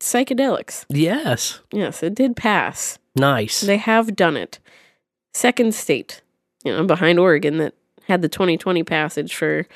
[0.00, 0.84] psychedelics.
[0.88, 2.98] Yes, Yes, it did pass.
[3.14, 3.60] nice.
[3.60, 4.58] They have done it.
[5.34, 6.22] Second state,
[6.64, 7.74] you know, behind Oregon that
[8.08, 9.66] had the 2020 passage for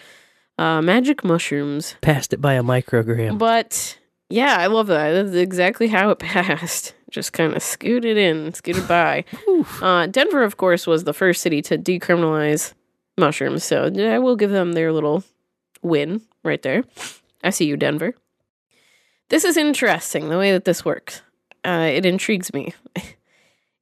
[0.58, 1.94] uh, magic mushrooms.
[2.00, 3.38] Passed it by a microgram.
[3.38, 3.98] But
[4.28, 5.12] yeah, I love that.
[5.12, 6.94] That's exactly how it passed.
[7.10, 9.24] Just kind of scooted in, scooted by.
[9.82, 12.72] uh, Denver, of course, was the first city to decriminalize
[13.18, 13.64] mushrooms.
[13.64, 15.24] So I will give them their little
[15.82, 16.84] win right there.
[17.42, 18.14] I see you, Denver.
[19.30, 21.22] This is interesting, the way that this works.
[21.64, 22.74] Uh, it intrigues me.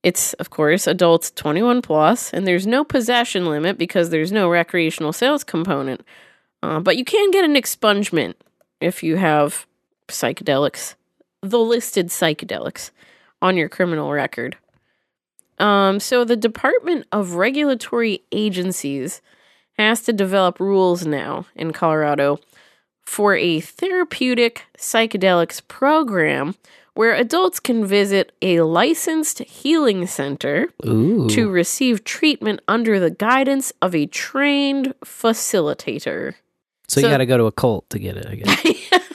[0.04, 5.12] It's, of course, adults 21 plus, and there's no possession limit because there's no recreational
[5.12, 6.04] sales component.
[6.62, 8.34] Uh, but you can get an expungement
[8.80, 9.66] if you have
[10.06, 10.94] psychedelics,
[11.42, 12.92] the listed psychedelics,
[13.42, 14.56] on your criminal record.
[15.58, 19.20] Um, so the Department of Regulatory Agencies
[19.78, 22.38] has to develop rules now in Colorado
[23.09, 26.55] for a therapeutic psychedelics program
[26.93, 31.26] where adults can visit a licensed healing center Ooh.
[31.30, 36.35] to receive treatment under the guidance of a trained facilitator.
[36.86, 38.26] so, so- you got to go to a cult to get it.
[38.26, 39.02] I guess.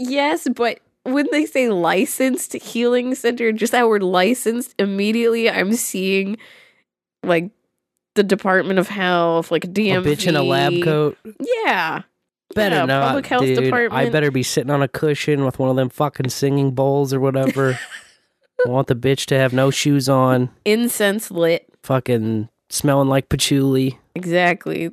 [0.00, 6.36] Yes, but when they say licensed healing center, just that word licensed, immediately I'm seeing
[7.24, 7.50] like
[8.14, 10.04] the Department of Health, like a DMV.
[10.04, 11.18] bitch in a lab coat.
[11.64, 12.02] Yeah.
[12.54, 13.72] Better Yeah, not, Public Health dude.
[13.74, 17.20] I better be sitting on a cushion with one of them fucking singing bowls or
[17.20, 17.78] whatever.
[18.66, 21.68] I want the bitch to have no shoes on, Incense lit.
[21.82, 23.98] fucking smelling like patchouli.
[24.14, 24.90] Exactly.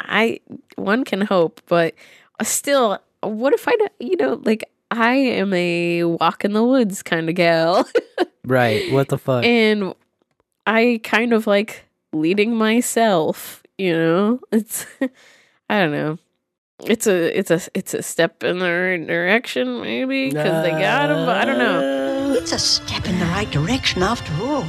[0.00, 0.40] I
[0.76, 1.94] one can hope, but
[2.42, 7.02] still, what if I, don't- you know, like I am a walk in the woods
[7.02, 7.86] kind of gal.
[8.44, 8.92] Right?
[8.92, 9.44] What the fuck?
[9.44, 9.92] and
[10.68, 14.40] I kind of like leading myself, you know?
[14.52, 14.86] It's
[15.68, 16.18] I don't know.
[16.84, 21.10] It's a it's a it's a step in the right direction maybe cuz they got
[21.10, 22.34] him, but I don't know.
[22.34, 24.66] It's a step in the right direction after all.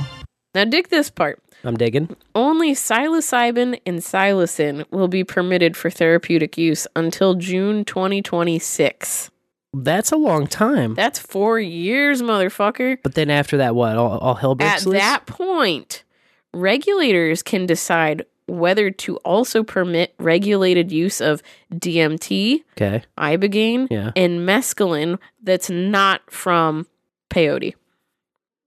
[0.55, 1.41] Now dig this part.
[1.63, 2.15] I'm digging.
[2.33, 9.31] Only psilocybin and psilocin will be permitted for therapeutic use until June 2026.
[9.73, 10.93] That's a long time.
[10.93, 12.99] That's 4 years, motherfucker.
[13.03, 13.97] But then after that, what?
[13.97, 14.99] All, all hell breaks At loose?
[14.99, 16.03] that point,
[16.53, 21.41] regulators can decide whether to also permit regulated use of
[21.73, 23.03] DMT, Okay.
[23.17, 24.11] ibogaine, Yeah.
[24.15, 26.87] and mescaline that's not from
[27.29, 27.73] peyote.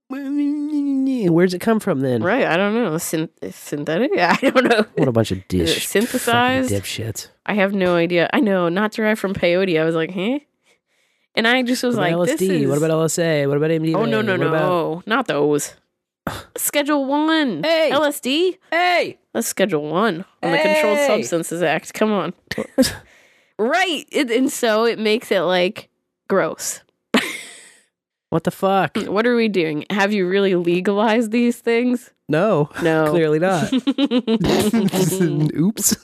[0.09, 2.21] Where's it come from then?
[2.21, 2.45] Right?
[2.45, 2.97] I don't know.
[2.97, 4.11] Syn- synthetic?
[4.17, 4.85] I don't know.
[4.95, 6.69] What a bunch of dish synthesized?
[6.71, 7.29] dipshits.
[7.45, 8.29] I have no idea.
[8.33, 9.79] I know, not derived from peyote.
[9.79, 10.39] I was like, huh?
[11.35, 12.49] And I just was like, about this LSD?
[12.63, 12.67] is.
[12.69, 13.47] What about LSA?
[13.47, 13.95] What about MDMA?
[13.95, 14.47] Oh no no What no!
[14.47, 15.75] about- Not those.
[16.57, 17.63] Schedule one.
[17.63, 17.89] Hey!
[17.93, 18.57] LSD.
[18.69, 19.17] Hey!
[19.33, 21.93] Let's schedule one on the Controlled Substances Act.
[21.93, 22.33] Come on.
[23.57, 24.05] right.
[24.11, 25.89] It, and so it makes it like
[26.27, 26.81] gross.
[28.29, 28.93] What the fuck?
[28.93, 29.85] Mm, what are we doing?
[29.89, 32.11] Have you really legalized these things?
[32.29, 32.69] No.
[32.81, 33.07] No.
[33.09, 33.71] Clearly not.
[35.53, 35.95] Oops.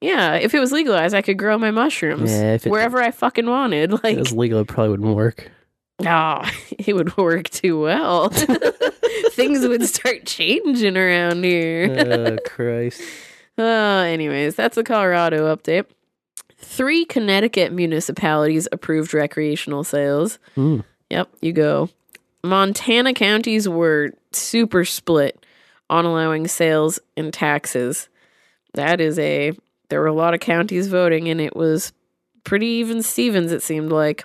[0.00, 3.10] yeah, if it was legalized, I could grow my mushrooms Yeah, if it- wherever I
[3.12, 3.92] fucking wanted.
[3.92, 5.50] If Like, it was legal, it probably wouldn't work.
[6.04, 6.42] oh,
[6.78, 8.32] it would work too well.
[9.32, 11.96] Things would start changing around here.
[12.10, 13.02] oh, Christ.
[13.58, 15.84] Uh, anyways, that's the Colorado update.
[16.56, 20.38] Three Connecticut municipalities approved recreational sales.
[20.54, 20.80] Hmm.
[21.10, 21.90] Yep, you go.
[22.42, 25.44] Montana counties were super split
[25.90, 28.08] on allowing sales and taxes.
[28.72, 29.52] That is a.
[29.90, 31.92] There were a lot of counties voting, and it was
[32.44, 34.24] pretty even Stevens, it seemed like.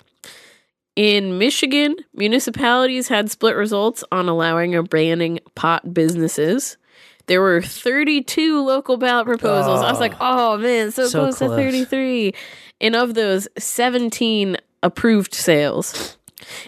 [0.95, 6.77] In Michigan, municipalities had split results on allowing or banning pot businesses.
[7.27, 9.81] There were 32 local ballot proposals.
[9.81, 11.57] I was like, ah, oh man, so, So close, to close.
[11.57, 12.33] 33.
[12.79, 16.17] And of those, 17 approved sales.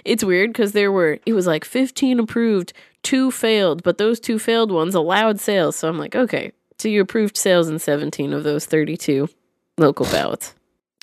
[0.04, 2.74] It's weird because there were, it was like 15 approved,
[3.04, 5.76] two failed, but those two failed ones allowed sales.
[5.76, 9.30] So I'm like, okay, so you approved sales in 17 of those 32
[9.78, 10.56] local ballots.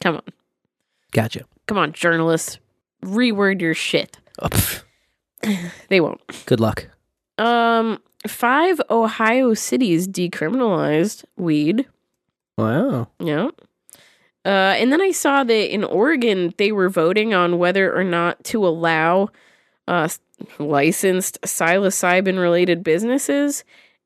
[0.03, 0.23] Come on.
[1.13, 1.45] Gotcha.
[1.67, 2.59] Come on, journalists.
[3.05, 4.19] Reword your shit.
[4.41, 4.83] Oh,
[5.89, 6.21] they won't.
[6.47, 6.89] Good luck.
[7.39, 11.87] Um, five Ohio cities decriminalized weed.
[12.57, 13.09] Wow.
[13.19, 13.51] Yeah.
[14.45, 18.45] Uh, and then I saw that in Oregon they were voting on whether or not
[18.45, 19.31] to allow
[19.89, 20.09] uh,
[20.59, 23.65] licensed psilocybin related businesses,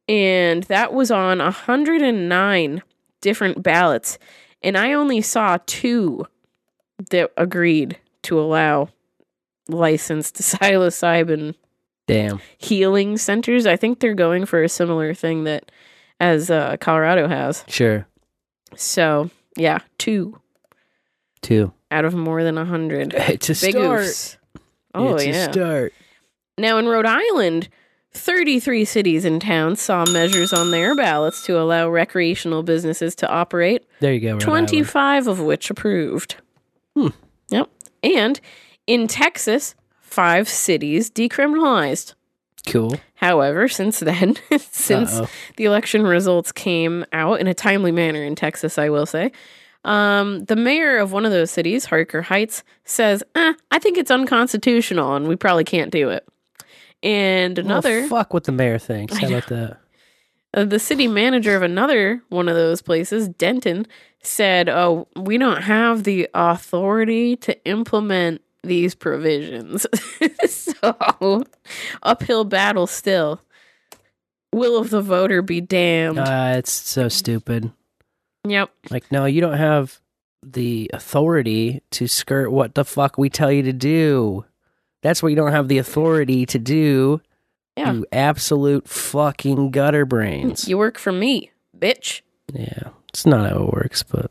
[0.09, 2.83] and that was on 109
[3.21, 4.19] different ballots,
[4.63, 6.27] and I only saw two
[7.11, 7.99] that agreed
[8.29, 8.89] to allow
[9.69, 11.55] licensed psilocybin
[12.07, 12.41] Damn.
[12.59, 13.67] healing centers.
[13.67, 15.71] I think they're going for a similar thing that
[16.21, 17.65] as uh, Colorado has.
[17.69, 18.07] Sure.
[18.77, 20.39] So yeah, two
[21.43, 21.73] Two.
[21.91, 23.15] out of more than a hundred.
[23.29, 24.39] It's a Big start.
[24.95, 25.51] Oh it's yeah.
[25.51, 25.93] start.
[26.57, 27.69] Now in Rhode Island,
[28.15, 33.87] 33 cities and towns saw measures on their ballots to allow recreational businesses to operate.
[34.01, 34.33] There you go.
[34.35, 34.69] Rhode Island.
[34.69, 36.37] 25 of which approved.
[36.97, 37.09] Hmm.
[38.03, 38.41] And
[38.87, 42.15] in Texas, five cities decriminalized.
[42.67, 42.99] Cool.
[43.15, 45.29] However, since then, since Uh-oh.
[45.57, 49.33] the election results came out in a timely manner in Texas, I will say,
[49.85, 54.11] um, the mayor of one of those cities, Harker Heights, says, eh, I think it's
[54.11, 56.27] unconstitutional and we probably can't do it.
[57.03, 59.15] And another, Well, fuck what the mayor thinks.
[59.17, 59.79] I How about that?
[60.55, 63.87] Uh, the city manager of another one of those places, Denton,
[64.23, 69.87] said, Oh, we don't have the authority to implement these provisions.
[70.47, 71.45] so,
[72.03, 73.41] uphill battle still.
[74.53, 76.19] Will of the voter be damned?
[76.19, 77.71] Uh, it's so stupid.
[78.47, 78.71] yep.
[78.91, 80.01] Like, no, you don't have
[80.43, 84.45] the authority to skirt what the fuck we tell you to do.
[85.03, 87.21] That's what you don't have the authority to do.
[87.79, 87.93] Yeah.
[87.93, 90.69] You absolute fucking gutter brains.
[90.69, 92.23] You work for me, bitch.
[92.53, 94.31] Yeah, it's not how it works, but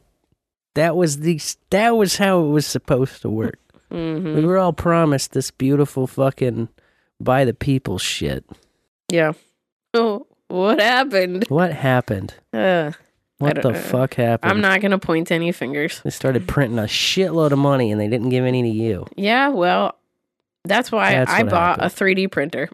[0.76, 3.60] that was the that was how it was supposed to work.
[3.92, 6.68] hmm We were all promised this beautiful fucking
[7.20, 8.44] by the people shit.
[9.12, 9.34] Yeah.
[9.94, 11.46] Oh, what happened?
[11.50, 12.34] What happened?
[12.54, 12.92] Uh,
[13.40, 13.80] What the know.
[13.80, 14.52] fuck happened?
[14.52, 16.02] I'm not going to point any fingers.
[16.04, 19.06] They started printing a shitload of money and they didn't give any to you.
[19.16, 19.98] Yeah, well,
[20.66, 21.92] that's why That's I bought happened.
[21.92, 22.70] a 3D printer.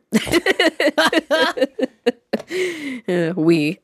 [3.07, 3.79] Uh, we.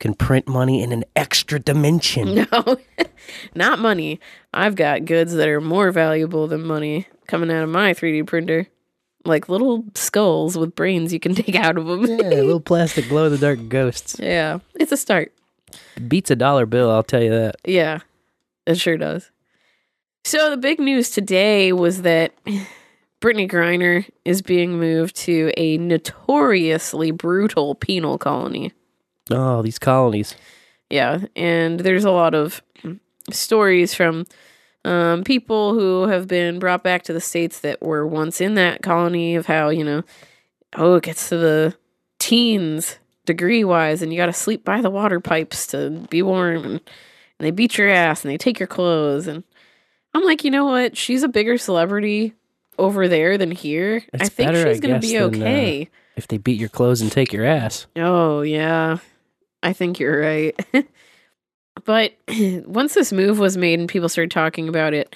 [0.00, 2.46] Can print money in an extra dimension.
[2.52, 2.76] No,
[3.54, 4.18] not money.
[4.52, 8.66] I've got goods that are more valuable than money coming out of my 3D printer.
[9.24, 12.04] Like little skulls with brains you can take out of them.
[12.04, 14.16] Yeah, little plastic glow in the dark ghosts.
[14.18, 15.32] yeah, it's a start.
[16.08, 17.56] Beats a dollar bill, I'll tell you that.
[17.64, 18.00] Yeah,
[18.66, 19.30] it sure does.
[20.24, 22.32] So the big news today was that
[23.22, 28.72] Brittney Griner is being moved to a notoriously brutal penal colony.
[29.30, 30.34] Oh, these colonies.
[30.90, 32.62] Yeah, and there's a lot of
[33.30, 34.26] stories from
[34.84, 38.82] um, people who have been brought back to the states that were once in that
[38.82, 40.02] colony of how you know,
[40.76, 41.76] oh, it gets to the
[42.18, 46.64] teens degree wise, and you got to sleep by the water pipes to be warm,
[46.64, 46.80] and, and
[47.38, 49.44] they beat your ass and they take your clothes, and
[50.12, 50.96] I'm like, you know what?
[50.96, 52.34] She's a bigger celebrity
[52.78, 54.02] over there than here.
[54.14, 55.88] I think better, she's I gonna guess, be than, uh, okay.
[56.16, 57.86] If they beat your clothes and take your ass.
[57.96, 58.98] Oh, yeah.
[59.62, 60.58] I think you're right.
[61.84, 62.12] but
[62.66, 65.14] once this move was made and people started talking about it,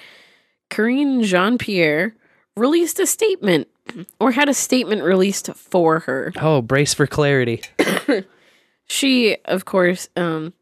[0.71, 2.15] Karine Jean-Pierre
[2.57, 3.69] released a statement
[4.21, 6.33] or had a statement released for her.
[6.41, 7.63] Oh, brace for clarity.
[8.89, 10.53] She, of course, um,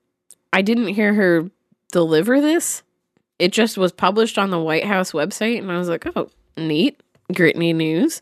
[0.53, 1.51] I didn't hear her
[1.93, 2.83] deliver this.
[3.39, 7.01] It just was published on the White House website, and I was like, oh, neat.
[7.33, 8.21] Gritney news.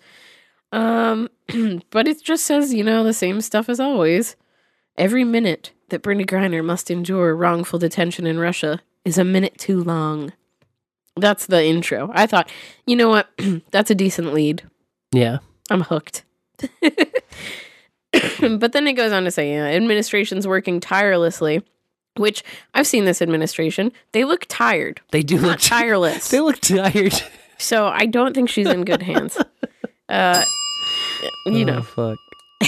[0.72, 1.28] Um,
[1.90, 4.36] but it just says, you know, the same stuff as always.
[4.96, 9.82] Every minute that Brittney Griner must endure wrongful detention in Russia is a minute too
[9.82, 10.32] long.
[11.16, 12.10] That's the intro.
[12.14, 12.50] I thought,
[12.86, 13.28] you know what?
[13.70, 14.62] That's a decent lead.
[15.12, 15.38] Yeah.
[15.70, 16.24] I'm hooked.
[16.80, 21.62] but then it goes on to say, yeah, administration's working tirelessly,
[22.16, 22.42] which
[22.74, 23.92] I've seen this administration.
[24.12, 25.00] They look tired.
[25.10, 26.28] They do not look tireless.
[26.28, 27.14] They look tired.
[27.62, 29.39] So I don't think she's in good hands.
[30.09, 30.44] Uh,
[31.47, 31.82] you Oh, know.
[31.82, 32.18] fuck.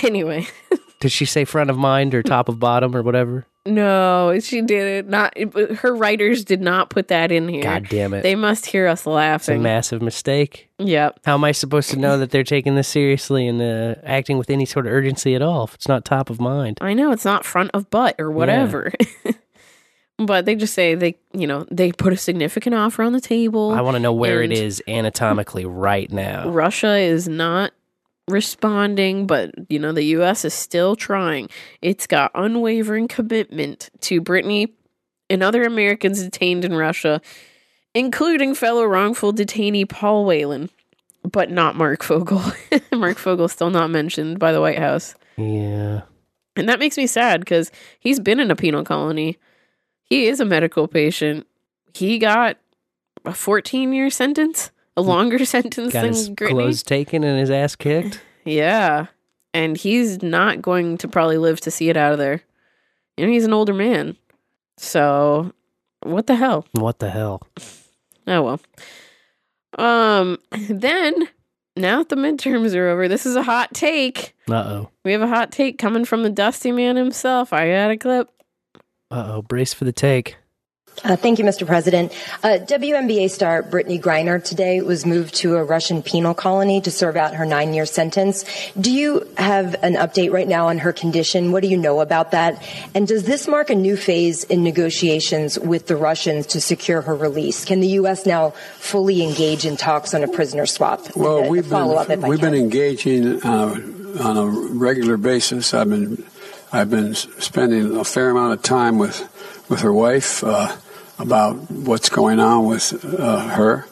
[0.03, 0.47] Anyway,
[1.01, 3.47] Did she say front of mind or top of bottom or whatever?
[3.67, 5.09] no, she did it.
[5.09, 5.37] Not
[5.79, 7.63] her writers did not put that in here.
[7.63, 8.23] God damn it.
[8.23, 9.63] They must hear us It's a laughing.
[9.63, 10.69] massive mistake.
[10.79, 11.21] Yep.
[11.25, 14.51] How am I supposed to know that they're taking this seriously and uh, acting with
[14.51, 16.79] any sort of urgency at all if it's not top of mind?
[16.81, 18.93] I know it's not front of butt or whatever.
[20.19, 23.73] but they just say they, you know, they put a significant offer on the table.
[23.73, 26.49] I want to know where it is anatomically right now.
[26.49, 27.73] Russia is not
[28.29, 31.49] responding, but you know, the US is still trying.
[31.83, 34.73] It's got unwavering commitment to Brittney
[35.29, 37.21] and other Americans detained in Russia,
[37.95, 40.71] including fellow wrongful detainee Paul Whelan.
[41.31, 42.43] but not Marc Fogel.
[42.93, 45.15] Marc Fogel still not mentioned by the White House.
[45.37, 46.03] Yeah.
[46.57, 49.39] And that makes me sad because he's been in a penal colony.
[50.05, 51.47] He is a medical patient.
[51.95, 52.57] He got
[53.25, 56.51] a 14 year sentence, a longer sentence Got than his Brittney.
[56.51, 58.21] clothes taken and his ass kicked.
[58.45, 59.07] Yeah.
[59.53, 62.43] And he's not going to probably live to see it out of there.
[63.17, 64.17] You know, he's an older man.
[64.77, 65.53] So,
[66.03, 66.67] what the hell?
[66.73, 67.43] What the hell?
[68.27, 68.61] Oh well.
[69.77, 71.29] Um then
[71.77, 74.35] now that the midterms are over, this is a hot take.
[74.49, 74.91] Uh oh.
[75.05, 77.53] We have a hot take coming from the dusty man himself.
[77.53, 78.31] I got a clip.
[79.15, 79.43] Uh oh.
[79.43, 80.37] Brace for the take.
[81.05, 81.67] Uh, thank you, Mr.
[81.67, 82.13] President.
[82.43, 87.17] Uh, WNBA star Brittney Griner today was moved to a Russian penal colony to serve
[87.17, 88.45] out her nine year sentence.
[88.81, 91.53] Do you have an update right now on her condition?
[91.53, 92.61] What do you know about that?
[92.95, 97.15] And does this mark a new phase in negotiations with the Russians to secure her
[97.15, 97.65] release?
[97.65, 98.27] Can the U.S.
[98.27, 101.17] now fully engage in talks on a prisoner swap?
[101.17, 103.75] Well, Uh, we've follow been we've been engaging uh,
[104.21, 105.73] on a regular basis.
[105.73, 106.25] I've been
[106.75, 109.31] I've been spending a fair amount of time with
[109.71, 110.77] with her wife uh,
[111.21, 113.87] about what's going on with uh, her.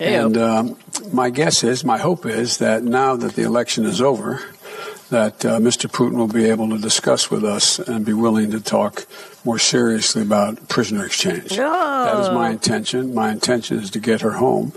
[0.00, 0.76] And um,
[1.12, 4.42] my guess is, my hope is that now that the election is over,
[5.10, 5.88] that uh, Mr.
[5.88, 9.06] Putin will be able to discuss with us and be willing to talk
[9.44, 11.56] more seriously about prisoner exchange.
[12.06, 13.14] That is my intention.
[13.14, 14.72] My intention is to get her home.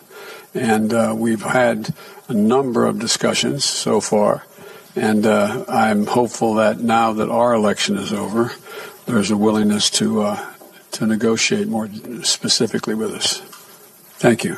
[0.54, 1.96] And uh, we've had
[2.28, 4.46] a number of discussions so far.
[4.96, 8.52] And uh, I'm hopeful that now that our election is over,
[9.06, 10.54] there's a willingness to, uh,
[10.92, 11.90] to negotiate more
[12.24, 13.40] specifically with us.
[14.18, 14.58] Thank you.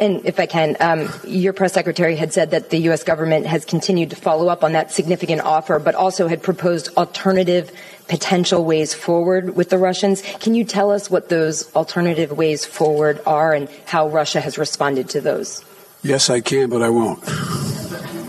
[0.00, 3.04] And if I can, um, your press secretary had said that the U.S.
[3.04, 7.70] government has continued to follow up on that significant offer, but also had proposed alternative
[8.08, 10.20] potential ways forward with the Russians.
[10.40, 15.08] Can you tell us what those alternative ways forward are and how Russia has responded
[15.10, 15.64] to those?
[16.02, 17.22] Yes, I can, but I won't.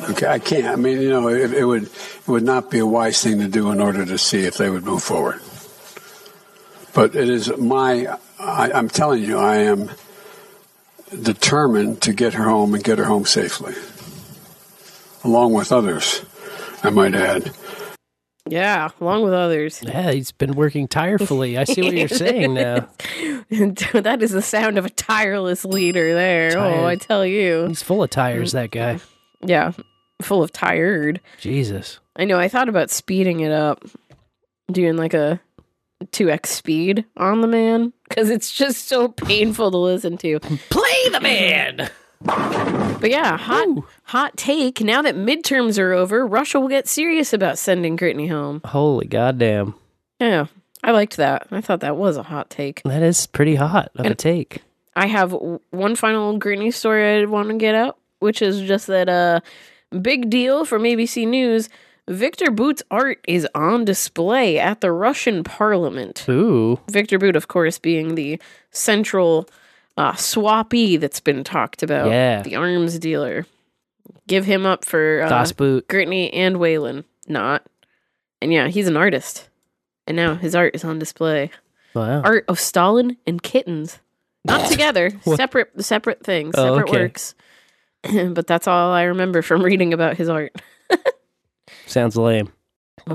[0.10, 0.68] Okay, I can't.
[0.68, 3.48] I mean, you know, it, it would it would not be a wise thing to
[3.48, 5.40] do in order to see if they would move forward.
[6.94, 8.08] But it is my.
[8.40, 9.92] I, I'm telling you, I am
[11.22, 13.74] determined to get her home and get her home safely,
[15.24, 16.24] along with others.
[16.84, 17.52] I might add.
[18.48, 19.82] Yeah, along with others.
[19.82, 21.58] Yeah, he's been working tirefully.
[21.58, 22.88] I see what you're saying now.
[23.50, 26.56] that is the sound of a tireless leader there.
[26.58, 27.66] Oh, I tell you.
[27.68, 29.00] He's full of tires, that guy.
[29.42, 29.72] Yeah,
[30.22, 31.20] full of tired.
[31.40, 32.00] Jesus.
[32.16, 32.40] I know.
[32.40, 33.84] I thought about speeding it up,
[34.72, 35.40] doing like a
[36.04, 40.40] 2x speed on the man because it's just so painful to listen to.
[40.40, 41.90] Play the man.
[42.22, 43.68] But yeah, hot
[44.04, 44.82] hot take.
[44.82, 48.62] Now that midterms are over, Russia will get serious about sending Brittney home.
[48.66, 49.76] Holy goddamn.
[50.20, 50.48] Yeah,
[50.84, 51.48] I liked that.
[51.52, 52.82] I thought that was a hot take.
[52.84, 54.64] That is pretty hot of a take.
[54.96, 55.36] I have
[55.72, 59.42] one final Brittney story I want to get out, which is just that uh
[60.02, 61.70] big deal from ABC News.
[62.08, 66.26] Viktor Bout's art is on display at the Russian parliament.
[66.30, 66.80] Ooh.
[66.90, 68.40] Viktor Bout, of course, being the
[68.70, 69.50] central
[69.98, 72.10] uh, swappee that's been talked about.
[72.12, 72.44] Yeah.
[72.44, 73.48] The arms dealer.
[74.28, 75.88] Give him up for uh, Das Boot.
[75.88, 77.06] Brittney and Whelan.
[77.28, 77.64] Not.
[78.42, 79.50] And yeah, he's an artist.
[80.06, 81.50] And now his art is on display.
[81.96, 82.22] Wow.
[82.22, 83.98] Art of Stalin and kittens.
[84.44, 87.02] Not together, separate separate things, Oh, separate okay.
[87.02, 87.34] works.
[88.34, 90.54] but that's all I remember from reading about his art.
[91.86, 92.52] Sounds lame.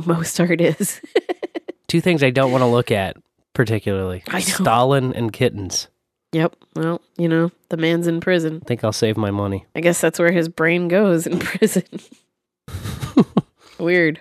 [0.07, 1.01] Most art is.
[1.89, 3.17] Two things I don't want to look at
[3.55, 4.23] particularly.
[4.29, 4.41] I.
[4.41, 5.89] Stalin and kittens.
[6.33, 6.55] Yep.
[6.77, 8.61] Well, you know, the man's in prison.
[8.63, 9.67] I think I'll save my money.
[9.75, 11.83] I guess that's where his brain goes in prison.
[13.79, 14.21] Weird.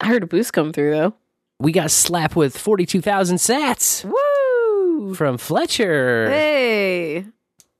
[0.00, 1.14] I heard a boost come through though.
[1.60, 5.14] We got slapped with 42,000 sats Woo!
[5.14, 6.28] from Fletcher.
[6.28, 7.26] Hey.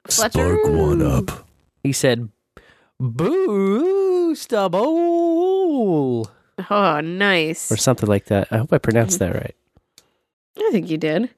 [0.06, 0.56] Fletcher.
[0.70, 1.45] one up.
[1.86, 2.28] He said,
[2.98, 6.28] boost a bowl.
[6.68, 7.70] Oh, nice.
[7.70, 8.48] Or something like that.
[8.50, 9.54] I hope I pronounced that right.
[10.58, 11.30] I think you did.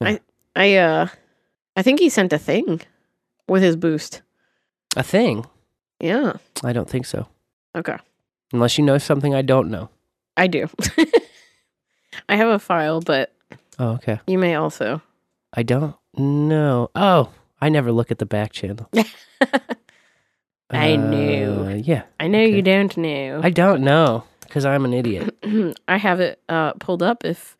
[0.00, 0.20] I
[0.54, 1.08] I uh
[1.76, 2.82] I think he sent a thing
[3.48, 4.22] with his boost.
[4.96, 5.44] A thing?
[5.98, 6.34] Yeah.
[6.62, 7.26] I don't think so.
[7.74, 7.96] Okay.
[8.52, 9.88] Unless you know something I don't know.
[10.36, 10.68] I do.
[12.28, 13.34] I have a file, but
[13.80, 14.20] Oh, okay.
[14.28, 15.02] you may also.
[15.52, 16.90] I don't know.
[16.94, 18.88] Oh, I never look at the back channel.
[20.70, 21.82] I Uh, knew.
[21.84, 22.02] Yeah.
[22.20, 23.40] I know you don't know.
[23.42, 25.34] I don't know because I'm an idiot.
[25.88, 27.56] I have it uh pulled up if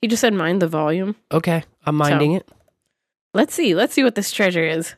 [0.00, 1.16] he just said mind the volume.
[1.32, 1.64] Okay.
[1.84, 2.48] I'm minding So- it.
[3.34, 3.74] Let's see.
[3.74, 4.94] Let's see what this treasure is.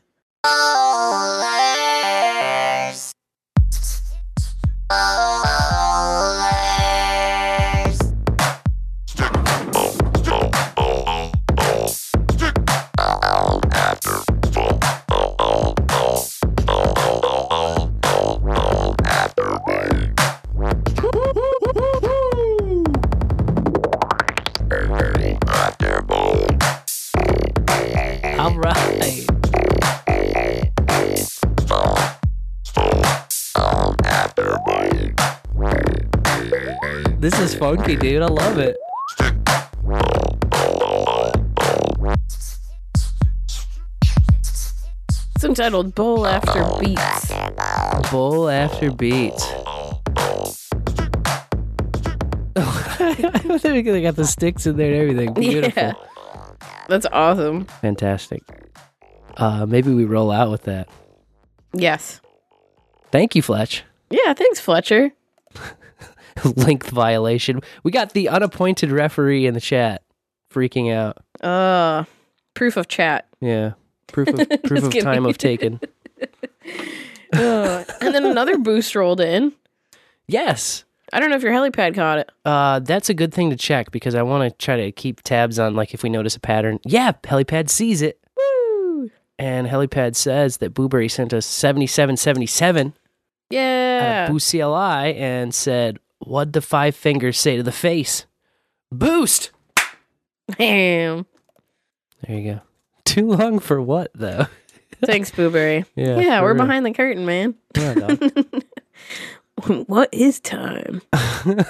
[37.23, 38.21] This is funky, dude.
[38.21, 38.75] I love it.
[45.33, 47.31] It's entitled Bowl After Beats.
[48.11, 49.47] Bowl after beats.
[53.63, 55.33] they got the sticks in there and everything.
[55.33, 55.81] Beautiful.
[55.81, 55.93] Yeah.
[56.89, 57.63] That's awesome.
[57.79, 58.43] Fantastic.
[59.37, 60.89] Uh, maybe we roll out with that.
[61.71, 62.19] Yes.
[63.13, 63.85] Thank you, Fletch.
[64.09, 65.13] Yeah, thanks, Fletcher.
[66.55, 67.61] Length violation.
[67.83, 70.03] We got the unappointed referee in the chat
[70.51, 71.17] freaking out.
[71.41, 72.03] Uh
[72.53, 73.27] proof of chat.
[73.41, 73.73] Yeah.
[74.07, 75.03] Proof of proof of kidding.
[75.03, 75.79] time of taken.
[77.33, 79.51] Uh, and then another boost rolled in.
[80.27, 80.83] Yes.
[81.11, 82.31] I don't know if your helipad caught it.
[82.45, 85.57] Uh, that's a good thing to check because I want to try to keep tabs
[85.57, 86.79] on like if we notice a pattern.
[86.85, 88.19] Yeah, Helipad sees it.
[88.37, 89.09] Woo!
[89.39, 92.93] And Helipad says that Boo-Bury sent us 7777
[93.49, 94.25] Yeah.
[94.27, 98.25] at Boost CLI and said, What'd the five fingers say to the face?
[98.91, 99.51] Boost!
[100.57, 101.25] Damn.
[102.27, 102.61] There you go.
[103.05, 104.47] Too long for what, though?
[105.05, 105.85] Thanks, Boo-Bury.
[105.95, 106.63] Yeah, Yeah, we're real.
[106.65, 107.55] behind the curtain, man.
[107.75, 108.15] Yeah,
[109.87, 111.01] what is time?
[111.13, 111.65] I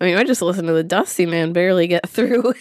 [0.00, 2.54] mean, I just listened to the Dusty Man barely get through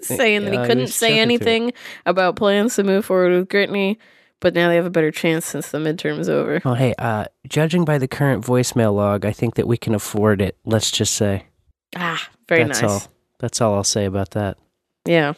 [0.00, 1.22] saying that Yeah, he he couldn't say chucking through it.
[1.22, 1.72] anything
[2.06, 3.96] about plans to move forward with Gritney,
[4.40, 6.60] but now they have a better chance since the midterm's over.
[6.64, 10.40] Well, hey, uh, judging by the current voicemail log, I think that we can afford
[10.40, 10.56] it.
[10.64, 11.46] Let's just say.
[11.96, 12.90] Ah, very That's nice.
[12.90, 13.02] all.
[13.38, 14.58] That's all I'll say about that.
[15.04, 15.34] Yeah.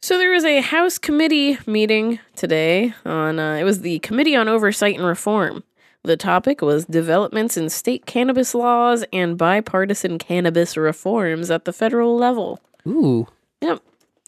[0.00, 4.48] So there was a House committee meeting today on uh, it was the Committee on
[4.48, 5.64] Oversight and Reform.
[6.04, 12.16] The topic was developments in state cannabis laws and bipartisan cannabis reforms at the federal
[12.16, 12.60] level.
[12.86, 13.26] Ooh.
[13.60, 13.82] Yep.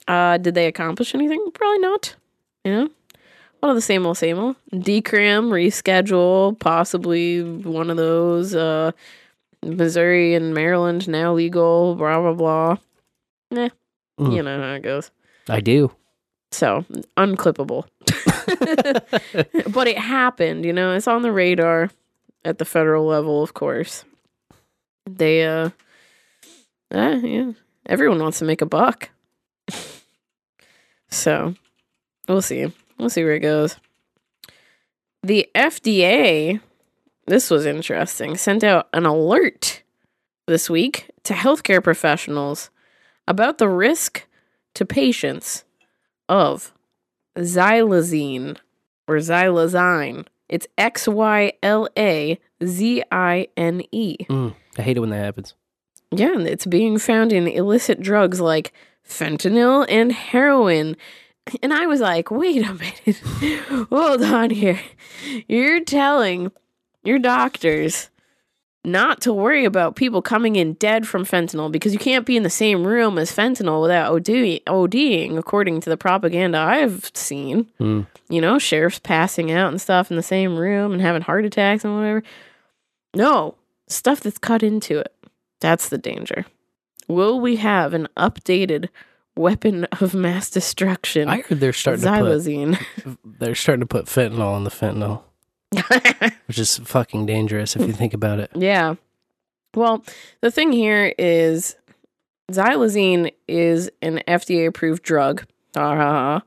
[0.08, 1.44] Uh, did they accomplish anything?
[1.54, 2.16] Probably not.
[2.64, 2.88] You know,
[3.60, 4.56] one of the same old, same old.
[4.72, 8.54] Decrim, reschedule, possibly one of those.
[8.54, 8.92] Uh,
[9.62, 11.94] Missouri and Maryland now legal.
[11.94, 12.76] Blah blah blah.
[13.50, 13.68] Nah,
[14.18, 14.36] Mm.
[14.36, 15.10] you know how it goes.
[15.48, 15.90] I do.
[16.52, 16.84] So
[17.16, 17.84] unclippable.
[19.72, 20.64] but it happened.
[20.64, 21.90] You know, it's on the radar
[22.44, 24.04] at the federal level, of course.
[25.08, 25.70] They, uh,
[26.92, 27.52] ah, yeah,
[27.86, 29.10] everyone wants to make a buck.
[31.10, 31.54] so
[32.28, 32.72] we'll see.
[33.01, 33.77] We'll see where it goes.
[35.22, 36.60] The FDA,
[37.27, 39.82] this was interesting, sent out an alert
[40.47, 42.70] this week to healthcare professionals
[43.27, 44.27] about the risk
[44.74, 45.64] to patients
[46.28, 46.72] of
[47.36, 48.59] xylazine
[49.09, 50.27] or xylazine.
[50.48, 54.16] It's X Y L A Z I N E.
[54.28, 55.55] Mm, I hate it when that happens.
[56.10, 58.72] Yeah, and it's being found in illicit drugs like
[59.09, 60.97] fentanyl and heroin.
[61.62, 63.16] And I was like, wait a minute.
[63.90, 64.80] Hold on here.
[65.48, 66.52] You're telling
[67.02, 68.10] your doctors
[68.84, 72.42] not to worry about people coming in dead from fentanyl because you can't be in
[72.42, 77.70] the same room as fentanyl without OD- ODing, according to the propaganda I've seen.
[77.78, 78.06] Mm.
[78.28, 81.84] You know, sheriffs passing out and stuff in the same room and having heart attacks
[81.84, 82.22] and whatever.
[83.14, 83.56] No,
[83.88, 85.14] stuff that's cut into it.
[85.60, 86.46] That's the danger.
[87.06, 88.88] Will we have an updated
[89.36, 91.28] weapon of mass destruction?
[91.28, 92.78] I heard they're starting to xylazine.
[93.02, 95.23] put they're starting to put fentanyl on the fentanyl,
[96.47, 98.51] which is fucking dangerous if you think about it.
[98.55, 98.94] Yeah.
[99.74, 100.05] Well,
[100.40, 101.77] the thing here is
[102.51, 105.44] xylazine is an FDA approved drug.
[105.77, 106.43] Ah,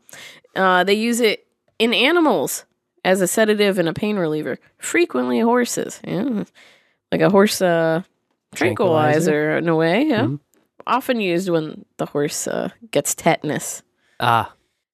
[0.56, 1.48] Uh, they use it
[1.80, 2.66] in animals
[3.06, 6.02] as a sedative and a pain reliever, frequently horses.
[6.06, 6.44] Yeah.
[7.12, 8.04] Like a horse uh,
[8.56, 9.58] tranquilizer, Tranquilizer?
[9.58, 10.04] in a way.
[10.08, 10.22] Yeah.
[10.24, 10.40] Mhm.
[10.88, 13.84] Often used when the horse uh, gets tetanus.
[14.20, 14.54] Ah,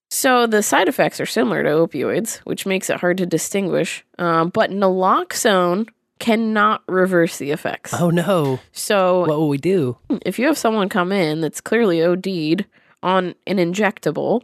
[0.10, 4.04] So the side effects are similar to opioids, which makes it hard to distinguish.
[4.18, 5.88] Um, but naloxone
[6.20, 7.94] cannot reverse the effects.
[7.94, 8.60] oh no!
[8.72, 9.98] So What will we do?
[10.26, 12.66] if you have someone come in that's clearly OD'd
[13.02, 14.42] on an injectable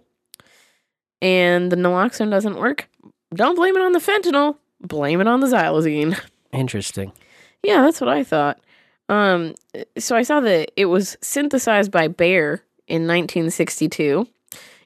[1.22, 2.88] and the naloxone doesn't work,
[3.34, 4.58] don't blame it on the fentanyl.
[4.82, 6.18] Blame it on the xylazine.
[6.54, 7.12] Interesting.
[7.64, 8.60] Yeah, that's what I thought.
[9.10, 9.56] Um,
[9.98, 14.28] so I saw that it was synthesized by Bayer in 1962,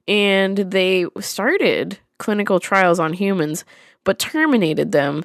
[0.07, 3.63] and they started clinical trials on humans,
[4.03, 5.23] but terminated them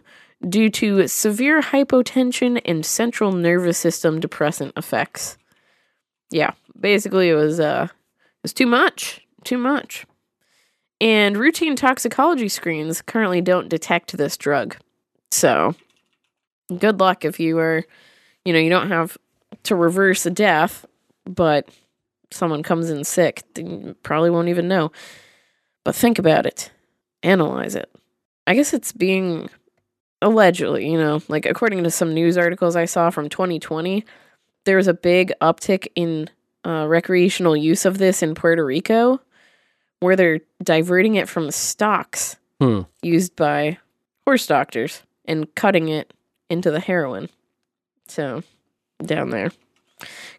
[0.48, 5.38] due to severe hypotension and central nervous system depressant effects.
[6.30, 10.06] Yeah, basically it was uh, it was too much, too much.
[11.00, 14.76] And routine toxicology screens currently don't detect this drug.
[15.30, 15.74] So,
[16.78, 17.84] good luck if you are,
[18.44, 19.16] you know, you don't have
[19.64, 20.84] to reverse a death,
[21.24, 21.68] but
[22.30, 24.90] someone comes in sick, then you probably won't even know.
[25.84, 26.70] But think about it,
[27.22, 27.90] analyze it.
[28.46, 29.48] I guess it's being
[30.22, 34.04] allegedly, you know, like according to some news articles I saw from 2020,
[34.64, 36.28] there was a big uptick in
[36.66, 39.20] uh, recreational use of this in Puerto Rico,
[40.00, 42.82] where they're diverting it from stocks Hmm.
[43.02, 43.78] used by
[44.26, 46.14] horse doctors and cutting it
[46.48, 47.28] into the heroin.
[48.08, 48.42] So,
[49.04, 49.50] down there.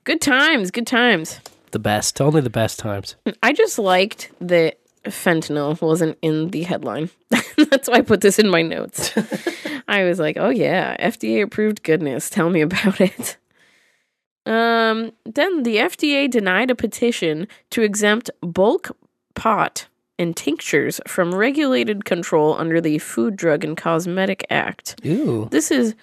[0.04, 1.40] Good times, good times.
[1.72, 2.22] The best.
[2.22, 3.16] Only the best times.
[3.44, 7.10] I just liked that fentanyl wasn't in the headline.
[7.58, 9.12] That's why I put this in my notes.
[9.88, 12.30] I was like, oh yeah, FDA approved goodness.
[12.30, 13.38] Tell me about it.
[14.46, 18.96] Um, then the FDA denied a petition to exempt bulk
[19.34, 19.88] pot
[20.18, 25.00] and tinctures from regulated control under the Food, Drug, and Cosmetic Act.
[25.04, 25.48] Ew.
[25.52, 25.96] This is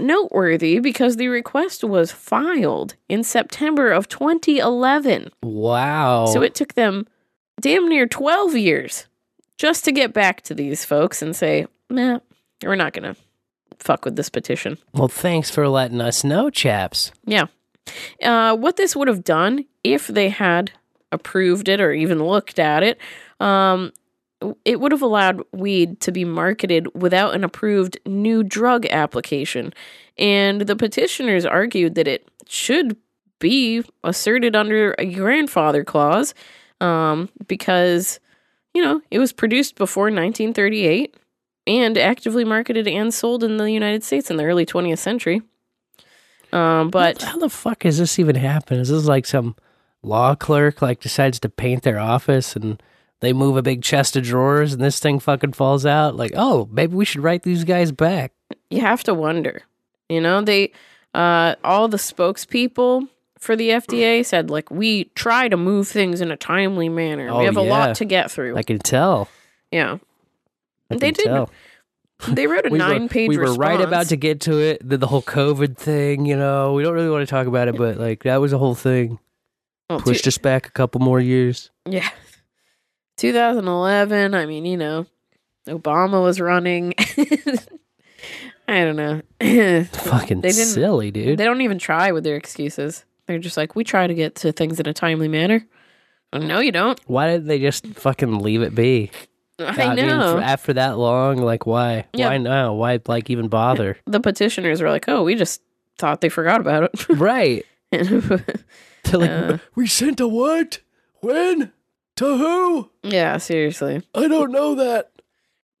[0.00, 5.30] noteworthy because the request was filed in September of 2011.
[5.42, 6.26] Wow.
[6.26, 7.06] So it took them
[7.60, 9.06] damn near 12 years
[9.56, 12.20] just to get back to these folks and say, nah,
[12.62, 13.20] we're not going to
[13.78, 14.78] fuck with this petition.
[14.92, 17.12] Well, thanks for letting us know, chaps.
[17.24, 17.46] Yeah.
[18.22, 20.72] Uh, what this would have done if they had
[21.10, 22.98] approved it or even looked at it,
[23.40, 23.92] um,
[24.64, 29.72] it would have allowed weed to be marketed without an approved new drug application.
[30.16, 32.96] And the petitioners argued that it should
[33.38, 36.34] be asserted under a grandfather clause
[36.80, 38.20] um, because,
[38.74, 41.16] you know, it was produced before 1938
[41.66, 45.42] and actively marketed and sold in the United States in the early 20th century.
[46.52, 48.78] Um, but how the fuck does this even happen?
[48.78, 49.54] Is this like some
[50.02, 52.82] law clerk like decides to paint their office and
[53.20, 56.16] they move a big chest of drawers and this thing fucking falls out?
[56.16, 58.32] Like, oh, maybe we should write these guys back.
[58.70, 59.62] you have to wonder.
[60.08, 60.72] You know, they
[61.14, 63.08] uh all the spokespeople
[63.38, 67.28] for the FDA said like we try to move things in a timely manner.
[67.30, 68.56] Oh, we have a lot to get through.
[68.56, 69.28] I can tell.
[69.70, 69.98] yeah.
[70.90, 71.24] I they did.
[71.26, 71.50] tell.
[72.28, 74.80] They wrote a we nine-page we were right about to get to it.
[74.86, 77.76] The, the whole COVID thing, you know, we don't really want to talk about it,
[77.76, 79.20] but like that was a whole thing.
[79.88, 81.70] Well, Pushed us back a couple more years.
[81.86, 82.08] Yeah.
[83.18, 85.06] 2011, I mean, you know,
[85.66, 86.94] Obama was running.
[88.68, 89.22] I don't know.
[89.84, 91.38] Fucking They didn't- silly, dude.
[91.38, 93.04] They don't even try with their excuses.
[93.26, 95.66] They're just like, we try to get to things in a timely manner.
[96.32, 97.00] No, you don't.
[97.06, 99.10] Why didn't they just fucking leave it be?
[99.58, 100.36] I mean, know.
[100.36, 102.06] for- after that long, like why?
[102.12, 102.28] Yeah.
[102.28, 102.74] Why now?
[102.74, 103.96] Why like even bother?
[104.06, 105.62] the petitioners were like, oh, we just
[105.98, 107.08] thought they forgot about it.
[107.08, 107.64] right.
[107.90, 108.20] They're
[109.12, 109.58] like, Uh.
[109.74, 110.80] we sent a what?
[111.20, 111.72] When?
[112.18, 112.90] To who?
[113.04, 114.02] yeah, seriously.
[114.12, 115.12] I don't know that.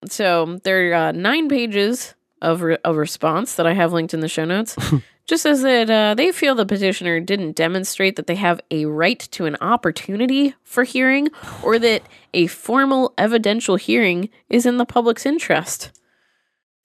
[0.08, 4.20] So there are uh, nine pages of re- a response that I have linked in
[4.20, 4.76] the show notes.
[5.26, 9.18] Just says that uh, they feel the petitioner didn't demonstrate that they have a right
[9.18, 11.28] to an opportunity for hearing
[11.64, 12.02] or that
[12.32, 15.90] a formal evidential hearing is in the public's interest.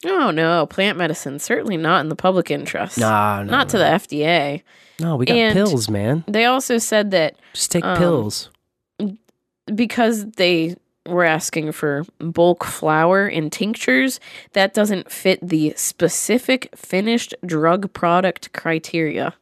[0.04, 2.98] Oh no, plant medicine certainly not in the public interest.
[2.98, 4.62] Nah, no, not to the FDA.
[5.00, 6.24] No, we got And pills, man.
[6.26, 8.50] They also said that Just take um, pills.
[9.72, 10.76] Because they
[11.06, 14.20] were asking for bulk flour and tinctures,
[14.52, 19.34] that doesn't fit the specific finished drug product criteria.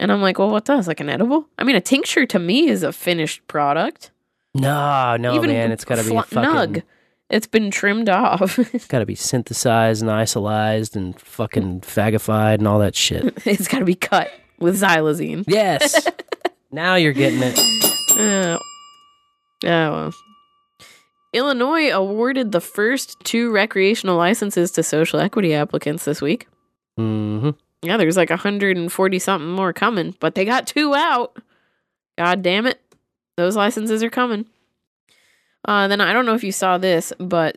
[0.00, 0.88] And I'm like, well, what does?
[0.88, 1.48] Like an edible?
[1.58, 4.10] I mean, a tincture to me is a finished product.
[4.54, 5.72] No, no, Even man.
[5.72, 6.50] It's got to be fla- fucking.
[6.50, 6.82] nug.
[7.30, 8.58] It's been trimmed off.
[8.74, 13.32] It's got to be synthesized and isolized and fucking fagified and all that shit.
[13.46, 15.44] it's got to be cut with xylazine.
[15.46, 16.06] Yes.
[16.70, 17.58] now you're getting it.
[18.18, 18.58] Oh.
[19.64, 20.14] Oh, well.
[21.32, 26.46] Illinois awarded the first two recreational licenses to social equity applicants this week.
[26.98, 27.50] Mm-hmm.
[27.82, 31.36] Yeah, there's like 140 something more coming, but they got two out.
[32.16, 32.80] God damn it.
[33.36, 34.46] Those licenses are coming.
[35.64, 37.56] Uh, then I don't know if you saw this, but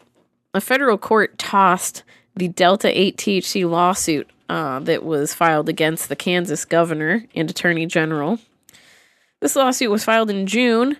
[0.53, 2.03] a federal court tossed
[2.35, 7.85] the Delta 8 THC lawsuit uh, that was filed against the Kansas governor and attorney
[7.85, 8.39] general.
[9.39, 10.97] This lawsuit was filed in June,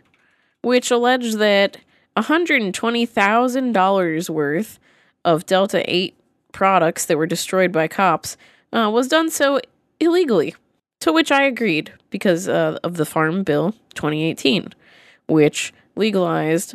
[0.61, 1.77] which alleged that
[2.15, 4.79] $120,000 worth
[5.23, 6.15] of Delta 8
[6.51, 8.35] products that were destroyed by cops
[8.73, 9.61] uh, was done so
[9.99, 10.55] illegally.
[11.01, 14.73] To which I agreed because uh, of the Farm Bill 2018,
[15.27, 16.73] which legalized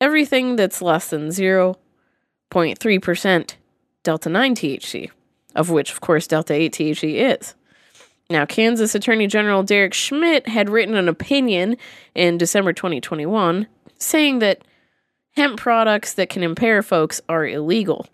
[0.00, 3.54] everything that's less than 0.3%
[4.02, 5.10] Delta 9 THC,
[5.54, 7.54] of which, of course, Delta 8 THC is.
[8.28, 11.76] Now, Kansas Attorney General Derek Schmidt had written an opinion
[12.14, 14.62] in December 2021 saying that
[15.36, 18.06] hemp products that can impair folks are illegal,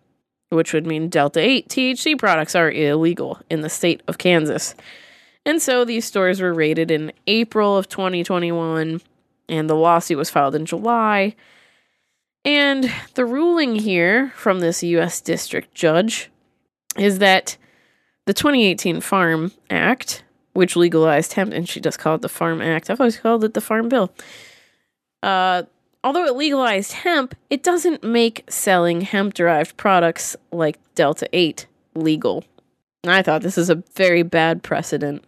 [0.50, 4.74] which would mean Delta 8 THC products are illegal in the state of Kansas.
[5.44, 9.00] And so these stores were raided in April of 2021,
[9.48, 11.34] and the lawsuit was filed in July.
[12.44, 15.20] And the ruling here from this U.S.
[15.20, 16.30] District Judge
[16.96, 17.56] is that
[18.26, 22.90] the 2018 Farm Act, which legalized hemp, and she just called it the Farm Act.
[22.90, 24.12] I've always called it the Farm Bill.
[25.22, 25.64] Uh,
[26.04, 32.44] although it legalized hemp, it doesn't make selling hemp derived products like Delta 8 legal.
[33.04, 35.24] And I thought this is a very bad precedent.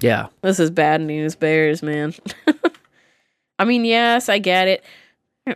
[0.00, 0.28] Yeah.
[0.40, 2.14] This is bad news, bears, man.
[3.58, 4.84] I mean, yes, I get it.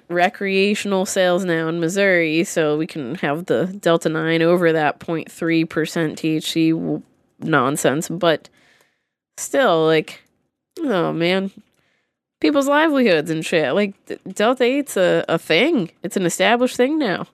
[0.09, 5.67] Recreational sales now in Missouri, so we can have the Delta 9 over that 0.3%
[5.67, 7.03] THC
[7.39, 8.49] nonsense, but
[9.37, 10.23] still, like,
[10.81, 11.53] oh man,
[12.41, 13.75] people's livelihoods and shit.
[13.75, 13.95] Like,
[14.35, 17.29] Delta 8's a, a thing, it's an established thing now.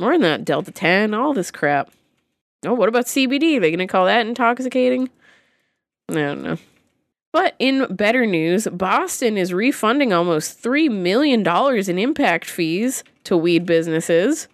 [0.00, 1.90] More than that, Delta 10, all this crap.
[2.64, 3.60] Oh, what about CBD?
[3.60, 5.10] They gonna call that intoxicating?
[6.08, 6.56] I don't know.
[7.32, 11.46] But in better news, Boston is refunding almost $3 million
[11.88, 14.48] in impact fees to weed businesses.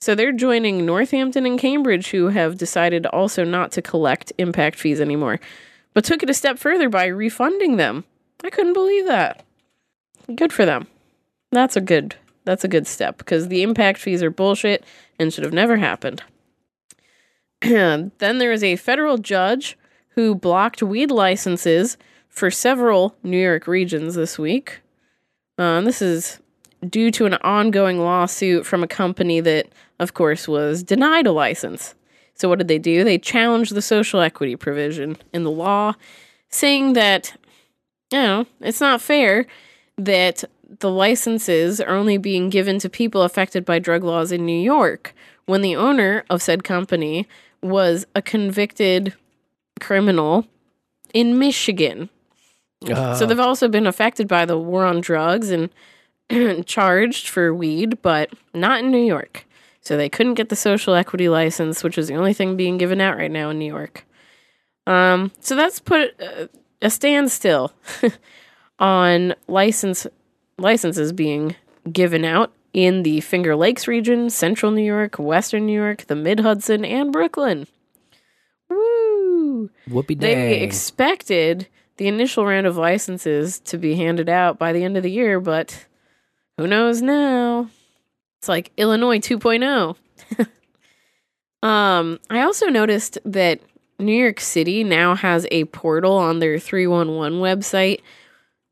[0.00, 5.00] So they're joining Northampton and Cambridge, who have decided also not to collect impact fees
[5.00, 5.38] anymore,
[5.94, 8.04] but took it a step further by refunding them.
[8.42, 9.44] I couldn't believe that.
[10.34, 10.88] Good for them.
[11.52, 14.84] That's a good that's a good step because the impact fees are bullshit
[15.18, 16.24] and should have never happened.
[17.60, 19.78] then there is a federal judge
[20.14, 21.96] who blocked weed licenses
[22.28, 24.80] for several New York regions this week.
[25.58, 26.40] Um, this is
[26.88, 29.68] due to an ongoing lawsuit from a company that,
[30.00, 31.94] of course, was denied a license.
[32.34, 33.04] So, what did they do?
[33.04, 35.94] They challenged the social equity provision in the law,
[36.48, 37.34] saying that,
[38.10, 39.46] you know, it's not fair
[39.98, 40.44] that
[40.80, 45.14] the licenses are only being given to people affected by drug laws in New York
[45.46, 47.28] when the owner of said company
[47.62, 49.14] was a convicted
[49.80, 50.46] criminal
[51.14, 52.08] in Michigan.
[52.88, 55.70] Uh, So they've also been affected by the war on drugs and
[56.66, 59.46] charged for weed, but not in New York.
[59.80, 63.00] So they couldn't get the social equity license, which is the only thing being given
[63.00, 64.04] out right now in New York.
[64.86, 66.46] Um, so that's put uh,
[66.80, 67.72] a standstill
[68.78, 70.06] on license
[70.58, 71.56] licenses being
[71.92, 76.40] given out in the Finger Lakes region, Central New York, Western New York, the Mid
[76.40, 77.66] Hudson, and Brooklyn.
[79.62, 80.02] Woo!
[80.02, 84.96] Whoopie They expected the initial round of licenses to be handed out by the end
[84.96, 85.86] of the year, but
[86.56, 87.70] who knows now?
[88.38, 89.96] It's like Illinois 2.0.
[91.66, 93.60] um, I also noticed that
[93.98, 98.00] New York City now has a portal on their 311 website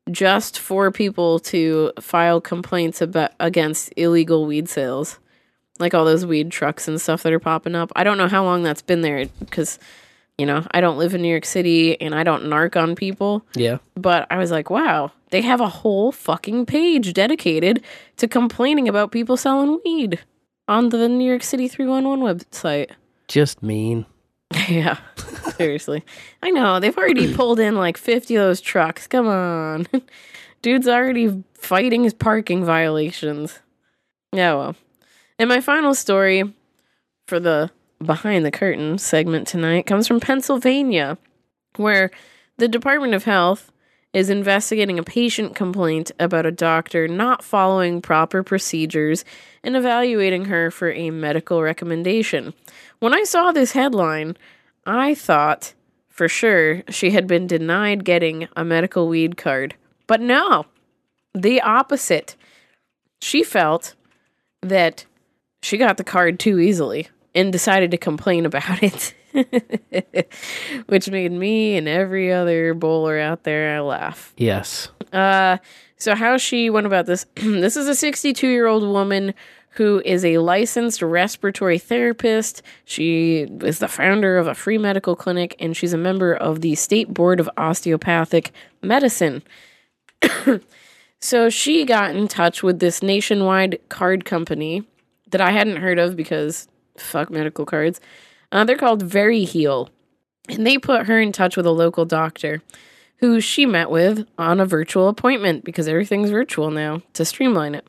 [0.09, 5.19] just for people to file complaints about against illegal weed sales.
[5.79, 7.91] Like all those weed trucks and stuff that are popping up.
[7.95, 9.79] I don't know how long that's been there because
[10.41, 13.45] you know, I don't live in New York City and I don't narc on people.
[13.53, 13.77] yeah.
[13.95, 17.83] But I was like, wow, they have a whole fucking page dedicated
[18.17, 20.19] to complaining about people selling weed
[20.67, 22.89] on the New York City 311 website.
[23.27, 24.07] Just mean.
[24.67, 24.97] yeah,
[25.57, 26.03] seriously.
[26.41, 29.05] I know, they've already pulled in like 50 of those trucks.
[29.05, 29.85] Come on.
[30.63, 33.59] Dude's already fighting his parking violations.
[34.33, 34.75] Yeah, well.
[35.37, 36.51] And my final story
[37.27, 37.69] for the
[38.05, 41.17] behind the curtain segment tonight comes from Pennsylvania,
[41.75, 42.11] where
[42.57, 43.71] the Department of Health
[44.13, 49.23] is investigating a patient complaint about a doctor not following proper procedures
[49.63, 52.53] and evaluating her for a medical recommendation.
[52.99, 54.35] When I saw this headline,
[54.85, 55.73] I thought
[56.09, 59.75] for sure she had been denied getting a medical weed card.
[60.07, 60.65] But no,
[61.33, 62.35] the opposite.
[63.21, 63.95] She felt
[64.61, 65.05] that
[65.61, 69.13] she got the card too easily and decided to complain about it.
[70.87, 74.33] Which made me and every other bowler out there laugh.
[74.37, 74.89] Yes.
[75.13, 75.57] Uh,
[75.97, 77.25] so how she went about this?
[77.35, 79.33] this is a 62 year old woman
[79.75, 82.61] who is a licensed respiratory therapist.
[82.83, 86.75] She is the founder of a free medical clinic, and she's a member of the
[86.75, 88.51] State Board of Osteopathic
[88.81, 89.43] Medicine.
[91.21, 94.83] so she got in touch with this nationwide card company
[95.29, 96.67] that I hadn't heard of because
[96.97, 97.99] fuck medical cards.
[98.51, 99.89] Uh, they're called Veriheal,
[100.49, 102.61] and they put her in touch with a local doctor
[103.17, 107.87] who she met with on a virtual appointment because everything's virtual now to streamline it.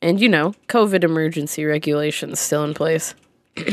[0.00, 3.14] And you know, COVID emergency regulations still in place.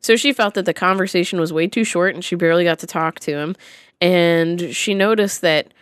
[0.00, 2.86] so she felt that the conversation was way too short and she barely got to
[2.86, 3.54] talk to him.
[4.00, 5.72] And she noticed that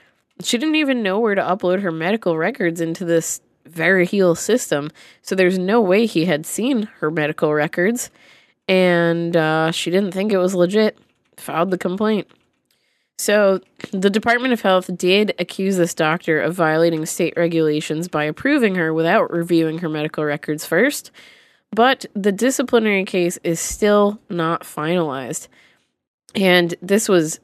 [0.43, 4.90] she didn't even know where to upload her medical records into this Veriheal system.
[5.22, 8.10] So there's no way he had seen her medical records.
[8.68, 10.98] And uh, she didn't think it was legit.
[11.36, 12.28] Filed the complaint.
[13.18, 13.60] So,
[13.93, 18.93] the Department of Health did accuse this doctor of violating state regulations by approving her
[18.93, 21.10] without reviewing her medical records first.
[21.70, 25.48] But the disciplinary case is still not finalized.
[26.34, 27.39] And this was,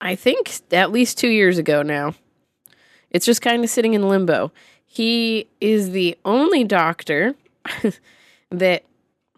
[0.00, 2.14] I think, at least two years ago now.
[3.10, 4.50] It's just kind of sitting in limbo.
[4.94, 7.34] He is the only doctor
[8.50, 8.84] that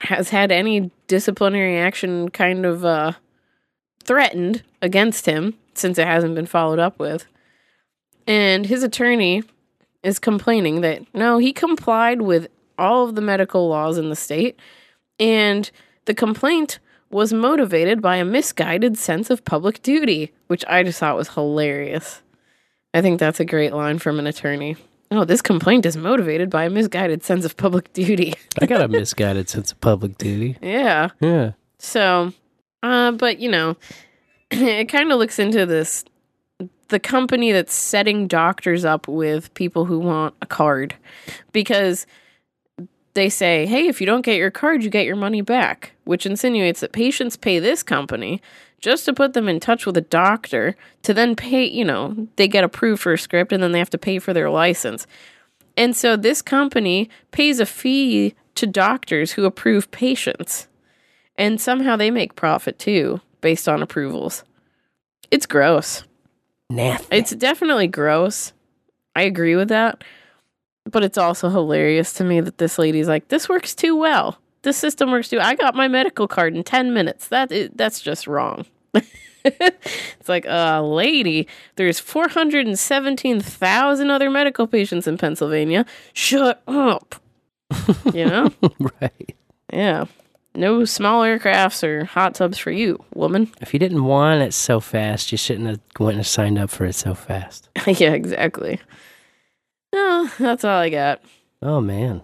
[0.00, 3.12] has had any disciplinary action kind of uh,
[4.02, 7.26] threatened against him since it hasn't been followed up with.
[8.26, 9.44] And his attorney
[10.02, 14.58] is complaining that no, he complied with all of the medical laws in the state,
[15.20, 15.70] and
[16.06, 21.14] the complaint was motivated by a misguided sense of public duty, which I just thought
[21.14, 22.22] was hilarious.
[22.92, 24.76] I think that's a great line from an attorney.
[25.14, 28.34] Oh, this complaint is motivated by a misguided sense of public duty.
[28.60, 30.56] I got a misguided sense of public duty.
[30.60, 31.10] yeah.
[31.20, 31.52] Yeah.
[31.78, 32.32] So,
[32.82, 33.76] uh, but you know,
[34.50, 36.04] it kind of looks into this
[36.88, 40.94] the company that's setting doctors up with people who want a card
[41.52, 42.06] because
[43.14, 46.26] they say, hey, if you don't get your card, you get your money back, which
[46.26, 48.42] insinuates that patients pay this company
[48.80, 52.46] just to put them in touch with a doctor to then pay, you know, they
[52.46, 55.06] get approved for a script and then they have to pay for their license.
[55.76, 60.68] And so this company pays a fee to doctors who approve patients.
[61.36, 64.44] And somehow they make profit too based on approvals.
[65.30, 66.04] It's gross.
[66.70, 67.16] Nasty.
[67.16, 68.52] It's definitely gross.
[69.16, 70.02] I agree with that.
[70.90, 74.38] But it's also hilarious to me that this lady's like, this works too well.
[74.62, 75.40] This system works too.
[75.40, 77.28] I got my medical card in 10 minutes.
[77.28, 78.66] That is, that's just wrong.
[79.44, 81.46] it's like, uh, lady,
[81.76, 85.84] there's 417,000 other medical patients in Pennsylvania.
[86.12, 87.16] Shut up.
[88.12, 88.50] you know?
[89.00, 89.36] right.
[89.72, 90.06] Yeah.
[90.54, 93.50] No small aircrafts or hot tubs for you, woman.
[93.60, 96.84] If you didn't want it so fast, you shouldn't have went and signed up for
[96.84, 97.68] it so fast.
[97.86, 98.78] yeah, exactly.
[99.94, 101.22] No, that's all I got.
[101.62, 102.22] Oh man,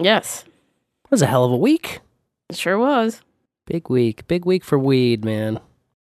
[0.00, 2.00] Yes, that was a hell of a week.
[2.48, 3.20] it sure was.
[3.66, 4.26] Big week.
[4.28, 5.60] Big week for weed, man.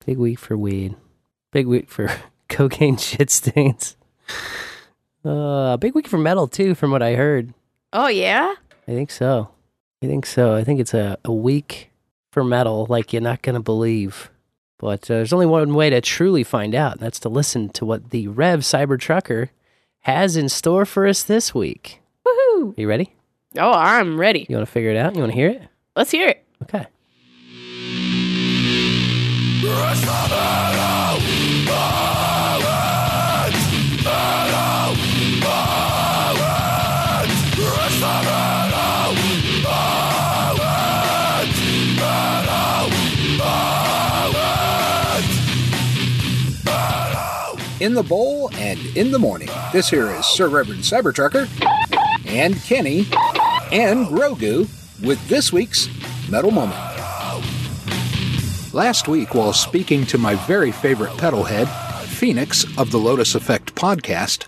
[0.06, 0.96] Big week for weed.
[1.52, 2.10] Big week for
[2.48, 3.96] cocaine shit stains.
[5.24, 7.54] Uh, big week for metal too, from what I heard.
[7.92, 8.54] Oh, yeah?
[8.88, 9.50] I think so.
[10.02, 10.54] I think so.
[10.54, 11.90] I think it's a, a week
[12.32, 14.30] for metal like you're not going to believe.
[14.78, 17.84] But uh, there's only one way to truly find out, and that's to listen to
[17.84, 19.50] what the Rev Cybertrucker
[20.04, 22.00] has in store for us this week.
[22.26, 22.78] Woohoo!
[22.78, 23.14] you ready?
[23.56, 24.46] Oh, I'm ready.
[24.48, 25.14] You want to figure it out?
[25.14, 25.62] You want to hear it?
[25.96, 26.44] Let's hear it.
[26.62, 26.86] Okay.
[47.80, 49.48] In the bowl and in the morning.
[49.72, 51.48] This here is Sir Reverend Cybertrucker
[52.26, 53.06] and Kenny
[53.70, 54.68] and Grogu
[55.04, 55.88] with this week's
[56.28, 56.78] Metal Moment.
[58.72, 61.68] Last week, while speaking to my very favorite pedalhead,
[62.06, 64.46] Phoenix of the Lotus Effect podcast,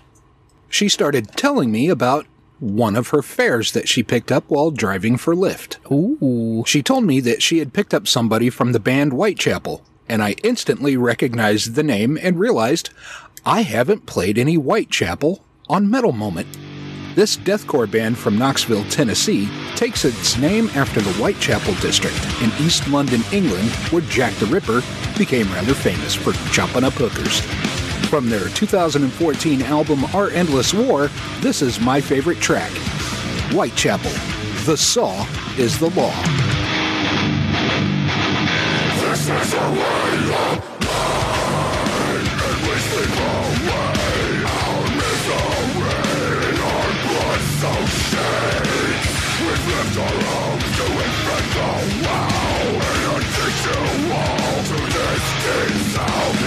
[0.69, 2.25] she started telling me about
[2.59, 5.77] one of her fares that she picked up while driving for Lyft.
[5.91, 6.63] Ooh.
[6.65, 10.35] She told me that she had picked up somebody from the band Whitechapel, and I
[10.43, 12.89] instantly recognized the name and realized
[13.47, 16.49] I haven't played any Whitechapel on Metal Moment.
[17.15, 19.47] This deathcore band from Knoxville, Tennessee,
[19.77, 24.81] takes its name after the Whitechapel district in East London, England, where Jack the Ripper
[25.17, 27.39] became rather famous for chopping up hookers.
[28.09, 31.09] From their 2014 album Our Endless War,
[31.39, 32.71] this is my favorite track
[33.53, 34.11] Whitechapel.
[34.65, 35.25] The saw
[35.57, 36.11] is the law.
[38.99, 40.76] This is a way
[43.67, 43.97] world,
[44.29, 44.47] and
[53.07, 56.46] addict you all to this deep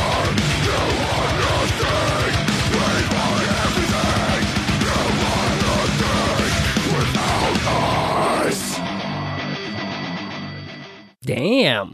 [11.37, 11.87] It,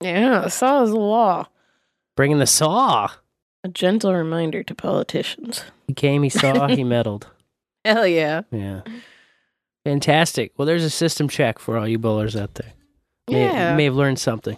[0.00, 1.46] Yeah, saw is the law.
[2.16, 3.08] Bringing the saw.
[3.64, 5.64] A gentle reminder to politicians.
[5.86, 7.26] He came, he saw, he meddled.
[7.84, 8.42] Hell yeah.
[8.50, 8.82] Yeah.
[9.84, 10.52] Fantastic.
[10.56, 12.72] Well, there's a system check for all you bowlers out there.
[13.30, 13.74] May, Yeah.
[13.76, 14.56] may have learned something.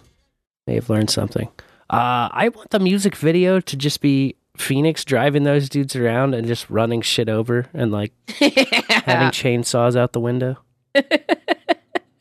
[0.67, 1.47] May have learned something.
[1.89, 6.45] Uh, I want the music video to just be Phoenix driving those dudes around and
[6.45, 10.57] just running shit over and like having chainsaws out the window.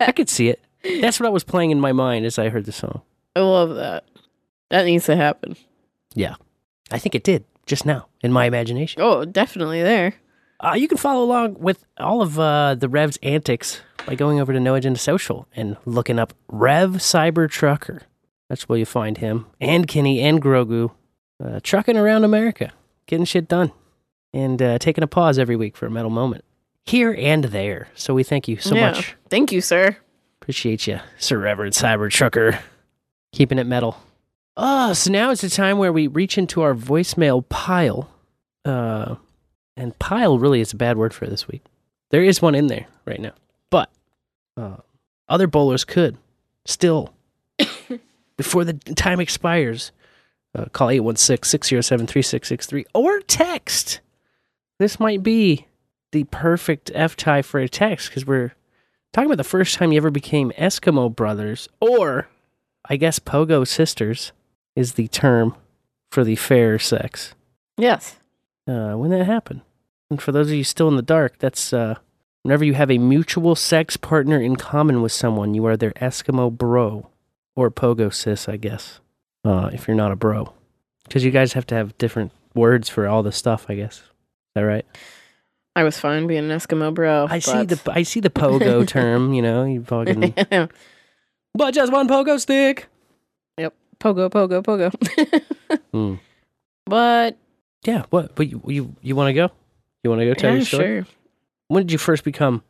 [0.01, 0.60] I could see it.
[1.01, 3.02] That's what I was playing in my mind as I heard the song.
[3.36, 4.05] I love that.
[4.70, 5.56] That needs to happen.
[6.15, 6.35] Yeah.
[6.90, 9.01] I think it did just now in my imagination.
[9.02, 10.15] Oh, definitely there.
[10.60, 14.52] Uh, you can follow along with all of uh, the Rev's antics by going over
[14.52, 18.02] to No Agenda Social and looking up Rev Cyber Trucker.
[18.48, 20.90] That's where you find him and Kenny and Grogu
[21.44, 22.73] uh, trucking around America,
[23.06, 23.70] getting shit done,
[24.32, 26.44] and uh, taking a pause every week for a metal moment
[26.86, 27.89] here and there.
[27.94, 28.90] So we thank you so Yeah.
[28.93, 29.15] much.
[29.31, 29.98] Thank you, sir.
[30.49, 32.59] Appreciate you, Sir Reverend Cyber Trucker,
[33.35, 33.99] keeping it metal.
[34.57, 38.09] Oh, so now it's the time where we reach into our voicemail pile.
[38.65, 39.16] Uh,
[39.77, 41.62] and pile really is a bad word for this week.
[42.09, 43.35] There is one in there right now,
[43.69, 43.91] but
[44.57, 44.77] uh,
[45.29, 46.16] other bowlers could
[46.65, 47.12] still,
[48.39, 49.93] before the time expires,
[50.55, 54.01] uh, call 816 607 3663 or text.
[54.79, 55.66] This might be
[56.12, 58.55] the perfect F tie for a text because we're
[59.12, 62.28] talking about the first time you ever became Eskimo brothers, or
[62.89, 64.32] I guess Pogo sisters
[64.76, 65.55] is the term
[66.10, 67.35] for the fair sex.
[67.76, 68.16] Yes.
[68.66, 69.62] Uh, when that happened.
[70.10, 71.97] And for those of you still in the dark, that's uh,
[72.43, 76.51] whenever you have a mutual sex partner in common with someone, you are their Eskimo
[76.51, 77.09] bro
[77.55, 79.01] or Pogo sis, I guess.
[79.44, 80.52] Uh, if you're not a bro,
[81.05, 83.98] because you guys have to have different words for all this stuff, I guess.
[83.98, 84.02] Is
[84.55, 84.86] that right?
[85.78, 87.28] I was fine being an Eskimo bro.
[87.30, 89.32] I see the I see the pogo term.
[89.32, 90.34] You know, you fucking.
[91.55, 92.88] but just one pogo stick.
[93.59, 93.74] Yep.
[94.00, 94.90] Pogo, pogo, pogo.
[95.92, 96.14] Hmm.
[96.84, 97.36] But
[97.86, 98.06] Yeah.
[98.10, 98.34] What?
[98.34, 99.52] But you you, you want to go?
[100.02, 101.02] You want to go tell yeah, your story?
[101.02, 101.06] sure.
[101.68, 102.64] When did you first become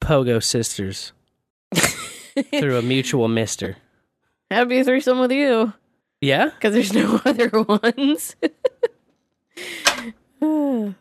[0.00, 1.12] pogo sisters
[1.74, 3.78] through a mutual mister?
[4.52, 5.72] Have be a threesome with you
[6.20, 6.50] Yeah.
[6.50, 8.36] because there's no other ones.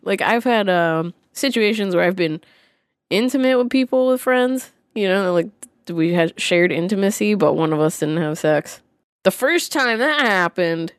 [0.02, 2.42] like I've had um, situations where I've been
[3.10, 4.72] intimate with people with friends.
[4.96, 5.50] You know, like
[5.90, 8.82] we had shared intimacy, but one of us didn't have sex.
[9.24, 10.94] The first time that happened,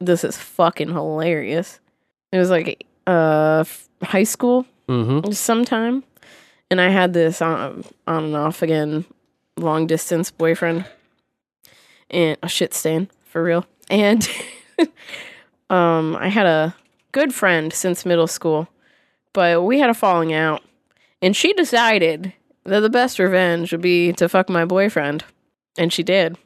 [0.00, 1.80] this is fucking hilarious.
[2.32, 3.64] It was like uh
[4.02, 5.30] high school Mm-hmm.
[5.30, 6.02] sometime,
[6.68, 9.04] and I had this on, on and off again
[9.56, 10.84] long distance boyfriend,
[12.10, 13.66] and a shit stain for real.
[13.88, 14.28] And
[15.70, 16.74] um, I had a
[17.12, 18.66] good friend since middle school,
[19.32, 20.62] but we had a falling out,
[21.22, 22.32] and she decided
[22.64, 25.24] that the best revenge would be to fuck my boyfriend,
[25.78, 26.36] and she did.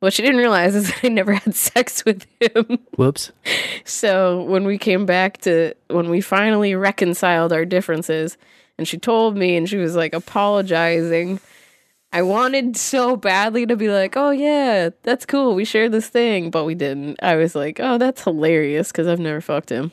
[0.00, 2.78] What she didn't realize is that I never had sex with him.
[2.96, 3.32] Whoops.
[3.84, 8.36] So when we came back to when we finally reconciled our differences,
[8.78, 11.38] and she told me, and she was like apologizing.
[12.12, 15.54] I wanted so badly to be like, "Oh yeah, that's cool.
[15.54, 17.22] We shared this thing," but we didn't.
[17.22, 19.92] I was like, "Oh, that's hilarious," because I've never fucked him.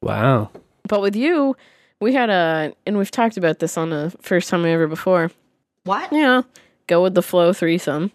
[0.00, 0.50] Wow.
[0.86, 1.56] But with you,
[2.00, 5.30] we had a, and we've talked about this on the first time ever before.
[5.84, 6.12] What?
[6.12, 6.42] Yeah,
[6.86, 8.10] go with the flow threesome.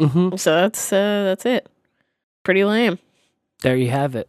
[0.00, 0.36] Mm-hmm.
[0.36, 1.66] So that's uh, that's it.
[2.44, 2.98] Pretty lame.
[3.62, 4.28] There you have it.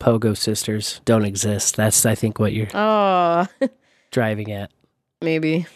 [0.00, 1.76] Pogo sisters don't exist.
[1.76, 3.46] That's I think what you're Oh,
[4.10, 4.70] driving at.
[5.20, 5.66] maybe.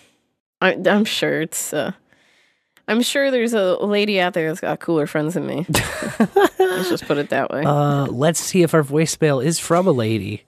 [0.60, 1.72] I, I'm sure it's.
[1.72, 1.92] Uh,
[2.88, 5.66] I'm sure there's a lady out there that's got cooler friends than me.
[6.58, 7.62] Let's just put it that way.
[7.64, 10.44] Uh, let's see if our voicemail is from a lady.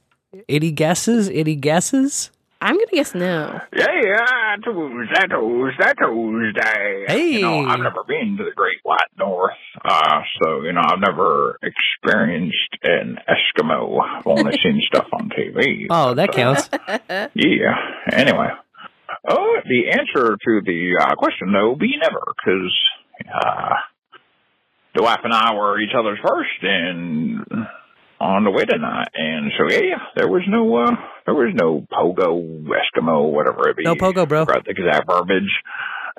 [0.49, 1.29] Any guesses?
[1.31, 2.31] Any guesses?
[2.61, 3.61] I'm gonna guess no.
[3.75, 7.05] Yeah, yeah, Tuesday, Tuesday, Tuesday.
[7.07, 7.31] Hey.
[7.35, 9.53] You know, I've never been to the Great White North,
[9.85, 14.01] uh, so, you know, I've never experienced an Eskimo.
[14.03, 15.87] I've only seen stuff on TV.
[15.89, 16.69] Oh, that counts.
[17.35, 17.75] Yeah.
[18.13, 18.49] Anyway,
[19.29, 22.77] oh, the answer to the uh, question, though, be never, because
[23.33, 23.75] uh,
[24.97, 27.47] the wife and I were each other's first, and
[28.21, 29.09] on the wedding tonight.
[29.15, 30.91] and so yeah, there was no, uh,
[31.27, 33.85] there was no pogo Eskimo, whatever it be.
[33.85, 34.45] No pogo, bro.
[34.45, 35.51] Forgot the exact verbiage.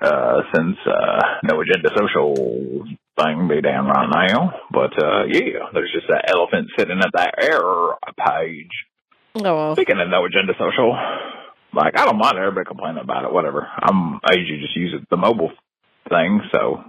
[0.01, 2.85] Uh, since uh, no agenda social
[3.19, 7.35] thing be down right now, but uh, yeah, there's just that elephant sitting at that
[7.37, 8.71] error page.
[9.35, 9.75] Oh, well.
[9.75, 10.95] Speaking of no agenda social,
[11.73, 13.67] like I don't mind everybody complaining about it, whatever.
[13.77, 15.51] I'm I usually just use it, the mobile
[16.09, 16.81] thing, so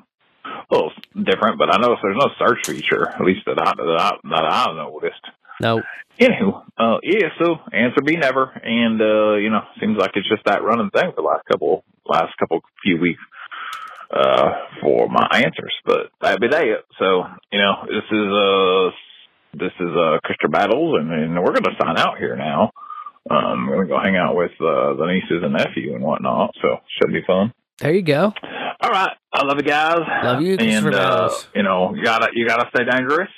[0.45, 1.59] a little different.
[1.59, 4.77] But I noticed there's no search feature, at least that I that I, that I
[4.77, 5.27] noticed.
[5.61, 5.83] No.
[6.19, 7.29] Anywho, uh, yeah.
[7.39, 11.11] So answer be never, and uh, you know, seems like it's just that running thing
[11.15, 13.21] for the last couple last couple few weeks.
[14.11, 14.51] uh,
[14.83, 15.75] for my answers.
[15.85, 16.85] But that'd be that.
[16.99, 18.91] So you know, this is uh
[19.55, 22.73] this is uh Christopher Battles, and, and we're gonna sign out here now.
[23.31, 26.55] Um, we're gonna go hang out with uh, the nieces and nephew and whatnot.
[26.63, 27.53] So should be fun.
[27.81, 28.33] There you go.
[28.83, 30.01] All right, I love you guys.
[30.25, 33.31] Love you, Christopher and uh, you know, you gotta you gotta stay dangerous,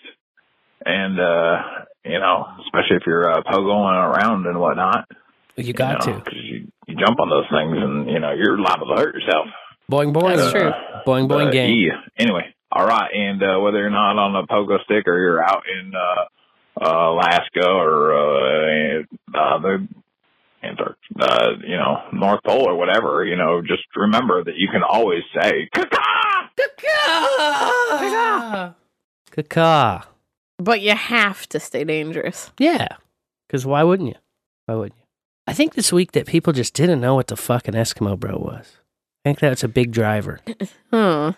[0.84, 1.56] and uh,
[2.04, 5.08] you know, especially if you're uh, pogoing around and whatnot.
[5.56, 8.88] You got know, 'cause you, you jump on those things, and you know you're liable
[8.88, 9.46] to hurt yourself.
[9.90, 10.36] Boing boing.
[10.36, 10.70] That's true.
[11.06, 11.76] Boing boing But, gang.
[11.76, 12.00] Yeah.
[12.18, 15.64] Anyway, all right, and uh, whether you're not on a pogo stick or you're out
[15.68, 19.02] in uh, uh, Alaska or uh,
[19.34, 19.88] uh, the
[20.62, 24.82] Antarctic, uh, you know, North Pole or whatever, you know, just remember that you can
[24.82, 25.98] always say Caca.
[30.58, 32.52] But you have to stay dangerous.
[32.58, 32.88] Yeah.
[33.48, 34.14] Because why wouldn't you?
[34.66, 35.06] Why wouldn't you?
[35.46, 38.36] I think this week that people just didn't know what the fuck an Eskimo bro
[38.38, 38.76] was.
[39.24, 40.40] I think that's a big driver.
[40.92, 41.32] Huh.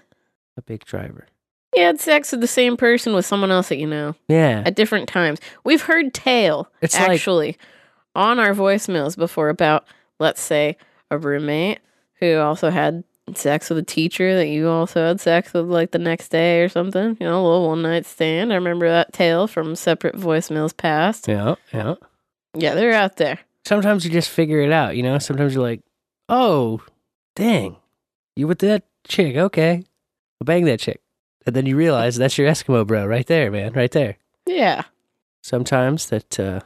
[0.57, 1.27] A big driver.
[1.75, 4.63] You had sex with the same person with someone else that you know Yeah.
[4.67, 5.41] at different times.
[5.65, 7.57] We've heard tale It's like- actually
[8.15, 9.87] on our voicemails before about
[10.19, 10.77] let's say
[11.11, 11.81] a roommate
[12.21, 13.05] who also had
[13.35, 16.69] sex with a teacher that you also had sex with like the next day or
[16.69, 17.17] something.
[17.21, 18.53] You know, a little one night stand.
[18.53, 21.27] I remember that tale from separate voicemails past.
[21.29, 21.55] Yeah.
[21.73, 21.95] Yeah.
[22.57, 23.41] Yeah, they're out there.
[23.65, 25.19] Sometimes you just figure it out, you know?
[25.19, 25.81] Sometimes you're like,
[26.29, 26.83] oh,
[27.35, 27.77] dang.
[28.37, 29.37] You with that chick.
[29.37, 29.85] Okay.
[30.41, 31.01] I'll bang that chick.
[31.47, 33.73] And then you realize that's your Eskimo bro right there, man.
[33.73, 34.19] Right there.
[34.47, 34.85] Yeah.
[35.43, 36.61] Sometimes that, uh,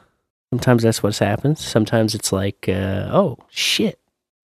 [0.51, 1.65] sometimes that's what happens.
[1.65, 3.99] Sometimes it's like, uh, oh, shit.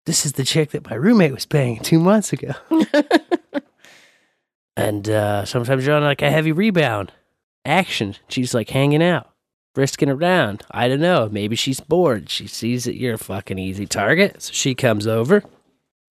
[0.06, 2.52] This is the chick that my roommate was banging two months ago.
[4.76, 7.10] and uh, sometimes you're on like a heavy rebound
[7.64, 8.16] action.
[8.28, 9.30] She's like hanging out,
[9.74, 10.62] frisking around.
[10.70, 11.28] I don't know.
[11.30, 12.28] Maybe she's bored.
[12.28, 14.42] She sees that you're a fucking easy target.
[14.42, 15.42] So she comes over,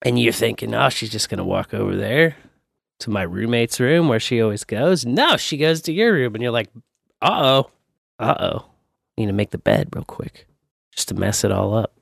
[0.01, 2.35] and you're thinking, oh, she's just going to walk over there
[2.99, 5.05] to my roommate's room where she always goes.
[5.05, 6.69] No, she goes to your room, and you're like,
[7.21, 7.71] uh oh,
[8.19, 8.65] uh oh.
[9.17, 10.47] Need to make the bed real quick
[10.93, 11.93] just to mess it all up.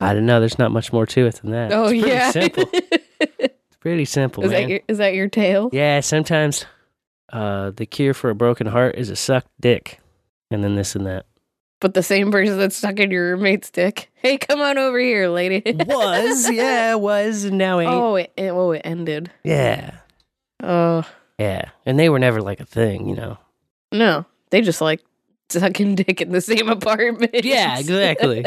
[0.00, 0.40] I don't know.
[0.40, 1.72] There's not much more to it than that.
[1.72, 2.30] Oh it's pretty yeah.
[2.30, 2.64] simple.
[3.22, 4.62] It's pretty simple, is man.
[4.62, 5.68] that your is that your tale?
[5.72, 6.64] Yeah, sometimes
[7.32, 10.00] uh, the cure for a broken heart is a sucked dick,
[10.50, 11.26] and then this and that.
[11.80, 14.10] But the same person that's stuck in your roommate's dick.
[14.14, 15.62] Hey, come on over here, lady.
[15.86, 17.90] was, yeah, was, and now ain't.
[17.90, 19.30] Oh, it, it oh it ended.
[19.44, 19.92] Yeah,
[20.62, 21.06] Oh
[21.38, 23.38] yeah, and they were never like a thing, you know.
[23.92, 25.02] no, they just like
[25.50, 27.44] sucking dick in the same apartment.
[27.44, 28.44] Yeah, exactly.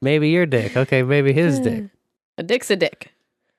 [0.00, 1.84] Maybe your dick, okay, maybe his dick.
[2.38, 3.12] a dick's a dick.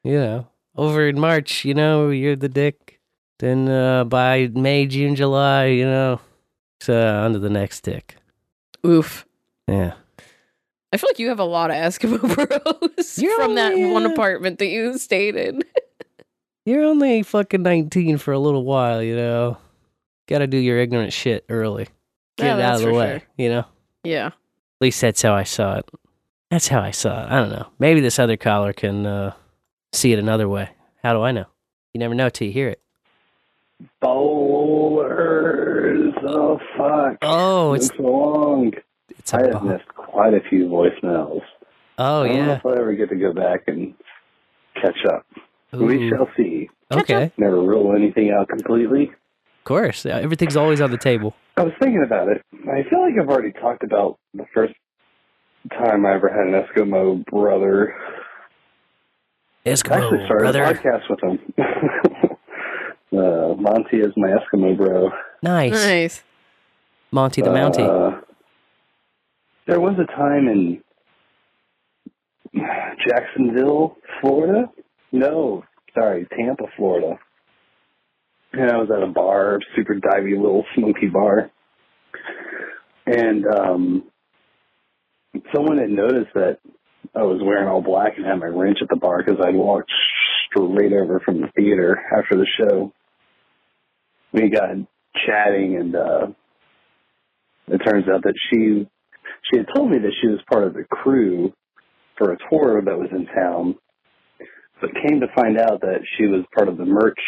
[0.03, 2.99] You know, over in March, you know, you're the dick.
[3.39, 6.21] Then uh, by May, June, July, you know,
[6.79, 8.15] it's uh, on to the next dick.
[8.85, 9.25] Oof.
[9.67, 9.93] Yeah.
[10.93, 14.67] I feel like you have a lot of Eskimo bros from that one apartment that
[14.67, 15.61] you stayed in.
[16.65, 19.57] You're only fucking 19 for a little while, you know.
[20.27, 21.87] Gotta do your ignorant shit early.
[22.37, 23.27] Get Yeah, it out of the way, sure.
[23.37, 23.65] you know?
[24.03, 24.27] Yeah.
[24.27, 24.33] At
[24.81, 25.89] least that's how I saw it.
[26.51, 27.31] That's how I saw it.
[27.31, 27.67] I don't know.
[27.79, 29.33] Maybe this other caller can uh,
[29.93, 30.69] see it another way.
[31.03, 31.45] How do I know?
[31.93, 32.81] You never know till you hear it.
[34.85, 36.13] Bowlers.
[36.23, 37.17] Oh, fuck.
[37.21, 38.73] Oh, it's so long.
[39.17, 41.41] It's I have missed quite a few voicemails.
[41.97, 42.55] Oh, I don't know yeah.
[42.57, 43.93] if I'll ever get to go back and
[44.81, 45.25] catch up.
[45.73, 46.69] We shall see.
[46.91, 47.31] Okay.
[47.37, 49.11] Never rule anything out completely.
[49.65, 50.05] Of course.
[50.05, 51.33] Everything's always on the table.
[51.57, 52.39] I was thinking about it.
[52.71, 54.75] I feel like I've already talked about the first
[55.71, 57.95] time I ever had an Eskimo brother.
[59.65, 60.63] Eskimo I actually started brother.
[60.65, 61.39] a podcast with him.
[63.17, 65.09] uh, Monty is my Eskimo bro.
[65.41, 65.71] Nice.
[65.71, 66.23] Nice.
[67.09, 67.79] Monty the Mountie.
[67.79, 68.21] Uh,
[69.65, 70.83] there was a time in
[73.07, 74.69] Jacksonville, Florida.
[75.11, 75.63] No,
[75.95, 77.17] sorry, Tampa, Florida.
[78.57, 81.51] And I was at a bar, super divey little smoky bar.
[83.05, 84.03] And um
[85.53, 86.59] someone had noticed that
[87.13, 89.91] I was wearing all black and had my wrench at the bar because I'd walked
[90.47, 92.93] straight over from the theater after the show.
[94.31, 94.69] We got
[95.27, 96.27] chatting and uh
[97.67, 98.87] it turns out that she
[99.51, 101.51] she had told me that she was part of the crew
[102.17, 103.75] for a tour that was in town,
[104.79, 107.19] but came to find out that she was part of the merch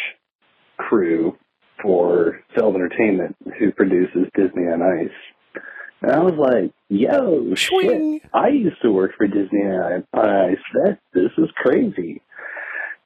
[0.77, 1.37] crew
[1.81, 5.61] for Sales Entertainment, who produces Disney on Ice.
[6.01, 8.21] And I was like, "Yo, shit!
[8.33, 10.57] I used to work for Disney on Ice.
[10.73, 12.21] That this is crazy."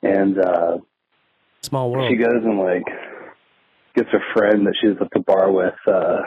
[0.04, 0.78] And uh,
[1.62, 2.10] Small world.
[2.10, 2.84] she goes and like
[3.96, 6.22] gets a friend that she was at the bar with uh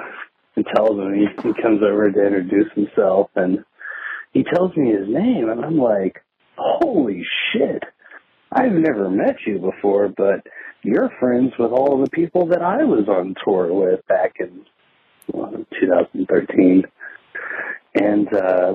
[0.56, 3.64] and tells him he, he comes over to introduce himself and
[4.32, 6.22] he tells me his name and I'm like,
[6.56, 7.82] Holy shit.
[8.52, 10.46] I've never met you before, but
[10.84, 14.64] you're friends with all of the people that I was on tour with back in
[15.32, 16.82] well, 2013.
[17.94, 18.74] And uh,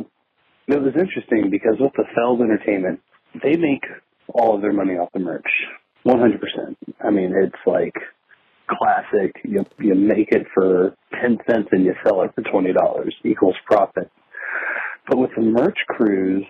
[0.67, 2.99] it was interesting because with the Feld Entertainment,
[3.43, 3.83] they make
[4.33, 5.49] all of their money off the merch,
[6.05, 6.75] 100%.
[7.03, 7.95] I mean, it's like
[8.69, 9.35] classic.
[9.43, 12.75] You you make it for 10 cents and you sell it for $20
[13.23, 14.11] equals profit.
[15.07, 16.45] But with the merch cruise,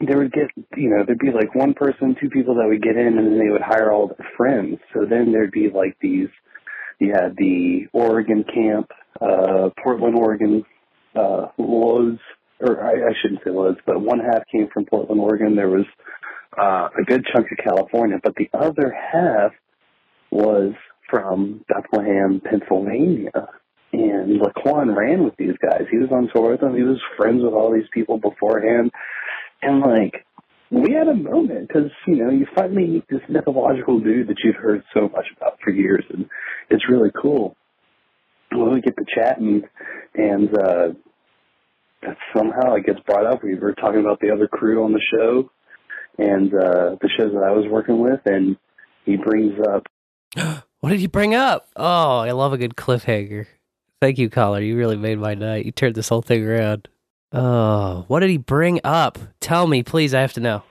[0.00, 2.96] there would get, you know, there'd be like one person, two people that would get
[2.96, 4.78] in and then they would hire all their friends.
[4.94, 6.28] So then there'd be like these,
[7.00, 10.64] had the Oregon camp, uh, Portland, Oregon,
[11.14, 12.18] uh, Lowe's,
[12.60, 15.56] or I, I shouldn't say Lowe's, but one half came from Portland, Oregon.
[15.56, 15.86] There was,
[16.56, 19.52] uh, a good chunk of California, but the other half
[20.30, 20.74] was
[21.08, 23.48] from Bethlehem, Pennsylvania.
[23.92, 25.84] And Laquan ran with these guys.
[25.90, 26.76] He was on tour with them.
[26.76, 28.90] He was friends with all these people beforehand.
[29.62, 30.24] And like,
[30.70, 34.56] we had a moment because, you know, you finally meet this mythological dude that you've
[34.56, 36.04] heard so much about for years.
[36.10, 36.28] And
[36.70, 37.56] it's really cool.
[38.52, 39.62] When we get to chatting
[40.14, 40.88] and, uh,
[42.02, 43.42] that somehow it gets brought up.
[43.42, 45.50] We were talking about the other crew on the show
[46.16, 48.20] and, uh, the shows that I was working with.
[48.26, 48.56] And
[49.04, 49.86] he brings up
[50.80, 51.68] What did he bring up?
[51.76, 53.46] Oh, I love a good cliffhanger.
[54.00, 54.60] Thank you, caller.
[54.60, 55.66] You really made my night.
[55.66, 56.88] You turned this whole thing around.
[57.32, 59.18] Oh, what did he bring up?
[59.40, 60.14] Tell me, please.
[60.14, 60.62] I have to know.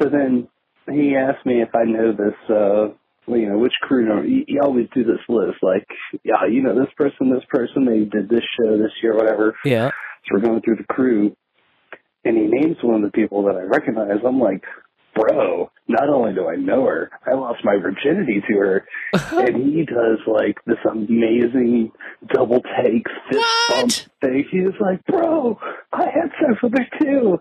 [0.00, 0.48] So then
[0.90, 2.94] he asked me if I know this, uh,
[3.26, 5.86] well, you know, which crew, you, you always do this list, like,
[6.24, 9.54] yeah, you know, this person, this person, they did this show this year, whatever.
[9.64, 9.90] Yeah.
[10.24, 11.36] So we're going through the crew,
[12.24, 14.20] and he names one of the people that I recognize.
[14.26, 14.64] I'm like,
[15.18, 18.86] bro, not only do I know her, I lost my virginity to her.
[19.32, 21.92] and he does like this amazing
[22.32, 24.44] double take fist bump thing.
[24.50, 25.58] He's like, bro,
[25.92, 27.38] I had sex with her too.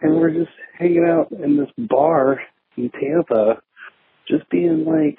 [0.00, 2.40] And we're just hanging out in this bar
[2.76, 3.62] in Tampa,
[4.28, 5.18] just being like,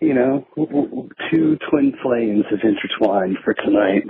[0.00, 0.46] you know,
[1.30, 4.04] two twin flames have intertwined for tonight.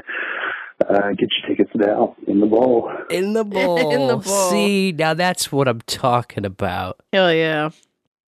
[0.81, 2.91] Uh, get your tickets now in the bowl.
[3.11, 3.79] In the bowl.
[3.93, 4.51] In the bowl.
[4.51, 7.01] See, now that's what I'm talking about.
[7.13, 7.71] Hell yeah.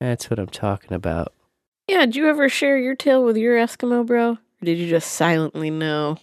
[0.01, 1.32] That's what I'm talking about.
[1.89, 4.31] Yeah, did you ever share your tale with your Eskimo bro?
[4.32, 6.18] Or did you just silently know?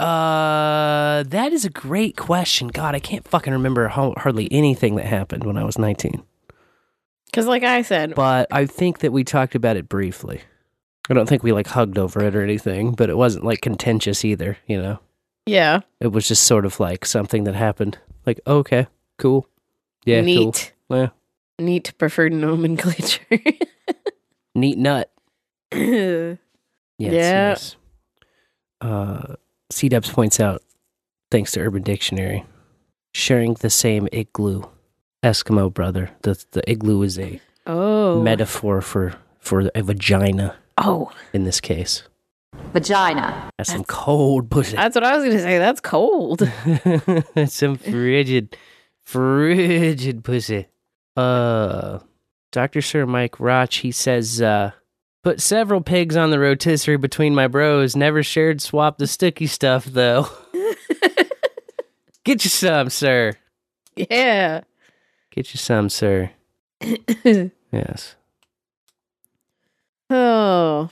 [0.00, 2.68] Uh, that is a great question.
[2.68, 6.22] God, I can't fucking remember how, hardly anything that happened when I was 19.
[7.26, 10.42] Because, like I said, But I think that we talked about it briefly.
[11.08, 14.24] I don't think we like hugged over it or anything, but it wasn't like contentious
[14.24, 14.98] either, you know?
[15.46, 17.98] Yeah, It was just sort of like something that happened.
[18.26, 18.86] Like, okay,
[19.18, 19.48] cool.
[20.04, 20.72] Yeah, Neat.
[20.88, 20.98] cool.
[20.98, 21.08] Yeah.
[21.58, 23.24] neat preferred nomenclature.
[24.54, 25.10] Neat nut.
[25.72, 26.34] yeah.
[26.98, 27.76] Yes, yes.
[28.80, 29.34] Uh,
[29.72, 30.62] SeeDubs points out,
[31.30, 32.44] thanks to Urban Dictionary,
[33.14, 34.62] sharing the same igloo,
[35.24, 36.10] Eskimo brother.
[36.22, 38.20] The the igloo is a Oh.
[38.22, 40.56] metaphor for for a vagina.
[40.78, 41.10] Oh.
[41.32, 42.02] in this case,
[42.72, 43.50] Vagina.
[43.58, 44.76] that's some cold pussy.
[44.76, 45.58] That's what I was going to say.
[45.58, 46.38] That's cold.
[47.34, 48.56] That's some frigid,
[49.04, 50.66] frigid pussy.
[51.16, 51.98] Uh,
[52.50, 52.80] Dr.
[52.80, 54.70] Sir Mike Roch, he says, uh,
[55.22, 57.94] put several pigs on the rotisserie between my bros.
[57.94, 60.28] Never shared swap the sticky stuff, though.
[62.24, 63.32] Get you some, sir.
[63.96, 64.62] yeah.
[65.30, 66.30] Get you some, sir.
[67.72, 68.16] Yes.
[70.10, 70.90] Oh.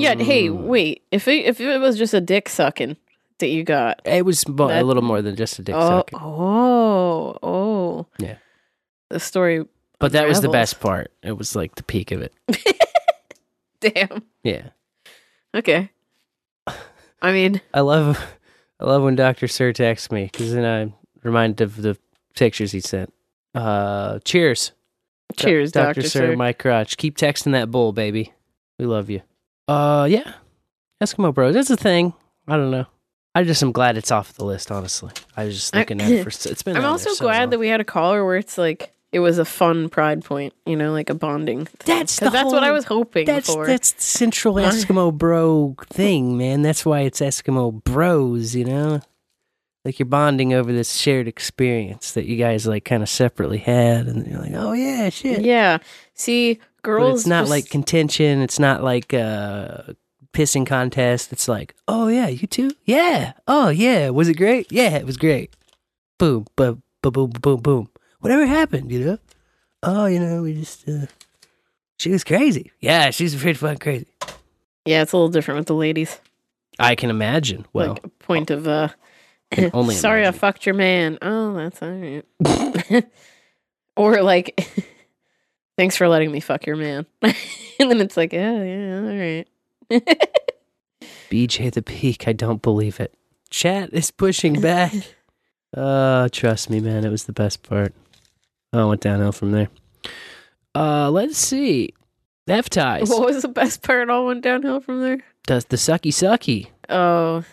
[0.00, 0.14] Yeah.
[0.16, 0.62] Hey, Mm.
[0.64, 1.02] wait.
[1.10, 2.96] If it, if it was just a dick sucking
[3.38, 6.18] that you got, It was mo- a little more than just a dick oh, sucking.
[6.22, 8.36] oh, oh, Yeah.
[9.10, 9.64] the story.
[9.98, 11.10] But that was the best part.
[11.22, 12.32] It was like the peak of it.
[13.80, 14.22] Damn.
[14.42, 14.68] Yeah.
[15.54, 15.90] Okay.
[17.22, 18.22] I mean, I love,
[18.80, 21.96] I love when Doctor Sir texts me because then I'm reminded of the
[22.34, 23.12] pictures he sent.
[23.54, 24.72] Uh, cheers,
[25.36, 26.02] Do- Cheers, Dr.
[26.02, 26.36] Sir, Sir.
[26.36, 26.96] Mike Crotch.
[26.98, 28.32] Keep texting that bull, baby.
[28.78, 29.22] We love you.
[29.68, 30.34] Uh, yeah,
[31.02, 31.54] Eskimo Bros.
[31.54, 32.14] That's a thing.
[32.46, 32.86] I don't know.
[33.34, 34.70] I just am glad it's off the list.
[34.70, 36.28] Honestly, I was just looking at it for.
[36.50, 36.76] It's been.
[36.76, 37.50] I'm also so glad long.
[37.50, 40.76] that we had a caller where it's like it was a fun pride point, you
[40.76, 41.66] know, like a bonding.
[41.66, 41.98] Thing.
[41.98, 43.66] That's that's what I was hoping That's for.
[43.66, 46.62] that's the central Eskimo bro thing, man.
[46.62, 49.00] That's why it's Eskimo bros, you know.
[49.84, 54.06] Like you're bonding over this shared experience that you guys like kind of separately had,
[54.06, 55.42] and you're like, oh yeah, shit.
[55.42, 55.78] Yeah.
[56.14, 57.10] See, girls.
[57.10, 58.40] But it's not just- like contention.
[58.40, 59.82] It's not like uh
[60.32, 61.32] pissing contest.
[61.32, 62.70] It's like, oh yeah, you too.
[62.84, 63.32] Yeah.
[63.46, 64.10] Oh yeah.
[64.10, 64.70] Was it great?
[64.72, 65.54] Yeah, it was great.
[66.18, 67.88] Boom, boom, boom, boom, boom, boom.
[68.20, 69.18] Whatever happened, you know?
[69.82, 70.88] Oh, you know, we just.
[70.88, 71.06] uh
[71.98, 72.72] She was crazy.
[72.80, 74.06] Yeah, she's pretty fucking crazy.
[74.86, 76.18] Yeah, it's a little different with the ladies.
[76.78, 77.66] I can imagine.
[77.72, 78.88] Well, like a point of uh.
[79.72, 81.18] only sorry, I fucked your man.
[81.22, 83.04] Oh, that's all right.
[83.96, 84.68] or like,
[85.76, 87.06] Thanks for letting me fuck your man.
[87.22, 87.34] and
[87.78, 89.48] then it's like, yeah, yeah, all right.
[91.30, 93.14] BJ the Peak, I don't believe it.
[93.50, 94.92] Chat is pushing back.
[95.76, 97.92] Uh, trust me, man, it was the best part.
[98.72, 99.68] Oh, I went downhill from there.
[100.74, 101.92] Uh, let's see.
[102.48, 103.10] F ties.
[103.10, 104.08] What was the best part?
[104.08, 105.18] All went downhill from there.
[105.46, 106.68] Does the sucky sucky?
[106.88, 107.44] Oh,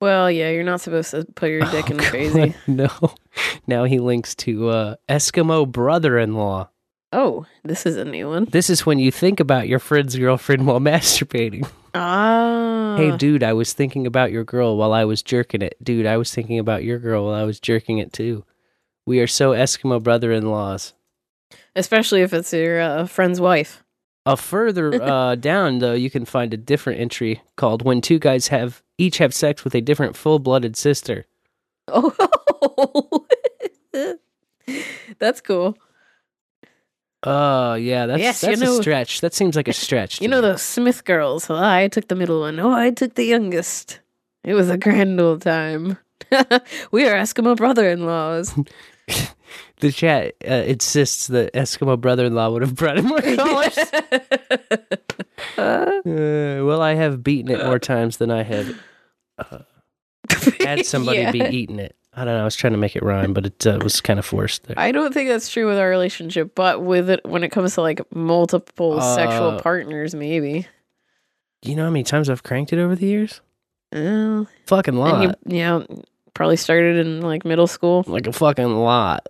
[0.00, 0.50] well, yeah.
[0.50, 2.54] You're not supposed to put your dick in crazy.
[2.68, 2.88] no.
[3.66, 6.68] Now he links to uh, Eskimo brother-in-law.
[7.12, 8.46] Oh, this is a new one.
[8.46, 11.68] This is when you think about your friend's girlfriend while masturbating.
[11.94, 12.96] Ah.
[12.98, 15.76] Hey, dude, I was thinking about your girl while I was jerking it.
[15.82, 18.44] Dude, I was thinking about your girl while I was jerking it too.
[19.06, 20.92] We are so Eskimo brother-in-laws.
[21.76, 23.84] Especially if it's your uh, friend's wife.
[24.24, 28.48] A further uh, down, though, you can find a different entry called "When Two Guys
[28.48, 31.26] Have Each Have Sex with a Different Full-Blooded Sister."
[31.86, 33.24] Oh,
[35.20, 35.78] that's cool.
[37.28, 39.20] Oh, yeah, that's Yes, you know- a stretch.
[39.20, 40.20] That seems like a stretch.
[40.22, 41.48] You know the Smith girls.
[41.48, 42.58] Well, I took the middle one.
[42.60, 44.00] Oh, I took the youngest.
[44.44, 45.98] It was a grand old time.
[46.92, 48.54] we are Eskimo brother-in-laws.
[49.80, 53.76] the chat uh, insists that Eskimo brother-in-law would have brought him more colors.
[55.58, 58.78] Uh, well, I have beaten it more times than I have
[59.38, 59.58] uh,
[60.60, 61.32] had somebody Yeah.
[61.32, 61.96] be eating it.
[62.18, 62.40] I don't know.
[62.40, 64.78] I was trying to make it rhyme, but it uh, was kind of forced there.
[64.78, 67.82] I don't think that's true with our relationship, but with it when it comes to
[67.82, 70.66] like multiple sexual Uh, partners, maybe.
[71.62, 73.40] Do you know how many times I've cranked it over the years?
[73.94, 75.22] Oh, Fucking lot.
[75.46, 75.82] you, yeah,
[76.34, 78.02] probably started in like middle school.
[78.06, 79.28] like a fucking lot.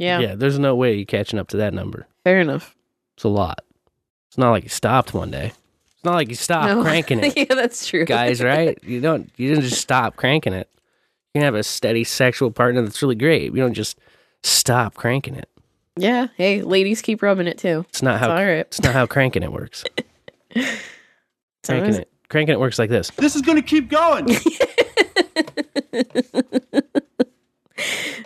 [0.00, 2.06] Yeah, Yeah, there's no way you're catching up to that number.
[2.24, 2.74] fair enough.
[3.16, 3.60] It's a lot.
[4.28, 5.52] It's not like you stopped one day.
[5.94, 6.82] It's not like you stopped No.
[6.82, 7.34] cranking it.
[7.36, 8.76] yeah, that's true, guys, right?
[8.82, 10.68] You don't you didn't just stop cranking it.
[11.34, 13.52] You can have a steady sexual partner that's really great.
[13.52, 13.98] You don't just
[14.44, 15.48] stop cranking it.
[15.96, 17.84] Yeah, hey, ladies keep rubbing it too.
[17.88, 18.58] It's not how all right.
[18.60, 19.84] it's not how cranking it works.
[21.64, 23.10] cranking it cranking it works like this.
[23.16, 24.28] This is going to keep going.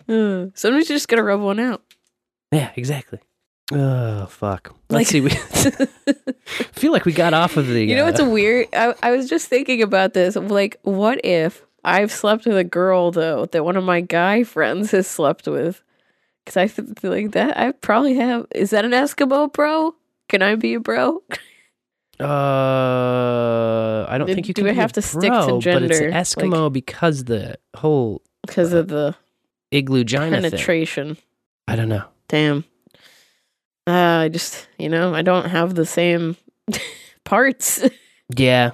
[0.54, 1.82] Sometimes you just gotta rub one out.
[2.52, 3.20] Yeah, exactly.
[3.72, 4.74] Oh fuck.
[4.90, 5.20] Let's Like- see.
[5.20, 5.30] We
[6.72, 7.84] feel like we got off of the.
[7.84, 8.68] You know what's uh, a weird?
[8.72, 10.36] I, I was just thinking about this.
[10.36, 14.90] Like, what if I've slept with a girl though that one of my guy friends
[14.90, 15.82] has slept with?
[16.44, 18.46] Because I feel like that I probably have.
[18.54, 19.94] Is that an Eskimo bro?
[20.28, 21.22] Can I be a bro?
[22.18, 25.28] Uh, I don't Do- think you do can I be a have to stick to
[25.28, 26.12] bro, But it's gender?
[26.12, 29.14] Eskimo because the whole Because of the
[29.70, 30.32] igloo gina thing.
[30.42, 31.16] penetration.
[31.66, 32.04] I don't know.
[32.28, 32.64] Damn.
[33.86, 33.92] Uh,
[34.24, 36.36] I just, you know, I don't have the same
[37.24, 37.82] parts.
[38.36, 38.72] Yeah,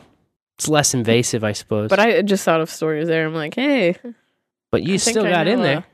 [0.57, 1.89] it's less invasive, I suppose.
[1.91, 3.27] But I just thought of stories there.
[3.27, 3.97] I'm like, hey,
[4.71, 5.79] But you I still got in there.
[5.79, 5.87] a-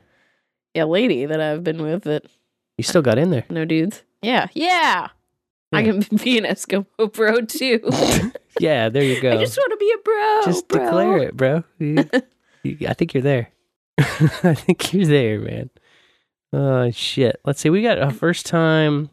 [0.73, 2.25] yeah, lady that I've been with that
[2.77, 3.45] You still got in there.
[3.49, 4.03] no dudes.
[4.21, 5.09] Yeah, yeah.
[5.73, 7.79] I can be an Eskimo bro too.
[8.59, 9.31] Yeah, there you go.
[9.31, 10.41] I just want to be a bro.
[10.45, 10.83] Just bro.
[10.83, 11.63] declare it, bro.
[11.79, 12.03] You-
[12.63, 13.49] you- I think you're there.
[13.97, 15.69] I think you're there, man.
[16.53, 17.39] Oh shit.
[17.45, 17.69] Let's see.
[17.69, 19.09] We got a first time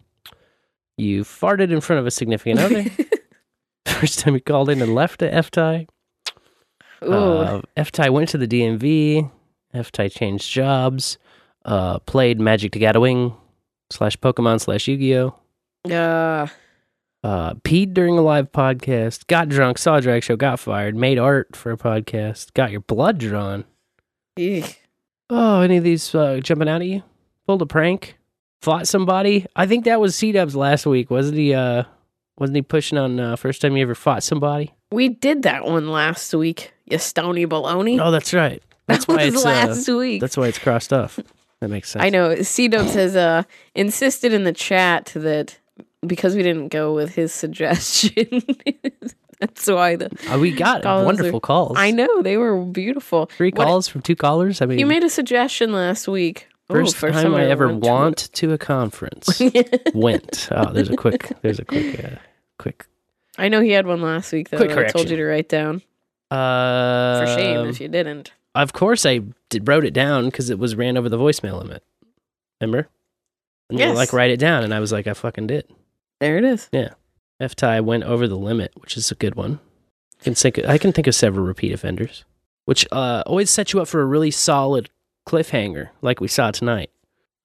[0.97, 2.85] you farted in front of a significant other.
[4.01, 5.89] first time he called in and left a F FTI.
[7.05, 7.13] Ooh.
[7.13, 9.31] Uh, F tie went to the DMV.
[9.75, 11.19] FTI changed jobs.
[11.65, 13.35] Uh, played Magic the Gathering
[13.91, 15.35] slash Pokemon slash Yu Gi Oh.
[15.91, 16.47] Uh,
[17.25, 21.19] uh, peed during a live podcast, got drunk, saw a drag show, got fired, made
[21.19, 23.65] art for a podcast, got your blood drawn.
[24.39, 24.83] eek.
[25.31, 27.03] Oh, any of these uh, jumping out at you?
[27.47, 28.17] Pulled a prank?
[28.63, 29.47] Fought somebody?
[29.55, 31.55] I think that was SeeDubs last week, wasn't he?
[31.55, 31.85] Uh,
[32.39, 34.73] wasn't he pushing on uh, first time you ever fought somebody?
[34.91, 36.73] we did that one last week.
[36.87, 38.01] You stony baloney.
[38.01, 38.63] Oh, that's right.
[38.87, 40.21] That's That why was it's last uh, week.
[40.23, 41.19] That's why it's crossed off.
[41.61, 42.03] That makes sense.
[42.03, 42.35] I know.
[42.37, 43.43] SeeDubs has uh,
[43.75, 45.59] insisted in the chat that
[46.07, 48.43] because we didn't go with his suggestion,
[49.41, 51.77] that's why the Uh, we got calls wonderful are- calls.
[51.77, 53.27] I know they were beautiful.
[53.27, 54.63] Three What- calls from two callers.
[54.63, 56.49] I mean, You made a suggestion last week.
[56.71, 59.41] Ooh, first for time somebody I ever went to- want to a conference.
[59.95, 60.49] went.
[60.51, 61.31] Oh, there's a quick.
[61.43, 62.03] There's a quick.
[62.05, 62.09] Uh,
[62.59, 62.87] quick.
[63.39, 64.57] I know he had one last week though.
[64.59, 65.83] Quick that I told you to write down.
[66.31, 68.33] Uh, For shame if you didn't.
[68.55, 69.21] Of course, I
[69.51, 71.83] did, wrote it down because it was ran over the voicemail limit.
[72.61, 72.89] Remember?
[73.71, 73.97] And Yes.
[73.97, 75.67] like, write it down, and I was like, I fucking did.
[76.21, 76.69] There it is.
[76.73, 76.91] Yeah.
[77.41, 79.61] F tie went over the limit, which is a good one.
[80.21, 80.59] I can think.
[80.59, 82.25] I can think of several repeat offenders,
[82.65, 84.91] which uh, always set you up for a really solid
[85.29, 86.91] cliffhanger, like we saw tonight.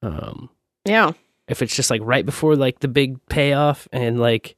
[0.02, 0.50] Um,
[0.86, 1.12] Yeah.
[1.48, 4.56] if it's just like right before like the big payoff and like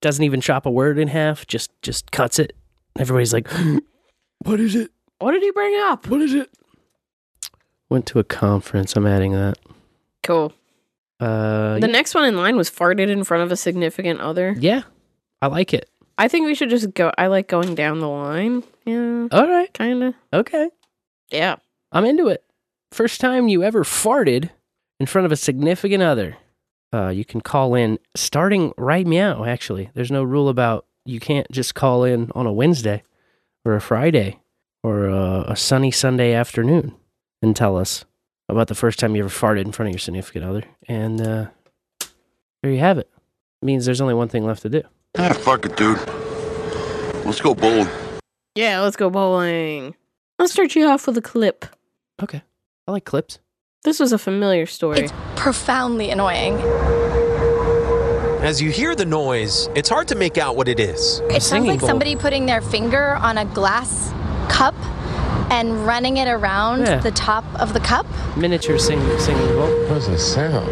[0.00, 2.54] doesn't even chop a word in half, just just cuts it.
[2.98, 3.48] Everybody's like,
[4.44, 4.90] "What is it?
[5.18, 6.08] What did he bring up?
[6.08, 6.50] What is it?"
[7.88, 8.96] Went to a conference.
[8.96, 9.58] I'm adding that.
[10.22, 10.52] Cool.
[11.20, 14.54] Uh, The next one in line was farted in front of a significant other.
[14.58, 14.82] yeah,
[15.40, 15.88] I like it.
[16.18, 17.12] I think we should just go.
[17.16, 18.62] I like going down the line.
[18.84, 19.72] Yeah, All right.
[19.74, 20.14] kind of.
[20.32, 20.68] Okay.
[21.30, 21.56] Yeah.
[21.92, 22.42] I'm into it.
[22.92, 24.50] First time you ever farted
[24.98, 26.36] in front of a significant other.
[26.92, 29.90] Uh, you can call in starting right meow, actually.
[29.94, 33.02] There's no rule about you can't just call in on a Wednesday
[33.64, 34.40] or a Friday
[34.82, 36.94] or a, a sunny Sunday afternoon
[37.42, 38.04] and tell us
[38.48, 40.64] about the first time you ever farted in front of your significant other.
[40.88, 41.46] And uh,
[42.62, 43.10] there you have it.
[43.62, 44.82] means there's only one thing left to do.
[45.18, 45.98] Ah, fuck it, dude.
[47.24, 47.88] Let's go bowling.
[48.54, 49.94] Yeah, let's go bowling.
[50.38, 51.66] I'll start you off with a clip.
[52.22, 52.42] Okay.
[52.86, 53.40] I like clips.
[53.86, 54.98] This was a familiar story.
[54.98, 56.54] It's profoundly annoying.
[58.42, 61.20] As you hear the noise, it's hard to make out what it is.
[61.30, 64.12] It sounds like somebody putting their finger on a glass
[64.48, 64.74] cup
[65.52, 66.96] and running it around Yeah.
[66.98, 68.06] the top of the cup.
[68.36, 69.68] Miniature singing, singing bowl.
[69.68, 70.66] What does it sound?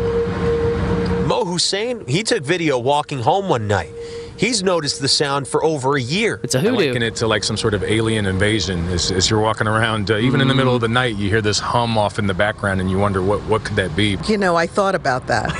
[1.29, 3.93] Mo Hussein, he took video walking home one night.
[4.37, 6.41] He's noticed the sound for over a year.
[6.43, 8.87] It's a I liken it to like some sort of alien invasion.
[8.89, 11.41] As, as you're walking around, uh, even in the middle of the night, you hear
[11.41, 14.19] this hum off in the background, and you wonder what what could that be?
[14.27, 15.53] You know, I thought about that.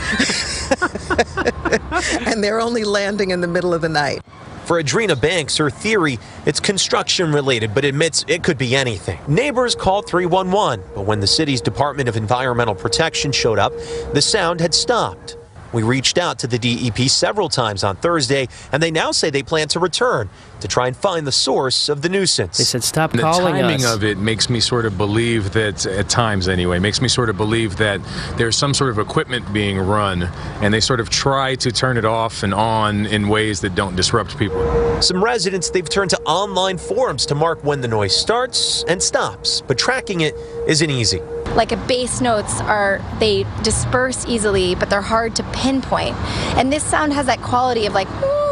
[2.27, 4.23] and they're only landing in the middle of the night.
[4.65, 9.21] For Adrena Banks, her theory, it's construction related, but admits it could be anything.
[9.29, 13.75] Neighbors called 311, but when the city's Department of Environmental Protection showed up,
[14.15, 15.37] the sound had stopped.
[15.75, 19.43] We reached out to the DEP several times on Thursday, and they now say they
[19.43, 20.31] plan to return
[20.65, 22.57] to try and find the source of the nuisance.
[22.57, 23.61] They said stop The calling us.
[23.61, 27.09] The timing of it makes me sort of believe that, at times anyway, makes me
[27.09, 28.01] sort of believe that
[28.39, 30.23] there's some sort of equipment being run,
[30.63, 33.95] and they sort of try to turn it off and on in ways that don't
[33.95, 35.03] disrupt people.
[35.03, 39.61] Some residents, they've turned to online forums to mark when the noise starts and stops,
[39.61, 40.35] but tracking it
[40.67, 41.21] isn't easy.
[41.57, 46.17] Like a bass notes are they disperse easily, but they're hard to pinpoint.
[46.57, 48.44] And this sound has that quality of like ooh,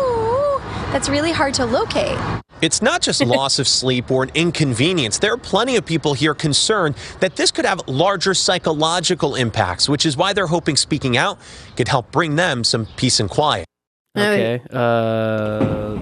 [0.93, 2.19] that's really hard to locate.
[2.61, 5.19] It's not just loss of sleep or an inconvenience.
[5.19, 10.07] There are plenty of people here concerned that this could have larger psychological impacts, which
[10.07, 11.39] is why they're hoping speaking out
[11.77, 13.67] could help bring them some peace and quiet.
[14.17, 14.63] Okay.
[14.71, 15.99] Uh,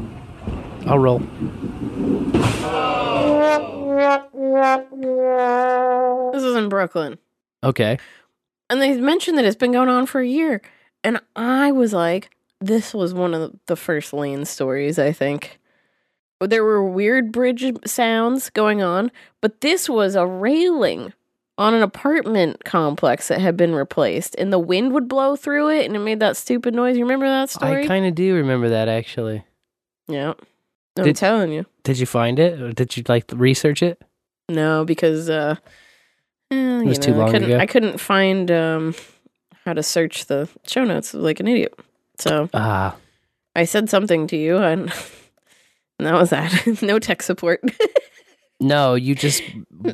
[0.87, 1.21] I'll roll.
[6.33, 7.19] This is in Brooklyn.
[7.62, 7.99] Okay.
[8.69, 10.62] And they mentioned that it's been going on for a year.
[11.05, 12.31] And I was like,
[12.61, 15.59] this was one of the first lane stories, I think.
[16.41, 19.11] There were weird bridge sounds going on,
[19.41, 21.12] but this was a railing
[21.59, 25.85] on an apartment complex that had been replaced, and the wind would blow through it
[25.85, 26.97] and it made that stupid noise.
[26.97, 27.85] You remember that story?
[27.85, 29.45] I kind of do remember that actually.
[30.09, 30.32] yeah.
[30.99, 31.66] I'm Did- telling you.
[31.85, 32.61] Did you find it?
[32.61, 34.03] Or did you like research it?
[34.49, 35.57] No, because uh
[36.51, 37.59] eh, It was you too long I couldn't ago.
[37.59, 38.95] I couldn't find um
[39.65, 41.78] how to search the show notes like an idiot.
[42.21, 42.97] So Ah,
[43.57, 44.83] I said something to you and,
[45.99, 46.79] and that was that.
[46.83, 47.61] no tech support.
[48.61, 49.43] no, you just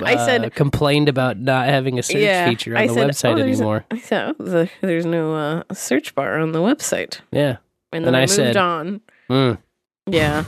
[0.02, 3.10] I uh, said- complained about not having a search yeah, feature on I the said,
[3.10, 3.84] website "Oh, anymore.
[3.90, 7.20] I said oh, the, there's no uh, search bar on the website.
[7.32, 7.56] yeah.
[7.92, 9.00] And then I, moved said, on.
[9.30, 9.58] "Mm,
[10.06, 10.44] Yeah.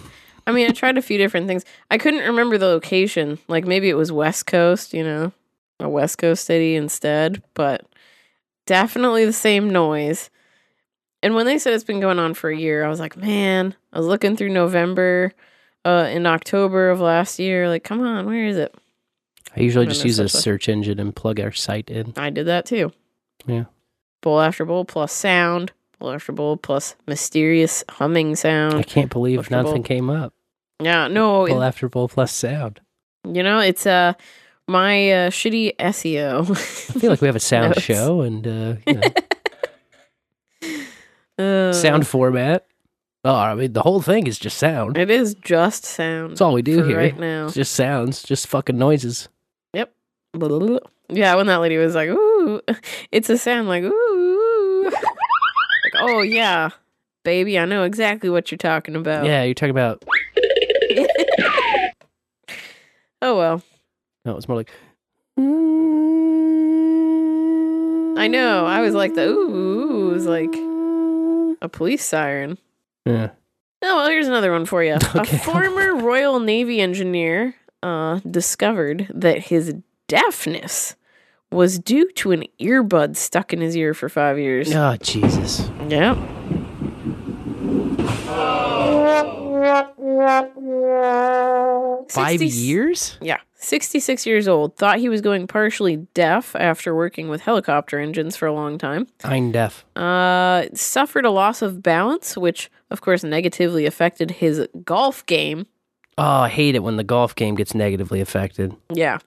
[0.46, 1.64] I mean, I tried a few different things.
[1.90, 3.38] I couldn't remember the location.
[3.48, 5.32] Like maybe it was West Coast, you know,
[5.78, 7.86] a West Coast city instead, but
[8.66, 10.30] definitely the same noise.
[11.22, 13.74] And when they said it's been going on for a year, I was like, man,
[13.92, 15.32] I was looking through November,
[15.84, 17.68] uh, in October of last year.
[17.68, 18.74] Like, come on, where is it?
[19.56, 22.12] I usually just use a search engine and plug our site in.
[22.16, 22.92] I did that too.
[23.46, 23.64] Yeah.
[24.20, 28.74] Bowl after bowl plus sound, bowl after bowl plus mysterious humming sound.
[28.74, 29.62] I can't believe After bowl.
[29.64, 30.34] nothing came up.
[30.80, 32.80] Yeah, no, Bowl it- after bowl plus sound.
[33.24, 34.12] You know, it's uh
[34.68, 36.50] my uh, shitty SEO.
[36.50, 39.08] I feel like we have a sound show and uh, you know,
[41.38, 42.66] Uh, sound format.
[43.24, 44.96] Oh, I mean, the whole thing is just sound.
[44.96, 46.32] It is just sound.
[46.32, 46.96] That's all we do here.
[46.96, 47.46] right now.
[47.46, 49.28] It's just sounds, just fucking noises.
[49.74, 49.92] Yep.
[51.10, 52.60] Yeah, when that lady was like, "Ooh,"
[53.12, 56.68] it's a sound like "Ooh," like, oh yeah,
[57.24, 59.24] baby, I know exactly what you're talking about.
[59.24, 60.04] Yeah, you're talking about.
[63.22, 63.62] Oh well,
[64.26, 64.70] No, it's more like.
[68.18, 68.66] I know.
[68.66, 70.52] I was like the ooh, it was like
[71.60, 72.58] a police siren.
[73.04, 73.30] Yeah.
[73.82, 74.94] Oh, well, here's another one for you.
[75.14, 79.74] A former Royal Navy engineer uh, discovered that his
[80.08, 80.96] deafness
[81.52, 84.74] was due to an earbud stuck in his ear for five years.
[84.74, 85.70] Oh, Jesus.
[85.88, 86.16] Yeah.
[92.08, 93.18] Five 60 years?
[93.20, 93.38] Yeah.
[93.60, 94.76] 66 years old.
[94.76, 99.06] Thought he was going partially deaf after working with helicopter engines for a long time.
[99.24, 99.84] I'm deaf.
[99.96, 105.66] Uh, suffered a loss of balance, which of course negatively affected his golf game.
[106.16, 108.74] Oh, I hate it when the golf game gets negatively affected.
[108.92, 109.18] Yeah.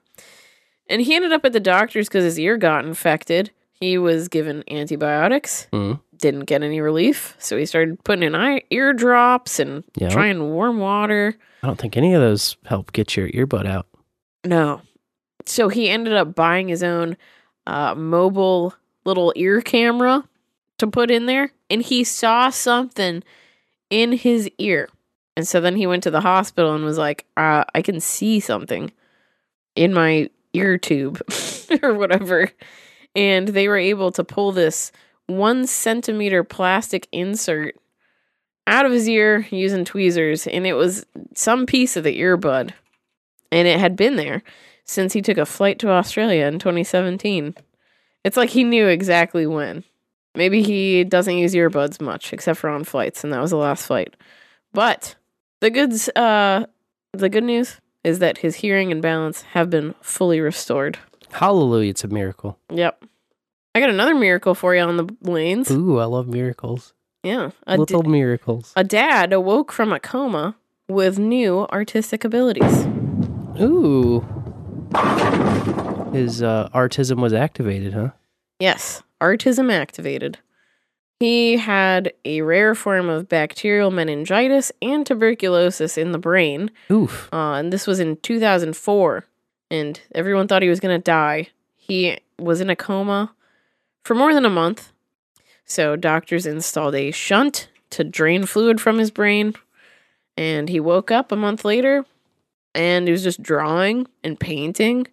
[0.88, 3.50] And he ended up at the doctor's because his ear got infected.
[3.72, 6.00] He was given antibiotics, Mm.
[6.22, 7.36] Didn't get any relief.
[7.38, 10.08] So he started putting in eye- ear drops and Yeah.
[10.08, 11.34] trying warm water.
[11.62, 13.86] I don't think any of those help get your earbud out.
[14.44, 14.80] No.
[15.44, 17.16] So he ended up buying his own
[17.66, 18.74] uh, mobile
[19.04, 20.24] little ear camera
[20.78, 21.52] to put in there.
[21.68, 23.22] And he saw something
[23.90, 24.88] in his ear.
[25.36, 28.38] And so then he went to the hospital and was like, uh, I can see
[28.40, 28.92] something
[29.76, 31.20] in my ear tube
[31.82, 32.50] or whatever.
[33.16, 34.92] And they were able to pull this
[35.36, 37.76] one centimeter plastic insert
[38.66, 40.46] out of his ear using tweezers.
[40.46, 41.04] And it was
[41.34, 42.72] some piece of the earbud.
[43.50, 44.42] And it had been there
[44.84, 47.54] since he took a flight to Australia in 2017.
[48.24, 49.84] It's like he knew exactly when.
[50.34, 53.86] Maybe he doesn't use earbuds much except for on flights, and that was the last
[53.86, 54.14] flight.
[54.72, 55.16] But
[55.60, 56.66] the goods, uh,
[57.12, 60.98] the good news is that his hearing and balance have been fully restored.
[61.32, 62.58] Hallelujah, it's a miracle.
[62.70, 63.04] Yep.
[63.74, 65.70] I got another miracle for you on the lanes.
[65.70, 66.92] Ooh, I love miracles.
[67.22, 67.50] Yeah.
[67.66, 68.72] A, Little d- miracles.
[68.76, 70.56] a dad awoke from a coma
[70.88, 72.86] with new artistic abilities.
[73.60, 74.20] Ooh.
[76.12, 78.10] His uh, artism was activated, huh?
[78.60, 80.38] Yes, artism activated.
[81.20, 86.70] He had a rare form of bacterial meningitis and tuberculosis in the brain.
[86.90, 87.28] Oof.
[87.32, 89.24] Uh, and this was in 2004.
[89.70, 91.48] And everyone thought he was going to die.
[91.76, 93.32] He was in a coma
[94.04, 94.92] for more than a month.
[95.64, 99.54] So doctors installed a shunt to drain fluid from his brain.
[100.36, 102.04] And he woke up a month later
[102.74, 105.06] and he was just drawing and painting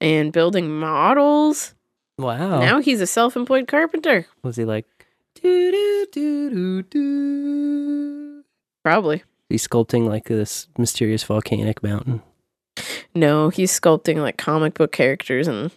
[0.00, 1.74] and building models.
[2.18, 2.60] Wow.
[2.60, 4.26] Now he's a self employed carpenter.
[4.42, 4.86] was he like,
[5.34, 8.44] doo doo doo doo doo?
[8.84, 9.22] Probably.
[9.48, 12.22] He's sculpting like this mysterious volcanic mountain.
[13.14, 15.72] No, he's sculpting like comic book characters and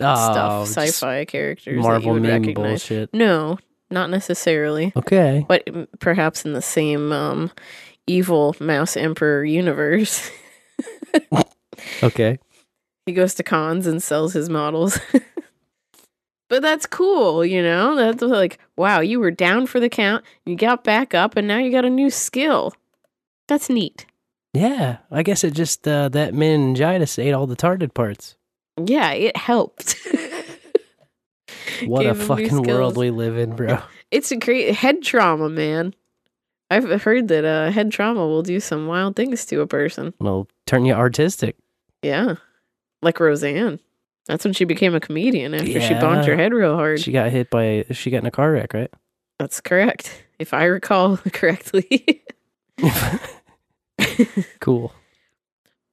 [0.00, 2.70] Oh, stuff, sci-fi characters that Marvel you would meme recognize.
[2.88, 3.14] bullshit.
[3.14, 3.58] No,
[3.90, 4.92] not necessarily.
[4.96, 5.44] Okay.
[5.46, 5.68] But
[6.00, 7.50] perhaps in the same um,
[8.06, 10.30] evil mouse emperor universe.
[12.02, 12.38] Okay.
[13.06, 14.98] he goes to cons and sells his models.
[16.48, 17.96] but that's cool, you know?
[17.96, 21.58] That's like, wow, you were down for the count, you got back up, and now
[21.58, 22.74] you got a new skill.
[23.48, 24.06] That's neat.
[24.52, 28.36] Yeah, I guess it just uh, that meningitis ate all the tarted parts.
[28.86, 29.96] Yeah, it helped.
[31.84, 33.78] What Gave a fucking world we live in, bro.
[34.10, 35.94] It's a great head trauma, man.
[36.70, 40.12] I've heard that uh, head trauma will do some wild things to a person.
[40.20, 41.56] It'll turn you artistic.
[42.02, 42.36] Yeah.
[43.02, 43.80] Like Roseanne.
[44.26, 47.00] That's when she became a comedian after she bonked her head real hard.
[47.00, 47.84] She got hit by.
[47.90, 48.90] She got in a car wreck, right?
[49.38, 50.24] That's correct.
[50.38, 52.22] If I recall correctly.
[54.60, 54.92] Cool.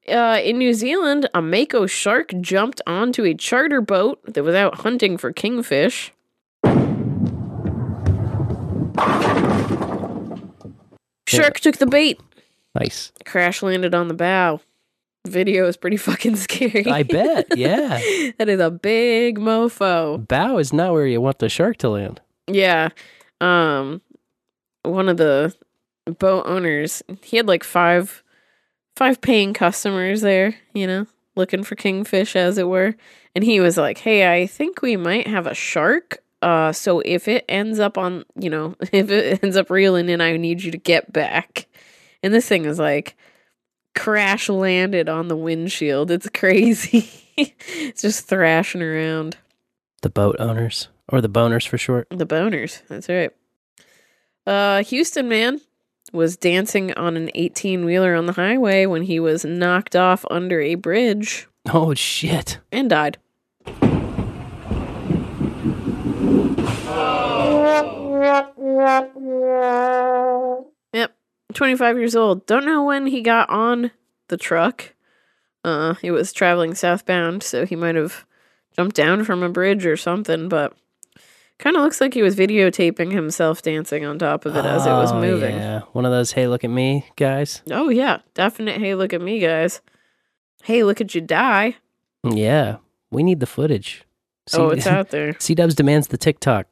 [0.07, 4.79] Uh, in New Zealand, a mako shark jumped onto a charter boat that was out
[4.79, 6.11] hunting for kingfish.
[11.27, 12.19] Shark took the bait.
[12.75, 13.11] Nice.
[13.25, 14.61] Crash landed on the bow.
[15.27, 16.85] Video is pretty fucking scary.
[16.87, 17.47] I bet.
[17.57, 17.99] Yeah.
[18.37, 20.25] that is a big mofo.
[20.27, 22.21] Bow is not where you want the shark to land.
[22.47, 22.89] Yeah.
[23.41, 24.01] Um
[24.83, 25.53] one of the
[26.19, 28.23] boat owners, he had like five
[28.97, 32.95] five paying customers there, you know, looking for kingfish as it were.
[33.35, 36.23] And he was like, "Hey, I think we might have a shark.
[36.41, 40.19] Uh so if it ends up on, you know, if it ends up reeling in,
[40.19, 41.67] I need you to get back."
[42.23, 43.15] And this thing is like
[43.95, 46.09] crash landed on the windshield.
[46.11, 47.09] It's crazy.
[47.37, 49.37] it's just thrashing around.
[50.01, 52.07] The boat owners or the boners for short.
[52.09, 52.81] The boners.
[52.87, 53.31] That's right.
[54.45, 55.61] Uh, Houston man
[56.13, 60.59] was dancing on an 18 wheeler on the highway when he was knocked off under
[60.61, 62.59] a bridge Oh shit.
[62.71, 63.17] and died.
[70.93, 71.15] Yep.
[71.53, 72.45] 25 years old.
[72.45, 73.91] Don't know when he got on
[74.27, 74.93] the truck.
[75.63, 78.25] Uh, he was traveling southbound, so he might have
[78.75, 80.73] jumped down from a bridge or something, but
[81.59, 84.91] kind of looks like he was videotaping himself dancing on top of it as it
[84.91, 85.55] was Oh, moving.
[85.55, 87.61] Yeah, one of those "Hey, look at me" guys.
[87.71, 88.19] Oh, yeah.
[88.33, 88.79] Definite.
[88.79, 89.81] Hey, look at me, guys.
[90.63, 91.75] Hey, look at you die.
[92.23, 92.77] Yeah,
[93.11, 94.03] we need the footage.
[94.53, 95.33] Oh, it's out there.
[95.39, 96.67] SeeDubs demands the TikTok.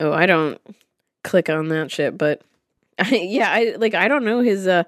[0.00, 0.60] Oh, I don't
[1.22, 2.42] click on that shit, but
[3.10, 4.84] yeah, I like I don't know his uh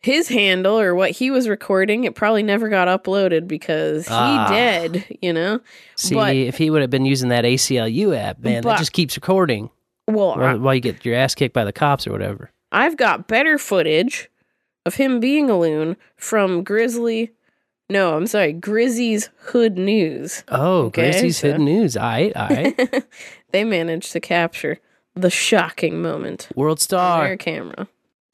[0.00, 4.48] his handle or what he was recording, it probably never got uploaded because he Ah.
[4.50, 5.60] did, you know?
[5.96, 8.92] See, but, if he would have been using that ACLU app, man, But- that just
[8.92, 9.70] keeps recording
[10.08, 12.50] well, while, while you get your ass kicked by the cops or whatever.
[12.72, 14.30] I've got better footage
[14.86, 17.32] of him being a loon from Grizzly.
[17.90, 20.44] No, I'm sorry, Grizzy's Hood News.
[20.48, 21.96] Oh, Okay, Gracie's so- hidden news.
[21.96, 23.04] All right, all right.
[23.50, 24.78] they managed to capture
[25.14, 27.26] the shocking moment World star.
[27.26, 27.88] their camera.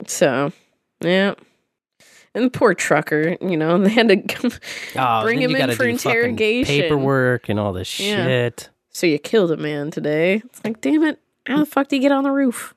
[0.06, 0.52] So,
[1.00, 1.34] yeah.
[2.36, 4.60] And poor trucker, you know, they had to
[4.96, 6.66] Oh, bring him in for interrogation.
[6.82, 8.24] paperwork and all this Yeah.
[8.26, 8.68] shit.
[8.90, 10.42] So you killed a man today.
[10.44, 12.72] It's like, damn it, how the fuck did you get on the roof?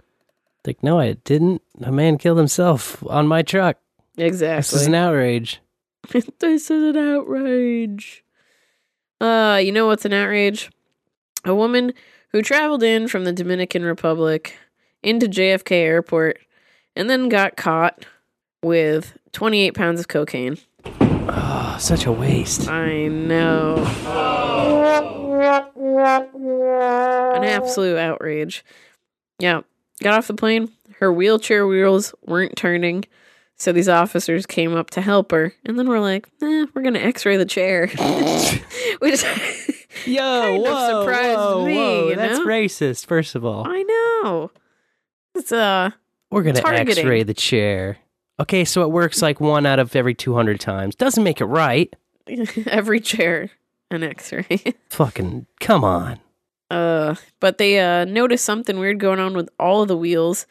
[0.66, 1.62] Like, no, I didn't.
[1.82, 3.78] A man killed himself on my truck.
[4.18, 4.58] Exactly.
[4.60, 5.62] This is an outrage.
[6.40, 8.24] this is an outrage.
[9.22, 10.70] Uh, you know what's an outrage?
[11.46, 11.94] A woman
[12.32, 14.58] who traveled in from the Dominican Republic
[15.04, 16.40] into JFK Airport
[16.96, 18.06] and then got caught
[18.62, 20.58] with 28 pounds of cocaine.
[20.86, 22.68] Oh, such a waste.
[22.70, 23.76] I know.
[27.36, 28.64] An absolute outrage.
[29.40, 29.62] Yeah.
[30.02, 30.72] Got off the plane.
[31.00, 33.06] Her wheelchair wheels weren't turning.
[33.56, 35.54] So these officers came up to help her.
[35.66, 37.88] And then we're like, eh, we're going to x ray the chair.
[39.00, 39.24] Which
[40.06, 41.76] Yo, kind of whoa, surprised whoa, me.
[41.76, 42.46] whoa, That's know?
[42.46, 43.68] racist, first of all.
[43.68, 44.52] I know.
[45.36, 45.92] It's uh
[46.32, 47.98] We're going to x ray the chair.
[48.40, 50.96] Okay, so it works like one out of every 200 times.
[50.96, 51.94] Doesn't make it right.
[52.68, 53.50] every chair
[53.92, 54.76] an x-ray.
[54.90, 56.20] Fucking, come on.
[56.70, 60.46] Uh, but they uh noticed something weird going on with all of the wheels,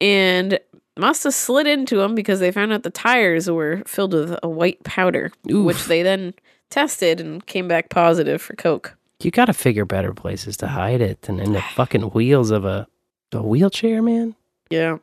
[0.00, 0.58] and
[0.98, 4.48] must have slid into them because they found out the tires were filled with a
[4.48, 6.34] white powder, which they then
[6.68, 8.94] tested and came back positive for coke.
[9.22, 12.66] You got to figure better places to hide it than in the fucking wheels of
[12.66, 12.86] a,
[13.32, 14.34] a wheelchair, man.
[14.68, 14.98] Yeah,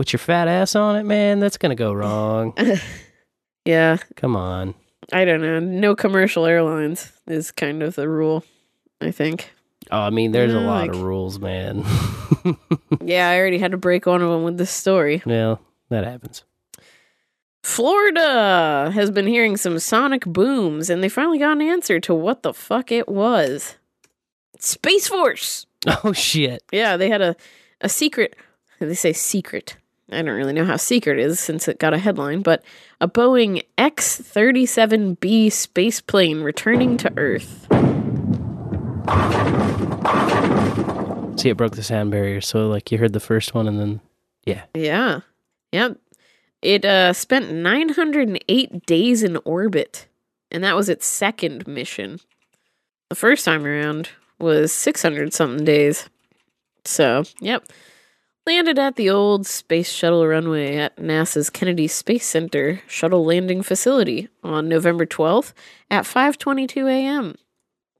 [0.00, 2.54] With your fat ass on it, man, that's going to go wrong.
[3.66, 3.98] yeah.
[4.16, 4.72] Come on.
[5.12, 5.58] I don't know.
[5.60, 8.42] No commercial airlines is kind of the rule.
[9.02, 9.50] I think.
[9.90, 11.84] Oh, I mean, there's a lot like- of rules, man.
[13.04, 15.22] Yeah, I already had to break one of them with this story.
[15.26, 16.44] well, that happens.
[17.62, 22.42] Florida has been hearing some sonic booms, and they finally got an answer to what
[22.42, 23.76] the fuck it was.
[24.58, 25.66] Space Force.
[26.04, 26.62] Oh, shit.
[26.72, 27.36] Yeah, they had a
[27.82, 28.34] a secret.
[28.78, 29.76] They say secret.
[30.12, 32.64] I don't really know how secret is since it got a headline, but
[33.00, 37.66] a Boeing X thirty seven B space plane returning to Earth.
[41.40, 42.40] See, it broke the sound barrier.
[42.40, 44.00] So, like, you heard the first one and then,
[44.44, 44.64] yeah.
[44.74, 45.20] Yeah,
[45.72, 45.96] yep.
[46.60, 50.06] It uh, spent nine hundred and eight days in orbit,
[50.50, 52.20] and that was its second mission.
[53.08, 56.10] The first time around was six hundred something days.
[56.84, 57.64] So, yep.
[58.46, 64.28] Landed at the old space shuttle runway at NASA's Kennedy Space Center shuttle landing facility
[64.42, 65.52] on November 12th
[65.90, 67.34] at 5:22 a.m.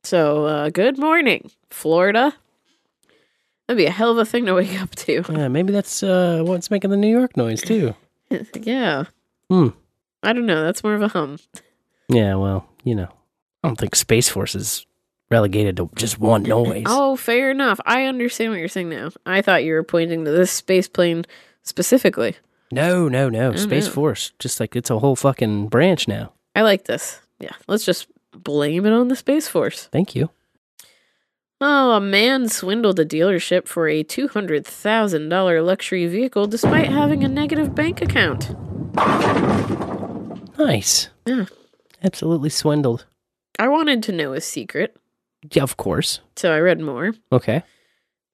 [0.02, 2.34] So, uh, good morning, Florida.
[3.68, 5.22] That'd be a hell of a thing to wake up to.
[5.30, 7.94] Yeah, maybe that's uh, what's making the New York noise, too.
[8.54, 9.04] yeah.
[9.48, 9.68] Hmm.
[10.22, 10.62] I don't know.
[10.64, 11.38] That's more of a hum.
[12.08, 13.08] Yeah, well, you know,
[13.62, 14.86] I don't think Space Force is
[15.30, 16.84] relegated to just one noise.
[16.88, 17.80] Oh, fair enough.
[17.86, 19.10] I understand what you're saying now.
[19.26, 21.24] I thought you were pointing to this space plane
[21.62, 22.36] specifically.
[22.72, 23.52] No, no, no.
[23.52, 23.88] Oh, Space.
[23.88, 24.32] Force.
[24.38, 26.32] Just like it's a whole fucking branch now.
[26.54, 27.20] I like this.
[27.38, 29.86] Yeah, let's just blame it on the Space Force.
[29.86, 30.30] Thank you.
[31.60, 37.74] Oh, a man swindled a dealership for a $200,000 luxury vehicle despite having a negative
[37.74, 38.54] bank account.
[40.58, 41.08] Nice.
[41.26, 41.46] Yeah.
[42.02, 43.06] Absolutely swindled.
[43.58, 44.96] I wanted to know his secret,
[45.52, 46.20] Yeah, of course.
[46.36, 47.12] so I read more.
[47.32, 47.62] Okay.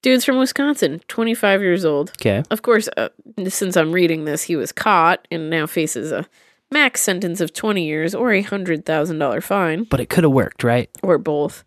[0.03, 2.11] Dude's from Wisconsin, 25 years old.
[2.21, 2.43] Okay.
[2.51, 3.09] Of course, uh,
[3.49, 6.27] since I'm reading this, he was caught and now faces a
[6.71, 10.91] max sentence of 20 years or a $100,000 fine, But it could have worked, right?
[11.03, 11.65] or both.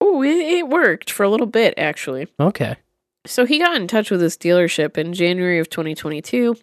[0.00, 2.26] Oh, it, it worked for a little bit, actually.
[2.40, 2.76] Okay.
[3.26, 6.56] So he got in touch with this dealership in January of 2022,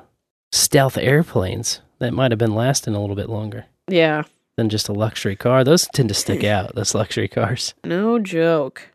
[0.52, 4.22] stealth airplanes that might have been lasting a little bit longer Yeah,
[4.56, 5.62] than just a luxury car.
[5.64, 7.74] Those tend to stick out, those luxury cars.
[7.84, 8.88] no joke.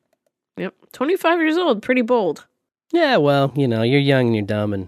[0.57, 2.45] Yep, twenty-five years old, pretty bold.
[2.93, 4.87] Yeah, well, you know, you're young and you're dumb and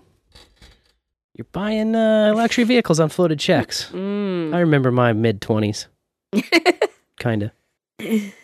[1.33, 3.89] you're buying uh, luxury vehicles on floated checks.
[3.91, 4.53] Mm.
[4.55, 5.87] I remember my mid 20s.
[7.19, 7.51] kind of.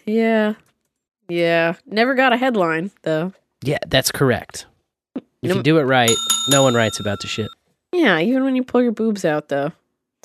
[0.05, 0.55] Yeah.
[1.29, 1.75] Yeah.
[1.85, 3.33] Never got a headline, though.
[3.63, 4.65] Yeah, that's correct.
[5.43, 6.09] If No- you do it right,
[6.49, 7.49] no one writes about the shit.
[7.91, 9.71] Yeah, even when you pull your boobs out, though.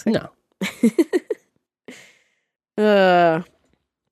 [0.06, 0.30] No.
[2.76, 3.42] Uh,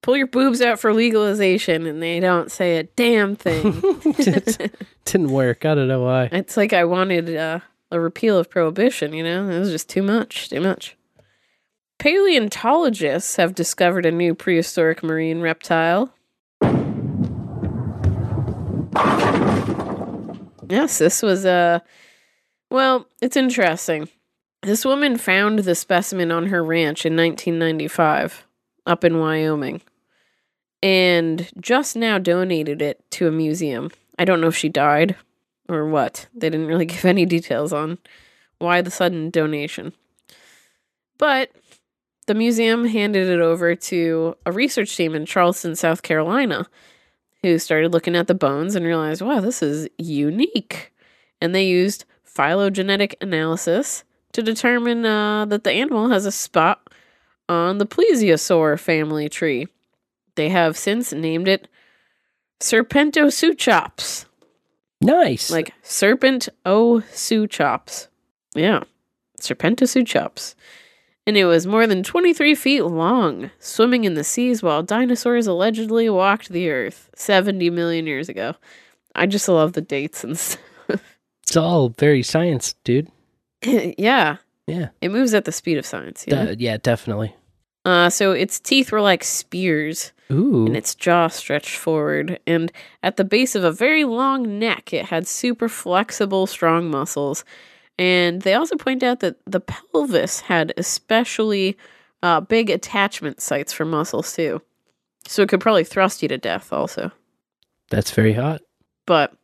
[0.02, 3.80] pull your boobs out for legalization and they don't say a damn thing.
[5.04, 5.64] Didn't work.
[5.64, 6.24] I don't know why.
[6.32, 7.60] it's like I wanted uh,
[7.92, 9.48] a repeal of prohibition, you know?
[9.48, 10.96] It was just too much, too much.
[12.00, 16.12] Paleontologists have discovered a new prehistoric marine reptile.
[20.68, 21.80] Yes, this was Uh,
[22.70, 24.08] well, it's interesting.
[24.62, 28.46] This woman found the specimen on her ranch in 1995
[28.84, 29.82] up in Wyoming
[30.82, 33.90] and just now donated it to a museum.
[34.18, 35.16] I don't know if she died
[35.68, 36.26] or what.
[36.34, 37.98] They didn't really give any details on
[38.58, 39.92] why the sudden donation.
[41.18, 41.50] But
[42.26, 46.66] the museum handed it over to a research team in Charleston, South Carolina,
[47.46, 50.92] who started looking at the bones and realized, wow, this is unique.
[51.40, 56.90] And they used phylogenetic analysis to determine uh, that the animal has a spot
[57.48, 59.66] on the plesiosaur family tree.
[60.34, 61.68] They have since named it
[62.60, 64.26] Serpento Serpentosuchops.
[65.00, 65.50] Nice.
[65.50, 68.08] Like serpent o suchops.
[68.54, 68.84] Yeah.
[69.40, 70.54] Serpento Serpentosuchops.
[71.26, 76.08] And it was more than 23 feet long, swimming in the seas while dinosaurs allegedly
[76.08, 78.54] walked the earth 70 million years ago.
[79.14, 80.60] I just love the dates and stuff.
[81.42, 83.10] It's all very science, dude.
[83.64, 84.36] yeah.
[84.66, 84.88] Yeah.
[85.00, 86.26] It moves at the speed of science.
[86.28, 87.34] Uh, yeah, definitely.
[87.84, 90.66] Uh, so its teeth were like spears, Ooh.
[90.66, 92.40] and its jaw stretched forward.
[92.46, 92.72] And
[93.02, 97.44] at the base of a very long neck, it had super flexible, strong muscles.
[97.98, 101.76] And they also point out that the pelvis had especially
[102.22, 104.60] uh, big attachment sites for muscles, too.
[105.26, 107.10] So it could probably thrust you to death, also.
[107.90, 108.60] That's very hot.
[109.06, 109.34] But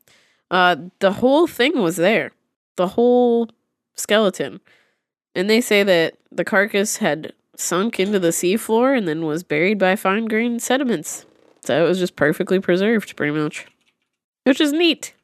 [0.51, 2.33] uh, the whole thing was there,
[2.77, 3.49] the whole
[3.95, 4.61] skeleton.
[5.35, 9.79] And they say that the carcass had sunk into the seafloor and then was buried
[9.79, 11.25] by fine grained sediments.
[11.63, 13.67] So it was just perfectly preserved, pretty much.
[14.45, 15.15] Which is neat.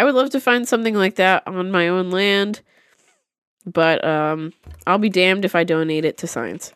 [0.00, 2.62] I would love to find something like that on my own land,
[3.66, 4.54] but um,
[4.86, 6.72] I'll be damned if I donate it to science.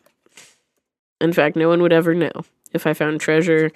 [1.19, 2.29] In fact, no one would ever know
[2.71, 3.71] if I found treasure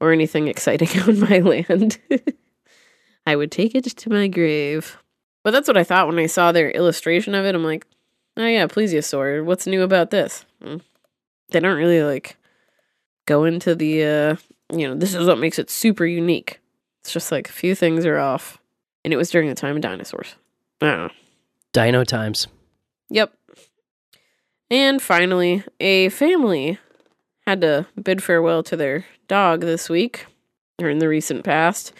[0.00, 1.98] or anything exciting on my land.
[3.26, 4.96] I would take it to my grave.
[5.42, 7.56] But that's what I thought when I saw their illustration of it.
[7.56, 7.84] I'm like,
[8.36, 9.44] oh yeah, plesiosaur.
[9.44, 10.44] What's new about this?
[10.62, 10.76] Hmm.
[11.50, 12.36] They don't really like
[13.26, 14.36] go into the, uh,
[14.72, 16.60] you know, this is what makes it super unique.
[17.00, 18.61] It's just like a few things are off.
[19.04, 20.36] And it was during the time of dinosaurs.
[20.80, 21.10] I don't know.
[21.72, 22.46] Dino times.
[23.10, 23.32] Yep.
[24.70, 26.78] And finally, a family
[27.46, 30.26] had to bid farewell to their dog this week,
[30.80, 31.92] or in the recent past.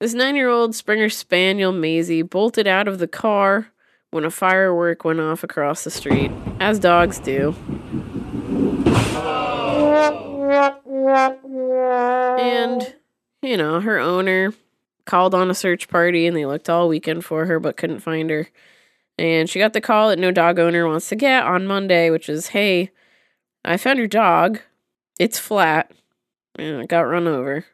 [0.00, 3.68] This nine year old Springer Spaniel Maisie bolted out of the car
[4.10, 7.54] when a firework went off across the street, as dogs do.
[12.38, 12.94] And,
[13.42, 14.54] you know, her owner
[15.08, 18.28] called on a search party and they looked all weekend for her but couldn't find
[18.30, 18.48] her.
[19.18, 22.28] And she got the call that no dog owner wants to get on Monday, which
[22.28, 22.90] is, hey,
[23.64, 24.60] I found your dog.
[25.18, 25.90] It's flat.
[26.56, 27.64] And it got run over.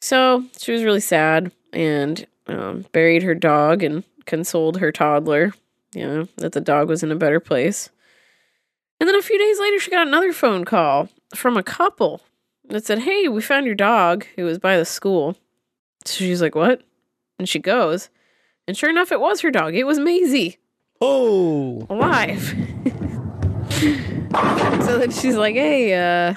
[0.00, 5.52] So she was really sad and um, buried her dog and consoled her toddler,
[5.94, 7.90] you know, that the dog was in a better place.
[9.00, 12.22] And then a few days later, she got another phone call from a couple
[12.68, 14.26] that said, Hey, we found your dog.
[14.36, 15.36] It was by the school.
[16.06, 16.82] So she's like, What?
[17.38, 18.08] And she goes.
[18.68, 19.74] And sure enough, it was her dog.
[19.74, 20.58] It was Maisie.
[21.00, 21.86] Oh.
[21.90, 22.54] Alive.
[24.84, 26.34] so then she's like, Hey, uh,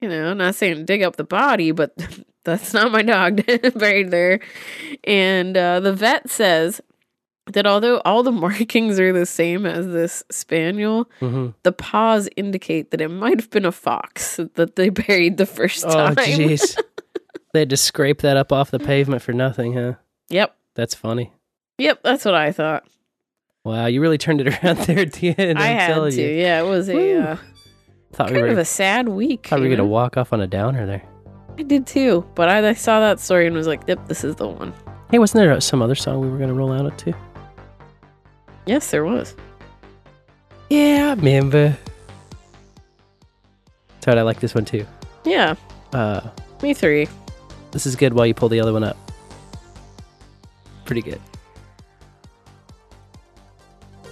[0.00, 1.94] you know, not saying dig up the body, but
[2.44, 3.42] that's not my dog
[3.74, 4.40] buried there.
[5.04, 6.80] And uh, the vet says
[7.52, 11.54] that although all the markings are the same as this spaniel, Mhm.
[11.62, 15.82] the paws indicate that it might have been a fox that they buried the first
[15.84, 16.12] time.
[16.12, 16.38] Oh, time.
[16.38, 16.78] jeez.
[17.52, 19.94] They had to scrape that up off the pavement for nothing, huh?
[20.28, 20.56] yep.
[20.74, 21.32] That's funny.
[21.78, 22.00] Yep.
[22.02, 22.84] That's what I thought.
[23.64, 25.58] Wow, you really turned it around there at the end.
[25.58, 26.20] I I'm had telling to.
[26.22, 26.28] you.
[26.28, 26.60] Yeah.
[26.62, 27.36] It was a uh,
[28.12, 29.46] Thought we kind were, of a sad week.
[29.48, 31.02] thought we were to walk off on a downer there.
[31.58, 32.26] I did too.
[32.34, 34.72] But I, I saw that story and was like, yep, this is the one.
[35.10, 37.14] Hey, wasn't there some other song we were going to roll out it to?
[38.66, 39.34] Yes, there was.
[40.70, 41.76] Yeah, I remember.
[44.00, 44.86] Todd, I like this one too.
[45.24, 45.54] Yeah.
[45.92, 46.20] Uh,
[46.62, 47.08] Me three.
[47.76, 48.96] This is good while you pull the other one up.
[50.86, 51.20] Pretty good.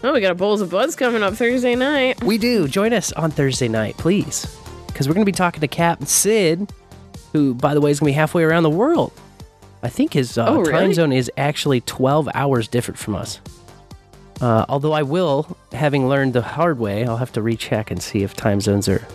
[0.02, 2.22] Oh, we got a Bowls of Buds coming up Thursday night.
[2.22, 2.68] We do.
[2.68, 4.44] Join us on Thursday night, please.
[4.86, 6.68] Because we're going to be talking to Captain Sidd,
[7.32, 9.12] who, by the way, is going to be halfway around the world.
[9.82, 10.70] I think his uh, Oh, really?
[10.70, 13.40] time zone is actually 12 hours different from us.
[14.42, 18.22] Uh, although I will, having learned the hard way, I'll have to recheck and see
[18.24, 19.06] if time zones are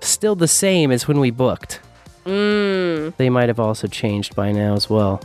[0.00, 1.78] still the same as when we booked.
[3.10, 3.16] Mmm.
[3.16, 5.20] They might have also changed by now as well.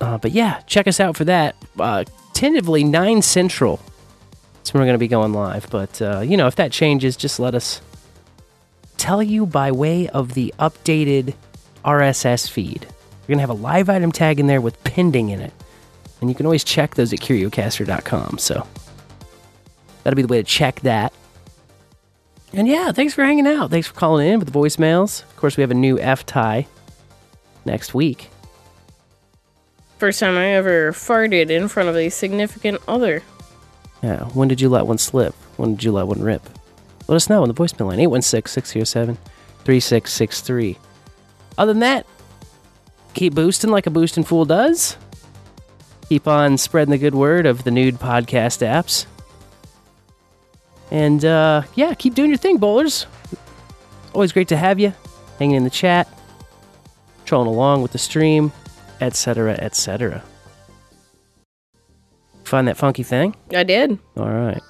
[0.00, 1.56] Uh, but yeah, check us out for that.
[1.78, 3.80] Uh, tentatively 9 Central.
[4.54, 5.68] That's when we're going to be going live.
[5.70, 7.80] But, uh, you know, if that changes, just let us
[8.96, 11.34] tell you by way of the updated
[11.84, 12.86] RSS feed.
[13.22, 15.52] We're going to have a live item tag in there with pending in it.
[16.20, 18.38] And you can always check those at curiocaster.com.
[18.38, 18.66] So
[20.02, 21.12] that'll be the way to check that.
[22.56, 23.70] And yeah, thanks for hanging out.
[23.70, 25.22] Thanks for calling in with the voicemails.
[25.22, 26.66] Of course, we have a new F tie
[27.66, 28.30] next week.
[29.98, 33.22] First time I ever farted in front of a significant other.
[34.02, 35.34] Yeah, when did you let one slip?
[35.58, 36.48] When did you let one rip?
[37.08, 39.16] Let us know on the voicemail line 816 607
[39.64, 40.78] 3663.
[41.58, 42.06] Other than that,
[43.12, 44.96] keep boosting like a boosting fool does.
[46.08, 49.04] Keep on spreading the good word of the nude podcast apps.
[50.90, 53.06] And uh, yeah, keep doing your thing, bowlers.
[54.14, 54.92] Always great to have you
[55.38, 56.08] hanging in the chat,
[57.24, 58.52] trolling along with the stream,
[59.00, 60.22] etc., etc.
[62.44, 63.34] Find that funky thing?
[63.52, 63.98] I did.
[64.16, 64.62] All right.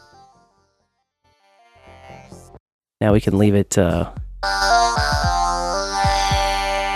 [3.01, 4.11] Now we can leave it uh,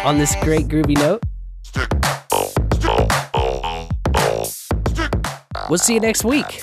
[0.05, 1.23] on this great groovy note.
[5.69, 6.63] We'll see you next week.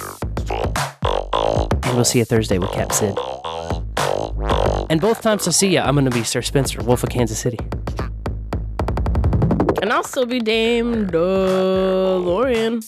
[1.37, 3.17] And we'll see you Thursday with Cap Sidd.
[4.89, 7.39] And both times I see you, I'm going to be Sir Spencer, Wolf of Kansas
[7.39, 7.59] City.
[9.81, 12.83] And I'll still be Dame DeLorean.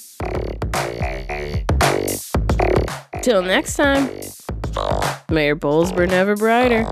[3.21, 4.09] Till next time,
[5.29, 6.85] may your bowls burn ever brighter.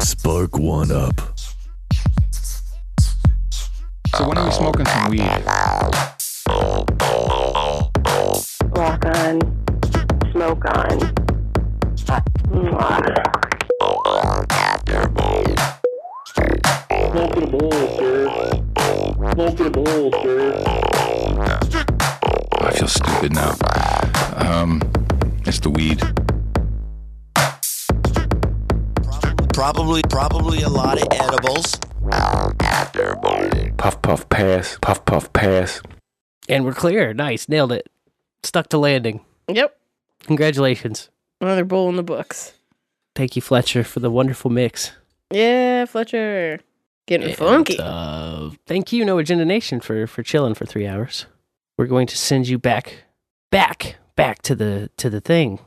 [0.00, 1.31] Spark one up.
[4.16, 5.20] So when are we smoking some weed?
[8.76, 9.40] Walk on.
[10.32, 10.98] Smoke on.
[12.52, 13.00] Mwah.
[17.10, 18.28] Smoke the bowl, sir.
[19.32, 20.64] Smoke the bowl, sir.
[22.60, 23.54] I feel stupid now.
[24.36, 24.82] Um,
[25.46, 26.02] it's the weed.
[29.54, 31.78] Probably, probably a lot of edibles.
[33.82, 34.78] Puff, puff, pass.
[34.80, 35.82] Puff, puff, pass.
[36.48, 37.12] And we're clear.
[37.12, 37.48] Nice.
[37.48, 37.88] Nailed it.
[38.44, 39.24] Stuck to landing.
[39.48, 39.76] Yep.
[40.22, 41.10] Congratulations.
[41.40, 42.52] Another bowl in the books.
[43.16, 44.92] Thank you, Fletcher, for the wonderful mix.
[45.32, 46.60] Yeah, Fletcher.
[47.08, 47.76] Getting And, funky.
[47.80, 51.26] Uh, thank you, No Agenda Nation, for for chilling for three hours.
[51.76, 53.02] We're going to send you back,
[53.50, 55.58] back, back to the to the thing.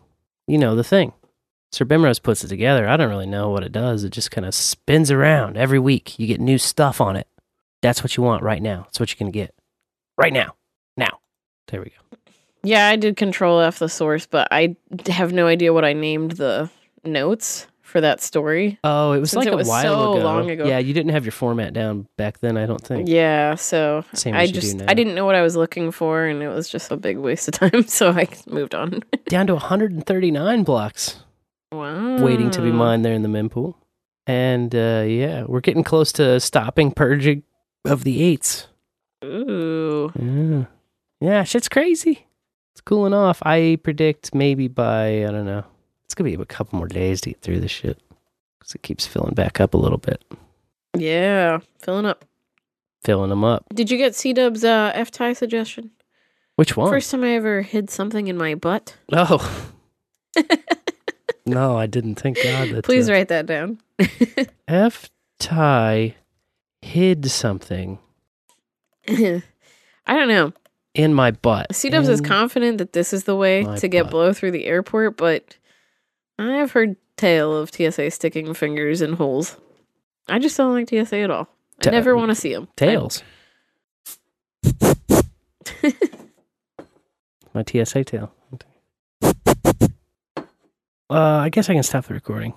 [0.48, 1.11] You know the thing.
[1.74, 2.88] Sir Bimrose puts it together.
[2.88, 4.06] I don't really know what it does.
[4.06, 6.18] It just kind of spins around every week.
[6.18, 7.27] You get new stuff on it.
[7.86, 8.84] That's what you want right now.
[8.84, 9.54] That's what you're gonna get
[10.18, 10.56] right now.
[10.98, 11.20] Now.
[11.68, 12.18] There we go.
[12.64, 14.76] Yeah, I did control F the source, but I
[15.08, 16.70] have no idea what I named the
[17.04, 18.80] notes for that story.
[18.84, 20.24] Oh, it was Since like it a was while so ago.
[20.24, 20.66] long ago.
[20.66, 22.58] Yeah, you didn't have your format down back then.
[22.58, 23.08] I don't think.
[23.08, 24.82] Yeah, so Same I you just.
[24.88, 27.48] I didn't know what I was looking for, and it was just a big waste
[27.48, 27.84] of time.
[27.88, 29.02] So I moved on.
[29.28, 31.24] Down to 139 blocks
[31.72, 33.76] wow, waiting to be mined there in the mempool.
[34.28, 37.44] And uh, yeah, we're getting close to stopping purging
[37.86, 38.68] of the eights.
[39.24, 40.66] Ooh, Yeah.
[41.20, 42.28] yeah, shit's crazy.
[42.74, 43.42] It's cooling off.
[43.46, 45.64] I predict maybe by I don't know.
[46.06, 48.00] It's gonna be a couple more days to get through this shit
[48.60, 50.24] because it keeps filling back up a little bit,
[50.98, 52.26] yeah, filling up.
[53.04, 53.66] filling them up.
[53.74, 55.92] Did you get SeeDub's uh, F tie suggestion?
[56.58, 56.90] Which one?
[56.92, 58.96] First time I ever hid something in my butt.
[59.14, 59.72] Oh.
[61.46, 62.16] no, I didn't.
[62.16, 62.70] Thank God.
[62.70, 63.80] That, Please uh, write that down.
[64.68, 66.16] F tie
[66.86, 67.98] hid something
[69.08, 69.42] I
[70.08, 70.54] don't know.
[70.94, 71.70] in my butt.
[71.72, 74.12] SeeDubs is confident that this is the way to get butt.
[74.12, 75.58] blow through the airport, but
[76.40, 79.58] I have heard tale of TSA sticking fingers in holes.
[80.28, 81.48] I just don't like TSA at all.
[81.80, 82.68] I Ta- never want to see them.
[82.76, 83.22] tails.
[87.54, 88.32] my TSA tail.
[91.08, 92.54] Uh, I guess I can stop the recording.